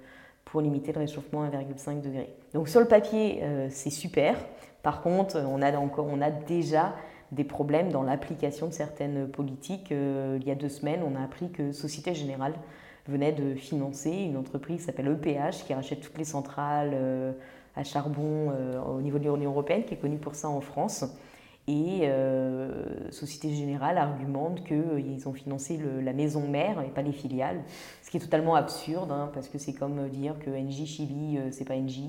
pour 0.45 0.61
limiter 0.61 0.91
le 0.91 0.99
réchauffement 0.99 1.43
à 1.43 1.49
1,5 1.49 2.01
degré. 2.01 2.33
Donc 2.53 2.69
sur 2.69 2.79
le 2.79 2.87
papier, 2.87 3.39
euh, 3.43 3.67
c'est 3.69 3.91
super. 3.91 4.35
Par 4.81 5.01
contre, 5.01 5.37
on 5.37 5.61
a, 5.61 5.75
encore, 5.77 6.07
on 6.07 6.21
a 6.21 6.31
déjà 6.31 6.95
des 7.31 7.43
problèmes 7.43 7.91
dans 7.91 8.01
l'application 8.01 8.67
de 8.67 8.73
certaines 8.73 9.27
politiques. 9.27 9.91
Euh, 9.91 10.39
il 10.41 10.47
y 10.47 10.51
a 10.51 10.55
deux 10.55 10.69
semaines, 10.69 11.01
on 11.05 11.15
a 11.15 11.23
appris 11.23 11.51
que 11.51 11.71
Société 11.71 12.15
Générale 12.15 12.53
venait 13.09 13.31
de 13.31 13.55
financer 13.55 14.11
une 14.11 14.37
entreprise 14.37 14.77
qui 14.77 14.83
s'appelle 14.83 15.07
EPH, 15.07 15.65
qui 15.65 15.73
rachète 15.73 16.01
toutes 16.01 16.17
les 16.17 16.23
centrales 16.23 16.91
euh, 16.93 17.31
à 17.75 17.83
charbon 17.83 18.51
euh, 18.51 18.79
au 18.81 19.01
niveau 19.01 19.19
de 19.19 19.23
l'Union 19.23 19.51
européenne, 19.51 19.83
qui 19.83 19.93
est 19.93 19.97
connue 19.97 20.17
pour 20.17 20.35
ça 20.35 20.49
en 20.49 20.61
France. 20.61 21.05
Et 21.69 21.99
euh, 22.05 22.71
Société 23.11 23.53
Générale 23.53 23.99
argumente 23.99 24.63
qu'ils 24.63 25.27
ont 25.27 25.33
financé 25.33 25.79
la 26.01 26.13
maison 26.13 26.47
mère 26.47 26.81
et 26.81 26.89
pas 26.89 27.03
les 27.03 27.11
filiales, 27.11 27.61
ce 28.01 28.09
qui 28.09 28.17
est 28.17 28.19
totalement 28.19 28.55
absurde, 28.55 29.11
hein, 29.11 29.29
parce 29.35 29.47
que 29.49 29.59
c'est 29.59 29.73
comme 29.73 30.09
dire 30.09 30.33
que 30.43 30.49
NJ 30.49 30.85
Chili, 30.85 31.37
c'est 31.51 31.65
pas 31.65 31.75
NJ. 31.75 31.99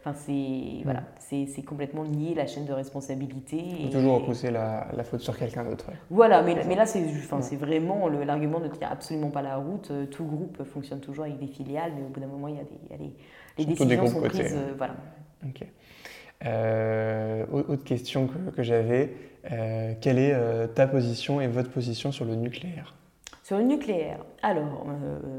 Enfin, 0.00 0.12
c'est 0.14 0.82
voilà, 0.82 1.04
c'est 1.20 1.62
complètement 1.64 2.04
nier 2.04 2.34
la 2.34 2.48
chaîne 2.48 2.66
de 2.66 2.72
responsabilité. 2.72 3.58
Il 3.58 3.86
faut 3.86 3.98
toujours 3.98 4.22
repousser 4.22 4.50
la, 4.50 4.88
la, 4.96 5.04
faute 5.04 5.20
sur 5.20 5.38
quelqu'un 5.38 5.64
d'autre. 5.64 5.86
Voilà, 6.10 6.42
mais, 6.42 6.56
mais 6.66 6.74
là, 6.74 6.84
c'est 6.84 7.04
enfin, 7.04 7.38
vraiment 7.56 8.08
l'argument 8.08 8.58
ne 8.58 8.66
tient 8.66 8.88
absolument 8.90 9.30
pas 9.30 9.42
la 9.42 9.56
route. 9.56 9.92
Tout 10.10 10.24
groupe 10.24 10.64
fonctionne 10.64 10.98
toujours 10.98 11.26
avec 11.26 11.38
des 11.38 11.46
filiales, 11.46 11.92
mais 11.96 12.02
au 12.02 12.08
bout 12.08 12.18
d'un 12.18 12.26
moment, 12.26 12.48
il 12.48 12.56
y 12.56 12.60
a, 12.60 12.64
des, 12.64 12.80
il 12.86 12.90
y 12.90 12.94
a 12.94 13.10
les 13.56 13.66
décisions 13.66 14.06
sont 14.06 14.20
prises. 14.22 14.56
voilà. 14.76 14.94
Euh, 16.46 17.44
autre 17.52 17.84
question 17.84 18.28
que, 18.56 18.62
j'avais, 18.62 19.14
euh, 19.52 19.92
quelle 20.00 20.18
est 20.18 20.32
euh, 20.32 20.66
ta 20.66 20.86
position 20.86 21.40
et 21.40 21.48
votre 21.48 21.70
position 21.70 22.12
sur 22.12 22.24
le 22.24 22.34
nucléaire? 22.34 22.94
Sur 23.42 23.58
le 23.58 23.64
nucléaire, 23.64 24.20
alors, 24.42 24.86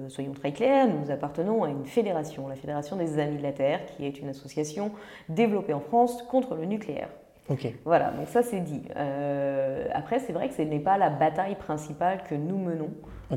soyons 0.10 0.34
très 0.34 0.52
clairs, 0.52 0.86
nous 0.88 1.12
appartenons 1.12 1.64
à 1.64 1.70
une 1.70 1.86
fédération, 1.86 2.50
la 2.50 2.56
Fédération 2.56 2.98
des 2.98 3.20
Amis 3.20 3.38
de 3.38 3.44
la 3.44 3.54
Terre, 3.54 3.86
qui 3.86 4.06
est 4.06 4.20
une 4.20 4.28
association 4.28 4.92
développée 5.30 5.74
en 5.74 5.80
France 5.80 6.22
contre 6.24 6.56
le 6.56 6.66
nucléaire. 6.66 7.08
Ok. 7.52 7.68
Voilà, 7.86 8.12
donc 8.12 8.28
ça 8.30 8.44
c'est 8.44 8.62
dit. 8.62 8.82
après, 9.94 10.20
c'est 10.20 10.34
vrai 10.34 10.48
que 10.48 10.56
ce 10.56 10.62
n'est 10.62 10.80
pas 10.80 10.98
la 10.98 11.10
bataille 11.10 11.56
principale 11.56 12.24
que 12.30 12.36
nous 12.36 12.58
menons. 12.58 12.92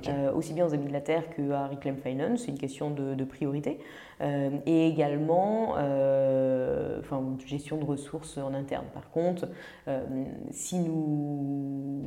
Euh, 0.09 0.33
aussi 0.33 0.53
bien 0.53 0.67
aux 0.67 0.75
Amis 0.75 0.89
de 0.89 0.93
la 0.93 1.01
Terre 1.01 1.31
qu'à 1.31 1.69
Reclaim 1.69 1.97
Finance, 2.03 2.41
c'est 2.41 2.51
une 2.51 2.59
question 2.59 2.91
de, 2.91 3.25
priorité, 3.25 3.79
euh, 4.21 4.51
et 4.67 4.89
également 4.89 5.75
euh, 5.79 7.01
enfin, 7.01 7.23
gestion 7.47 7.79
de 7.79 7.85
ressources 7.85 8.39
en 8.39 8.55
interne. 8.55 8.87
Par 8.93 9.11
contre, 9.11 9.49
si 10.51 10.79
nous 10.79 12.03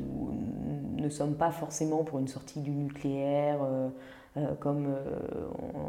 ne 0.98 1.10
sommes 1.10 1.36
pas 1.36 1.52
forcément 1.52 2.04
pour 2.04 2.20
une 2.20 2.28
sortie 2.28 2.62
du 2.62 2.72
nucléaire, 2.72 3.60
comme 4.60 4.96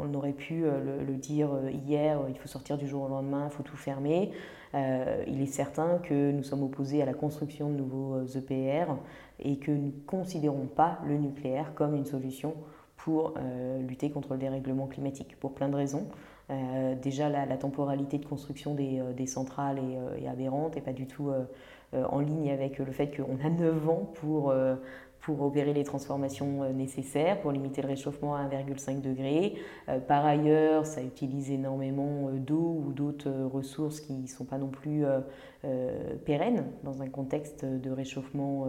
on 0.01 0.13
aurait 0.13 0.33
pu 0.33 0.63
le, 0.63 1.15
dire 1.15 1.49
hier, 1.85 2.19
il 2.29 2.37
faut 2.37 2.47
sortir 2.47 2.77
du 2.77 2.87
jour 2.87 3.03
au 3.03 3.07
lendemain, 3.07 3.47
il 3.51 3.55
faut 3.55 3.63
tout 3.63 3.77
fermer. 3.77 4.31
Il 4.73 5.41
est 5.41 5.51
certain 5.51 5.97
que 5.97 6.31
nous 6.31 6.43
sommes 6.43 6.63
opposés 6.63 7.01
à 7.01 7.05
la 7.05 7.13
construction 7.13 7.69
de 7.69 7.75
nouveaux 7.75 8.23
EPR 8.23 8.93
et 9.39 9.57
que 9.57 9.71
nous 9.71 9.87
ne 9.87 10.01
considérons 10.05 10.67
pas 10.67 10.99
le 11.07 11.17
nucléaire 11.17 11.73
comme 11.75 11.95
une 11.95 12.05
solution 12.05 12.53
pour 12.99 13.33
euh, 13.37 13.81
lutter 13.81 14.11
contre 14.11 14.33
le 14.33 14.39
dérèglement 14.39 14.87
climatique, 14.87 15.37
pour 15.39 15.53
plein 15.53 15.69
de 15.69 15.75
raisons. 15.75 16.07
Euh, 16.49 16.95
déjà, 16.95 17.29
la, 17.29 17.57
temporalité 17.57 18.17
de 18.17 18.25
construction 18.25 18.73
des, 18.73 18.99
euh, 18.99 19.25
centrales 19.25 19.79
est, 19.79 20.23
est, 20.23 20.27
aberrante 20.27 20.75
et 20.77 20.81
pas 20.81 20.93
du 20.93 21.07
tout 21.07 21.31
en 21.93 22.19
ligne 22.19 22.51
avec 22.51 22.77
le 22.77 22.91
fait 22.91 23.15
qu'on 23.15 23.43
a 23.43 23.49
9 23.49 23.89
ans 23.89 24.11
pour, 24.15 24.53
pour 25.21 25.41
opérer 25.41 25.73
les 25.73 25.83
transformations 25.83 26.63
euh, 26.63 26.71
nécessaires, 26.71 27.39
pour 27.41 27.51
limiter 27.51 27.81
le 27.81 27.87
réchauffement 27.87 28.35
à 28.35 28.43
1,5 28.43 29.01
degré. 29.01 29.55
Euh, 29.87 29.99
par 29.99 30.25
ailleurs, 30.25 30.85
ça 30.85 31.01
utilise 31.01 31.51
énormément 31.51 32.29
euh, 32.29 32.37
d'eau 32.37 32.83
ou 32.85 32.93
d'autres 32.93 33.31
ressources 33.51 33.99
qui 33.99 34.13
ne 34.13 34.27
sont 34.27 34.45
pas 34.45 34.57
non 34.57 34.69
plus 34.69 35.03
pérennes 36.25 36.65
dans 36.83 37.01
un 37.01 37.09
contexte 37.09 37.65
de 37.65 37.91
réchauffement, 37.91 38.67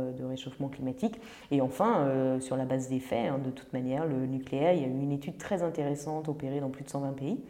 climatique. 0.73 1.21
Et 1.51 1.61
enfin, 1.61 2.39
sur 2.41 2.57
la 2.57 2.65
base 2.65 2.89
des 2.89 2.99
faits, 2.99 3.31
hein, 3.31 3.39
de 3.39 3.51
toute 3.51 3.73
manière, 3.73 4.07
le 4.07 4.27
nucléaire, 4.27 4.73
il 4.73 4.83
y 4.83 4.85
a 4.85 4.89
eu 4.89 4.91
une 4.91 5.13
étude 5.13 5.37
très 5.37 5.63
intéressante 5.63 6.29
opérée 6.29 6.61
dans 6.61 6.71
plus 6.71 6.85
de 6.85 6.91
120 6.91 7.13
pays 7.13 7.41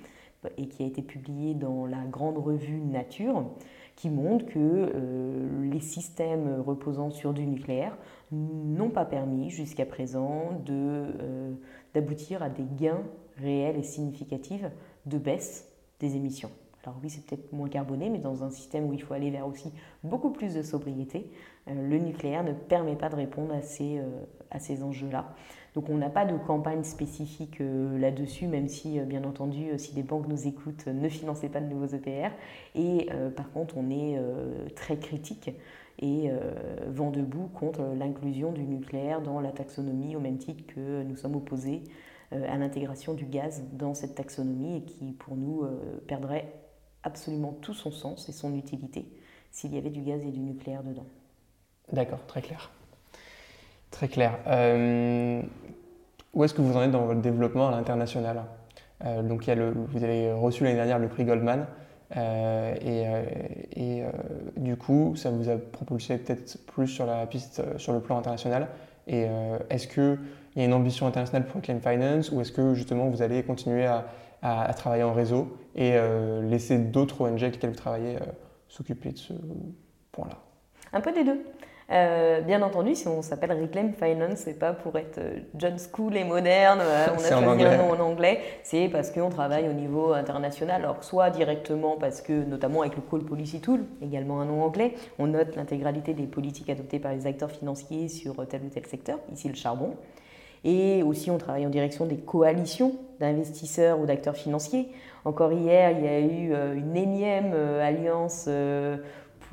et 0.56 0.68
qui 0.68 0.82
a 0.82 0.86
été 0.86 1.02
publiée 1.02 1.54
dans 1.54 1.86
la 1.86 2.04
grande 2.04 2.38
revue 2.38 2.80
Nature 2.80 3.44
qui 3.96 4.10
montre 4.10 4.46
que 4.46 4.92
les 5.62 5.80
systèmes 5.80 6.60
reposant 6.60 7.10
sur 7.10 7.32
du 7.32 7.46
nucléaire 7.46 7.96
n'ont 8.32 8.90
pas 8.90 9.04
permis 9.04 9.50
jusqu'à 9.50 9.86
présent 9.86 10.62
d'aboutir 11.94 12.42
à 12.42 12.48
des 12.48 12.64
gains 12.78 13.02
réels 13.38 13.76
et 13.76 13.82
significatifs 13.82 14.64
de 15.06 15.18
baisse 15.18 15.68
des 15.98 16.16
émissions. 16.16 16.50
Alors 16.84 16.98
oui, 17.02 17.10
c'est 17.10 17.24
peut-être 17.26 17.52
moins 17.52 17.68
carboné, 17.68 18.08
mais 18.08 18.18
dans 18.18 18.42
un 18.42 18.50
système 18.50 18.86
où 18.86 18.94
il 18.94 19.02
faut 19.02 19.12
aller 19.12 19.30
vers 19.30 19.46
aussi 19.46 19.70
beaucoup 20.02 20.30
plus 20.30 20.54
de 20.54 20.62
sobriété, 20.62 21.30
euh, 21.68 21.88
le 21.88 21.98
nucléaire 21.98 22.42
ne 22.42 22.52
permet 22.52 22.96
pas 22.96 23.10
de 23.10 23.16
répondre 23.16 23.52
à 23.52 23.60
ces, 23.60 23.98
euh, 23.98 24.06
à 24.50 24.58
ces 24.58 24.82
enjeux-là. 24.82 25.34
Donc 25.74 25.90
on 25.90 25.98
n'a 25.98 26.08
pas 26.08 26.24
de 26.24 26.36
campagne 26.38 26.82
spécifique 26.82 27.60
euh, 27.60 27.98
là-dessus, 27.98 28.46
même 28.46 28.66
si, 28.66 28.98
bien 29.00 29.24
entendu, 29.24 29.78
si 29.78 29.94
des 29.94 30.02
banques 30.02 30.26
nous 30.26 30.48
écoutent, 30.48 30.86
ne 30.86 31.08
financez 31.08 31.50
pas 31.50 31.60
de 31.60 31.66
nouveaux 31.66 31.86
EPR. 31.86 32.30
Et 32.74 33.08
par 33.36 33.50
contre, 33.52 33.76
on 33.76 33.90
est 33.90 34.18
très 34.74 34.96
critique 34.96 35.50
et 36.00 36.30
vent 36.86 37.10
debout 37.10 37.48
contre 37.54 37.82
l'inclusion 37.96 38.52
du 38.52 38.62
nucléaire 38.62 39.20
dans 39.20 39.38
la 39.38 39.52
taxonomie, 39.52 40.16
au 40.16 40.20
même 40.20 40.38
titre 40.38 40.64
que 40.74 41.02
nous 41.02 41.16
sommes 41.16 41.36
opposés 41.36 41.82
à 42.32 42.56
l'intégration 42.56 43.14
du 43.14 43.26
gaz 43.26 43.62
dans 43.72 43.94
cette 43.94 44.14
taxonomie 44.14 44.78
et 44.78 44.82
qui, 44.82 45.12
pour 45.12 45.36
nous, 45.36 45.66
perdrait 46.08 46.52
absolument 47.02 47.52
tout 47.60 47.74
son 47.74 47.90
sens 47.90 48.28
et 48.28 48.32
son 48.32 48.54
utilité 48.54 49.06
s'il 49.50 49.74
y 49.74 49.78
avait 49.78 49.90
du 49.90 50.02
gaz 50.02 50.24
et 50.24 50.30
du 50.30 50.40
nucléaire 50.40 50.82
dedans. 50.82 51.06
D'accord, 51.92 52.24
très 52.26 52.42
clair. 52.42 52.70
Très 53.90 54.08
clair. 54.08 54.38
Euh, 54.46 55.42
où 56.32 56.44
est-ce 56.44 56.54
que 56.54 56.62
vous 56.62 56.76
en 56.76 56.82
êtes 56.82 56.92
dans 56.92 57.06
votre 57.06 57.20
développement 57.20 57.68
à 57.68 57.70
l'international? 57.72 58.44
Euh, 59.04 59.22
Donc, 59.22 59.48
vous 59.48 60.04
avez 60.04 60.32
reçu 60.32 60.62
l'année 60.62 60.76
dernière 60.76 60.98
le 60.98 61.08
prix 61.08 61.24
Goldman. 61.24 61.66
Euh, 62.16 62.74
et, 63.76 64.02
du 64.56 64.76
coup, 64.76 65.14
ça 65.16 65.30
vous 65.30 65.48
a 65.48 65.56
propulsé 65.56 66.18
peut-être 66.18 66.58
plus 66.66 66.88
sur 66.88 67.06
la 67.06 67.26
piste, 67.26 67.62
sur 67.78 67.92
le 67.92 68.00
plan 68.00 68.18
international. 68.18 68.68
Et 69.06 69.26
est-ce 69.70 69.88
qu'il 69.88 70.18
y 70.56 70.60
a 70.60 70.64
une 70.64 70.74
ambition 70.74 71.06
internationale 71.06 71.46
pour 71.46 71.60
Claim 71.62 71.80
Finance 71.80 72.30
ou 72.30 72.40
est-ce 72.40 72.52
que 72.52 72.74
justement 72.74 73.08
vous 73.08 73.22
allez 73.22 73.42
continuer 73.42 73.86
à, 73.86 74.06
à, 74.42 74.72
travailler 74.74 75.02
en 75.02 75.12
réseau 75.12 75.56
et 75.74 75.92
euh, 75.94 76.42
laisser 76.42 76.78
d'autres 76.78 77.20
ONG 77.20 77.42
avec 77.42 77.54
lesquelles 77.54 77.70
vous 77.70 77.76
travaillez 77.76 78.16
euh, 78.16 78.20
s'occuper 78.68 79.10
de 79.10 79.18
ce 79.18 79.32
point-là? 80.12 80.38
Un 80.92 81.00
peu 81.00 81.12
des 81.12 81.24
deux. 81.24 81.44
Euh, 81.92 82.40
bien 82.42 82.62
entendu, 82.62 82.94
si 82.94 83.08
on 83.08 83.20
s'appelle 83.20 83.50
Reclaim 83.50 83.90
Finance, 83.92 84.38
c'est 84.44 84.58
pas 84.58 84.72
pour 84.72 84.96
être 84.96 85.20
John 85.56 85.74
School 85.76 86.16
et 86.16 86.22
moderne, 86.22 86.80
on 86.80 87.18
a 87.18 87.28
choisi 87.28 87.64
un 87.64 87.76
nom 87.78 87.90
en 87.90 88.00
anglais, 88.00 88.40
c'est 88.62 88.88
parce 88.88 89.10
qu'on 89.10 89.28
travaille 89.28 89.68
au 89.68 89.72
niveau 89.72 90.12
international. 90.12 90.82
Alors, 90.82 91.02
soit 91.02 91.30
directement 91.30 91.96
parce 91.98 92.20
que, 92.20 92.44
notamment 92.44 92.82
avec 92.82 92.94
le 92.94 93.02
Call 93.02 93.24
Policy 93.24 93.60
Tool, 93.60 93.80
également 94.02 94.40
un 94.40 94.44
nom 94.44 94.62
anglais, 94.62 94.94
on 95.18 95.26
note 95.26 95.56
l'intégralité 95.56 96.14
des 96.14 96.26
politiques 96.26 96.70
adoptées 96.70 97.00
par 97.00 97.12
les 97.12 97.26
acteurs 97.26 97.50
financiers 97.50 98.08
sur 98.08 98.46
tel 98.46 98.62
ou 98.62 98.68
tel 98.68 98.86
secteur, 98.86 99.18
ici 99.32 99.48
le 99.48 99.56
charbon. 99.56 99.96
Et 100.62 101.02
aussi, 101.02 101.30
on 101.30 101.38
travaille 101.38 101.66
en 101.66 101.70
direction 101.70 102.06
des 102.06 102.18
coalitions 102.18 102.92
d'investisseurs 103.18 103.98
ou 103.98 104.06
d'acteurs 104.06 104.36
financiers. 104.36 104.90
Encore 105.24 105.52
hier, 105.52 105.90
il 105.90 106.04
y 106.04 106.08
a 106.08 106.20
eu 106.20 106.52
euh, 106.52 106.74
une 106.74 106.96
énième 106.96 107.52
euh, 107.54 107.86
alliance 107.86 108.44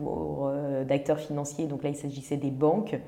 euh, 0.02 0.84
d'acteurs 0.84 1.20
financiers. 1.20 1.68
Donc 1.68 1.84
là, 1.84 1.90
il 1.90 1.96
s'agissait 1.96 2.38
des 2.38 2.52
banques 2.52 3.00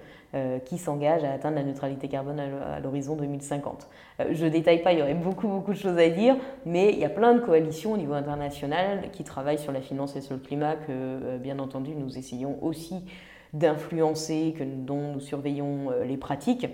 qui 0.65 0.77
s'engagent 0.77 1.23
à 1.23 1.31
atteindre 1.31 1.55
la 1.55 1.63
neutralité 1.63 2.07
carbone 2.07 2.39
à 2.39 2.79
l'horizon 2.79 3.15
2050. 3.15 3.89
je 4.29 4.45
ne 4.45 4.49
détaille 4.51 4.83
pas, 4.83 4.93
il 4.93 4.99
y 4.99 5.01
aurait 5.01 5.15
beaucoup, 5.15 5.47
beaucoup 5.47 5.71
de 5.71 5.77
choses 5.77 5.97
à 5.97 6.07
dire, 6.07 6.35
mais 6.67 6.93
il 6.93 6.99
y 6.99 7.03
a 7.03 7.09
plein 7.09 7.33
de 7.33 7.39
coalitions 7.39 7.93
au 7.93 7.97
niveau 7.97 8.13
international 8.13 9.09
qui 9.11 9.23
travaillent 9.23 9.57
sur 9.57 9.71
la 9.71 9.81
finance 9.81 10.15
et 10.15 10.21
sur 10.21 10.35
le 10.35 10.39
climat 10.39 10.75
que, 10.75 11.39
bien 11.39 11.57
entendu, 11.57 11.95
nous 11.95 12.15
essayons 12.15 12.63
aussi 12.63 13.05
d'influencer, 13.53 14.53
dont 14.77 15.13
nous 15.13 15.19
surveillons 15.19 15.89
les 16.05 16.17
pratiques. 16.17 16.67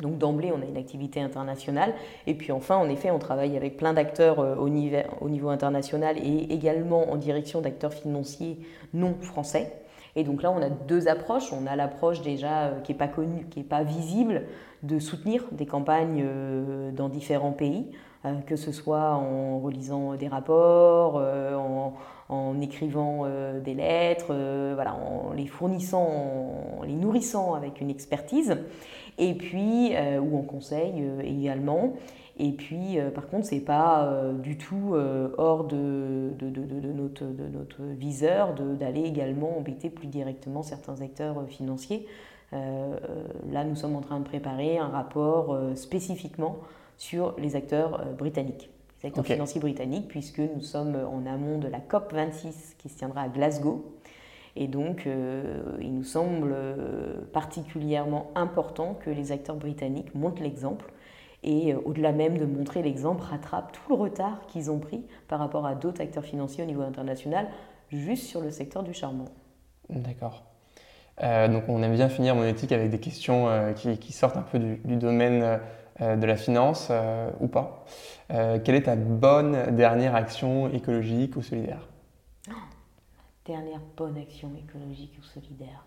Donc 0.00 0.18
d'emblée, 0.18 0.52
on 0.52 0.60
a 0.60 0.64
une 0.64 0.76
activité 0.76 1.20
internationale. 1.20 1.94
Et 2.26 2.34
puis 2.34 2.52
enfin, 2.52 2.76
en 2.76 2.88
effet, 2.88 3.10
on 3.10 3.18
travaille 3.18 3.56
avec 3.56 3.76
plein 3.76 3.92
d'acteurs 3.92 4.40
euh, 4.40 4.54
au, 4.56 4.68
niveau 4.68 5.48
international 5.48 6.16
et 6.18 6.52
également 6.52 7.10
en 7.10 7.16
direction 7.16 7.60
d'acteurs 7.60 7.94
financiers 7.94 8.58
non 8.92 9.14
français. 9.20 9.72
Et 10.14 10.24
donc 10.24 10.42
là, 10.42 10.50
on 10.50 10.62
a 10.62 10.70
deux 10.70 11.08
approches. 11.08 11.52
On 11.52 11.66
a 11.66 11.76
l'approche 11.76 12.22
déjà 12.22 12.64
euh, 12.64 12.80
qui 12.80 12.92
n'est 12.92 12.98
pas 12.98 13.08
connue, 13.08 13.46
qui 13.50 13.60
n'est 13.60 13.66
pas 13.66 13.82
visible, 13.82 14.42
de 14.82 14.98
soutenir 14.98 15.44
des 15.52 15.66
campagnes 15.66 16.22
euh, 16.24 16.90
dans 16.92 17.08
différents 17.08 17.52
pays, 17.52 17.90
que 18.46 18.56
ce 18.56 18.72
soit 18.72 19.12
en 19.12 19.60
relisant 19.60 20.14
des 20.14 20.26
rapports, 20.26 21.22
en, 22.28 22.60
écrivant 22.60 23.24
des 23.64 23.74
lettres, 23.74 24.34
voilà, 24.74 24.94
en 24.94 25.32
les 25.32 25.46
fournissant, 25.46 26.08
en 26.80 26.82
les 26.82 26.94
nourrissant 26.94 27.54
avec 27.54 27.80
une 27.80 27.88
expertise 27.88 28.56
et 29.18 29.34
puis, 29.34 29.94
euh, 29.94 30.20
ou 30.20 30.36
en 30.38 30.42
conseil 30.42 30.94
euh, 30.98 31.20
également. 31.20 31.94
Et 32.38 32.52
puis, 32.52 32.98
euh, 32.98 33.10
par 33.10 33.28
contre, 33.28 33.46
ce 33.46 33.54
n'est 33.54 33.62
pas 33.62 34.12
du 34.42 34.58
tout 34.58 34.94
hors 35.38 35.64
de, 35.64 36.32
de, 36.38 36.50
de, 36.50 36.92
notre, 36.92 37.24
de, 37.24 37.48
notre, 37.48 37.82
viseur 37.82 38.54
d'aller 38.54 39.04
également 39.04 39.56
embêter 39.56 39.88
plus 39.88 40.06
directement 40.06 40.62
certains 40.62 41.00
acteurs 41.00 41.48
financiers. 41.48 42.06
là, 42.52 43.64
nous 43.64 43.74
sommes 43.74 43.96
en 43.96 44.02
train 44.02 44.20
de 44.20 44.24
préparer 44.24 44.76
un 44.76 44.88
rapport 44.88 45.58
spécifiquement 45.76 46.58
sur 46.98 47.34
les 47.38 47.56
acteurs 47.56 48.04
britanniques, 48.18 48.68
les 49.02 49.08
acteurs 49.08 49.24
financiers 49.24 49.60
britanniques, 49.60 50.08
puisque 50.08 50.40
nous 50.40 50.60
sommes 50.60 50.94
en 50.94 51.24
amont 51.24 51.58
de 51.58 51.68
la 51.68 51.78
COP26 51.78 52.76
qui 52.76 52.90
se 52.90 52.98
tiendra 52.98 53.22
à 53.22 53.28
Glasgow 53.28 53.95
et 54.56 54.68
donc, 54.68 55.06
euh, 55.06 55.76
il 55.80 55.94
nous 55.94 56.04
semble 56.04 56.52
euh, 56.54 57.14
particulièrement 57.32 58.30
important 58.34 58.94
que 58.94 59.10
les 59.10 59.30
acteurs 59.30 59.56
britanniques 59.56 60.14
montrent 60.14 60.42
l'exemple 60.42 60.86
et 61.44 61.74
euh, 61.74 61.78
au-delà 61.84 62.12
même 62.12 62.38
de 62.38 62.46
montrer 62.46 62.82
l'exemple, 62.82 63.22
rattrapent 63.22 63.72
tout 63.72 63.94
le 63.94 64.00
retard 64.00 64.46
qu'ils 64.48 64.70
ont 64.70 64.78
pris 64.78 65.04
par 65.28 65.38
rapport 65.38 65.66
à 65.66 65.74
d'autres 65.74 66.00
acteurs 66.00 66.24
financiers 66.24 66.64
au 66.64 66.66
niveau 66.66 66.80
international, 66.80 67.48
juste 67.90 68.24
sur 68.24 68.40
le 68.40 68.50
secteur 68.50 68.82
du 68.82 68.94
charbon. 68.94 69.26
D'accord. 69.90 70.42
donc 71.20 71.68
on 71.68 71.80
aime 71.82 71.94
bien 71.94 72.08
finir 72.08 72.34
mon 72.34 72.44
éthique 72.44 72.72
avec 72.72 72.90
des 72.90 72.98
questions 72.98 73.46
qui, 73.76 74.12
sortent 74.12 74.36
un 74.36 74.42
peu 74.42 74.58
du, 74.58 74.96
domaine 74.96 75.60
de 76.00 76.26
la 76.26 76.34
finance 76.34 76.90
ou 77.38 77.46
pas. 77.46 77.84
quelle 78.28 78.74
est 78.74 78.82
ta 78.82 78.96
bonne 78.96 79.76
dernière 79.76 80.16
action 80.16 80.68
écologique 80.72 81.36
ou 81.36 81.42
solidaire? 81.42 81.86
Dernière 83.46 83.80
bonne 83.96 84.18
action 84.18 84.50
écologique 84.58 85.16
ou 85.20 85.22
solidaire? 85.22 85.84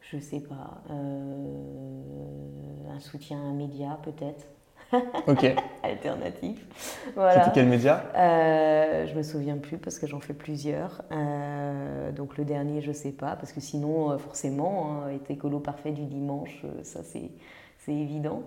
Je 0.00 0.18
sais 0.18 0.40
pas. 0.40 0.80
Euh, 0.90 2.02
un 2.90 2.98
soutien 2.98 3.36
à 3.38 3.42
un 3.42 3.52
média 3.52 3.98
peut-être. 4.02 4.46
Ok. 5.26 5.44
Alternatif. 5.82 6.66
Voilà. 7.14 7.44
C'était 7.44 7.54
quel 7.56 7.68
média? 7.68 8.04
Euh, 8.14 9.06
Je 9.06 9.14
me 9.14 9.22
souviens 9.22 9.58
plus 9.58 9.76
parce 9.76 9.98
que 9.98 10.06
j'en 10.06 10.20
fais 10.20 10.32
plusieurs. 10.32 11.02
Euh, 11.12 12.10
donc 12.12 12.38
le 12.38 12.46
dernier, 12.46 12.80
je 12.80 12.92
sais 12.92 13.12
pas 13.12 13.36
parce 13.36 13.52
que 13.52 13.60
sinon, 13.60 14.16
forcément, 14.18 15.02
hein, 15.02 15.10
être 15.10 15.30
écolo 15.30 15.60
parfait 15.60 15.92
du 15.92 16.06
dimanche, 16.06 16.64
ça 16.84 17.02
c'est 17.02 17.30
évident. 17.88 18.44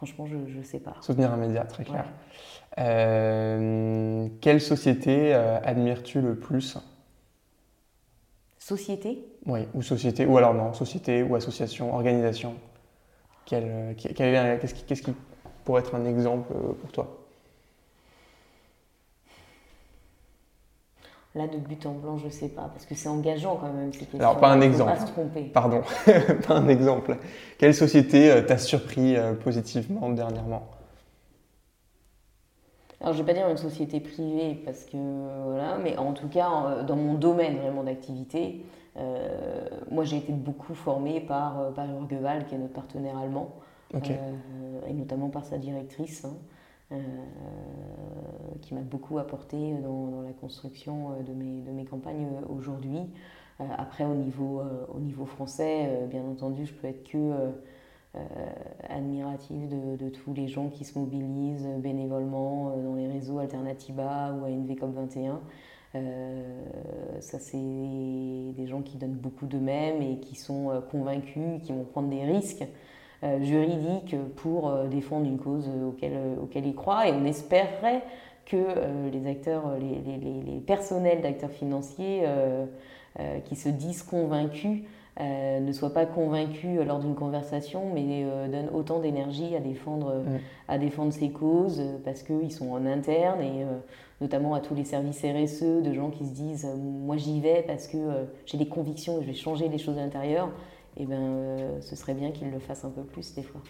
Franchement, 0.00 0.24
je 0.24 0.36
ne 0.36 0.62
sais 0.62 0.80
pas. 0.80 0.96
Soutenir 1.02 1.30
un 1.30 1.36
média, 1.36 1.62
très 1.64 1.84
clair. 1.84 2.06
Euh, 2.80 4.28
quelle 4.40 4.60
société 4.60 5.34
euh, 5.34 5.58
admires-tu 5.62 6.20
le 6.20 6.34
plus? 6.34 6.78
Société? 8.58 9.24
Oui, 9.46 9.60
ou 9.74 9.82
société, 9.82 10.24
ou 10.26 10.36
alors 10.38 10.54
non, 10.54 10.72
société 10.72 11.22
ou 11.22 11.34
association, 11.34 11.94
organisation. 11.94 12.54
Euh, 13.52 13.94
qu'est-ce 13.96 14.74
qui, 14.74 14.84
qui, 14.84 15.14
pourrait 15.64 15.82
être 15.82 15.94
un 15.94 16.06
exemple 16.06 16.52
pour 16.80 16.92
toi? 16.92 17.16
Là, 21.34 21.46
de 21.46 21.58
but 21.58 21.84
en 21.86 21.92
blanc, 21.92 22.16
je 22.18 22.26
ne 22.26 22.30
sais 22.30 22.48
pas, 22.48 22.70
parce 22.72 22.86
que 22.86 22.94
c'est 22.94 23.08
engageant 23.08 23.56
quand 23.56 23.72
même. 23.72 23.90
Alors, 24.18 24.40
pas 24.40 24.48
un 24.48 24.60
exemple. 24.60 24.92
Pas 24.92 25.06
se 25.06 25.12
tromper. 25.12 25.42
Pardon, 25.44 25.82
pas 26.46 26.54
un 26.54 26.68
exemple. 26.68 27.16
Quelle 27.58 27.74
société 27.74 28.44
t'a 28.46 28.58
surpris 28.58 29.16
positivement 29.42 30.10
dernièrement? 30.10 30.79
Alors, 33.00 33.14
je 33.14 33.22
ne 33.22 33.24
vais 33.24 33.32
pas 33.32 33.38
dire 33.38 33.48
une 33.48 33.56
société 33.56 33.98
privée, 33.98 34.60
parce 34.64 34.84
que 34.84 34.98
voilà, 35.44 35.78
mais 35.78 35.96
en 35.96 36.12
tout 36.12 36.28
cas, 36.28 36.82
dans 36.82 36.96
mon 36.96 37.14
domaine 37.14 37.56
vraiment 37.56 37.82
d'activité, 37.82 38.62
euh, 38.96 39.68
moi 39.90 40.04
j'ai 40.04 40.16
été 40.16 40.32
beaucoup 40.32 40.74
formée 40.74 41.20
par, 41.20 41.60
euh, 41.60 41.70
par 41.70 41.88
Urgeval, 41.88 42.46
qui 42.46 42.54
est 42.54 42.58
notre 42.58 42.72
partenaire 42.72 43.16
allemand, 43.16 43.54
euh, 43.94 43.98
et 44.88 44.92
notamment 44.92 45.28
par 45.28 45.44
sa 45.44 45.58
directrice, 45.58 46.24
hein, 46.24 46.96
qui 48.60 48.74
m'a 48.74 48.80
beaucoup 48.80 49.18
apporté 49.18 49.74
dans, 49.74 50.22
la 50.22 50.32
construction 50.32 51.10
de 51.26 51.32
mes, 51.32 51.62
de 51.62 51.70
mes 51.70 51.84
campagnes 51.84 52.26
aujourd'hui. 52.48 52.98
après, 53.78 54.04
au 54.04 54.14
niveau, 54.14 54.62
au 54.92 54.98
niveau 54.98 55.24
français, 55.24 56.06
bien 56.10 56.24
entendu, 56.24 56.66
je 56.66 56.72
peux 56.72 56.88
être 56.88 57.04
que 57.04 57.52
admirative 58.88 59.68
de, 59.68 60.08
tous 60.08 60.34
les 60.34 60.48
gens 60.48 60.68
qui 60.68 60.84
se 60.84 60.98
mobilisent 60.98 61.68
bénévolement 61.78 62.76
dans 62.76 62.94
les 62.94 63.06
réseaux 63.06 63.38
Alternatiba 63.38 64.34
ou 64.34 64.44
à 64.44 64.50
NVCOP 64.50 64.92
21. 64.92 65.40
ça, 67.20 67.38
c'est 67.38 67.56
des 67.56 68.66
gens 68.66 68.82
qui 68.82 68.96
donnent 68.96 69.12
beaucoup 69.12 69.46
d'eux-mêmes 69.46 70.02
et 70.02 70.18
qui 70.18 70.34
sont 70.34 70.82
convaincus, 70.90 71.62
qui 71.62 71.72
vont 71.72 71.84
prendre 71.84 72.08
des 72.08 72.24
risques 72.24 72.64
juridiques 73.42 74.16
pour 74.36 74.72
défendre 74.90 75.26
une 75.26 75.38
cause 75.38 75.70
auquel, 75.86 76.66
ils 76.66 76.74
croient. 76.74 77.06
Et 77.06 77.12
on 77.12 77.24
espérerait 77.24 78.02
que 78.50 78.56
euh, 78.56 79.10
les 79.10 79.26
acteurs, 79.28 79.68
euh, 79.68 79.78
les, 79.78 80.60
personnels 80.66 81.20
d'acteurs 81.20 81.50
financiers 81.50 82.22
euh, 82.24 82.66
qui 83.44 83.56
se 83.56 83.68
disent 83.68 84.02
convaincus 84.02 84.82
ne 85.20 85.72
soient 85.72 85.92
pas 85.92 86.06
convaincus 86.06 86.80
lors 86.86 86.98
d'une 86.98 87.14
conversation, 87.14 87.92
mais 87.92 88.24
donnent 88.48 88.70
autant 88.72 89.00
d'énergie 89.00 89.54
à 89.54 89.60
défendre, 89.60 90.24
à 90.68 90.78
défendre 90.78 91.12
ces 91.12 91.30
causes 91.30 91.82
parce 92.04 92.22
qu'ils 92.22 92.52
sont 92.52 92.70
en 92.70 92.86
interne 92.86 93.40
et 93.42 93.66
notamment 94.20 94.54
à 94.54 94.60
tous 94.60 94.74
les 94.74 94.84
services 94.84 95.22
RSE 95.22 95.82
de 95.82 95.92
gens 95.92 96.10
qui 96.10 96.26
se 96.26 96.32
disent 96.32 96.66
moi 96.76 97.16
j'y 97.16 97.40
vais 97.40 97.62
parce 97.66 97.86
que 97.86 97.98
j'ai 98.46 98.56
des 98.56 98.68
convictions 98.68 99.18
et 99.18 99.22
je 99.22 99.26
vais 99.26 99.34
changer 99.34 99.68
les 99.68 99.78
choses 99.78 99.98
à 99.98 100.02
l'intérieur. 100.02 100.48
Et 100.96 101.02
eh 101.02 101.06
ben, 101.06 101.80
ce 101.80 101.94
serait 101.94 102.14
bien 102.14 102.30
qu'ils 102.30 102.50
le 102.50 102.58
fassent 102.58 102.84
un 102.84 102.90
peu 102.90 103.02
plus 103.02 103.34
des 103.34 103.42
fois. 103.42 103.60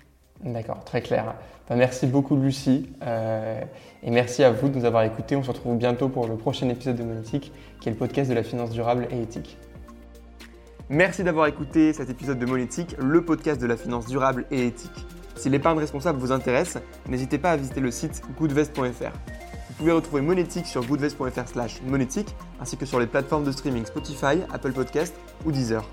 D'accord, 0.44 0.82
très 0.84 1.02
clair. 1.02 1.34
Ben, 1.68 1.76
merci 1.76 2.06
beaucoup 2.06 2.34
Lucie 2.36 2.88
euh, 3.02 3.60
et 4.02 4.10
merci 4.10 4.42
à 4.42 4.50
vous 4.50 4.68
de 4.68 4.78
nous 4.78 4.84
avoir 4.84 5.04
écoutés. 5.04 5.36
On 5.36 5.42
se 5.42 5.50
retrouve 5.50 5.76
bientôt 5.76 6.08
pour 6.08 6.26
le 6.26 6.36
prochain 6.36 6.68
épisode 6.68 6.96
de 6.96 7.02
Monétique 7.02 7.52
qui 7.80 7.88
est 7.88 7.92
le 7.92 7.98
podcast 7.98 8.30
de 8.30 8.34
la 8.34 8.42
finance 8.42 8.70
durable 8.70 9.06
et 9.10 9.20
éthique. 9.20 9.58
Merci 10.92 11.22
d'avoir 11.22 11.46
écouté 11.46 11.92
cet 11.92 12.10
épisode 12.10 12.40
de 12.40 12.46
Monétique, 12.46 12.96
le 12.98 13.24
podcast 13.24 13.60
de 13.60 13.66
la 13.68 13.76
finance 13.76 14.06
durable 14.06 14.44
et 14.50 14.66
éthique. 14.66 15.06
Si 15.36 15.48
l'épargne 15.48 15.78
responsable 15.78 16.18
vous 16.18 16.32
intéresse, 16.32 16.78
n'hésitez 17.08 17.38
pas 17.38 17.52
à 17.52 17.56
visiter 17.56 17.78
le 17.78 17.92
site 17.92 18.22
goodvest.fr. 18.36 18.82
Vous 18.82 19.74
pouvez 19.78 19.92
retrouver 19.92 20.20
Monétique 20.20 20.66
sur 20.66 20.84
goodvest.fr 20.84 21.46
slash 21.46 21.80
monétique 21.82 22.34
ainsi 22.60 22.76
que 22.76 22.86
sur 22.86 22.98
les 22.98 23.06
plateformes 23.06 23.44
de 23.44 23.52
streaming 23.52 23.86
Spotify, 23.86 24.40
Apple 24.52 24.72
Podcast 24.72 25.14
ou 25.46 25.52
Deezer. 25.52 25.88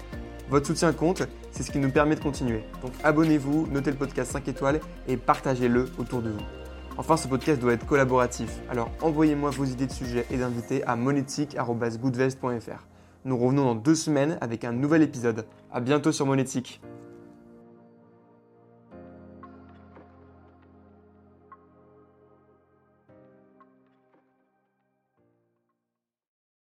Votre 0.50 0.66
soutien 0.66 0.92
compte, 0.94 1.22
c'est 1.52 1.62
ce 1.62 1.72
qui 1.72 1.78
nous 1.78 1.92
permet 1.92 2.16
de 2.16 2.20
continuer. 2.20 2.64
Donc 2.82 2.94
abonnez-vous, 3.04 3.68
notez 3.68 3.92
le 3.92 3.98
podcast 3.98 4.32
5 4.32 4.48
étoiles 4.48 4.80
et 5.08 5.16
partagez-le 5.16 5.92
autour 6.00 6.24
de 6.24 6.32
vous. 6.32 6.46
Enfin, 6.98 7.18
ce 7.18 7.28
podcast 7.28 7.62
doit 7.62 7.74
être 7.74 7.86
collaboratif, 7.86 8.50
alors 8.68 8.90
envoyez-moi 9.04 9.52
vos 9.52 9.66
idées 9.66 9.86
de 9.86 9.92
sujets 9.92 10.26
et 10.32 10.38
d'invités 10.38 10.84
à 10.86 10.96
monétique.goodvest.fr. 10.96 12.97
Nous 13.28 13.38
revenons 13.38 13.66
dans 13.66 13.76
deux 13.76 13.94
semaines 13.94 14.38
avec 14.40 14.64
un 14.64 14.72
nouvel 14.72 15.02
épisode. 15.02 15.46
A 15.70 15.82
bientôt 15.82 16.14
sur 16.14 16.26
Monétique. 16.26 16.80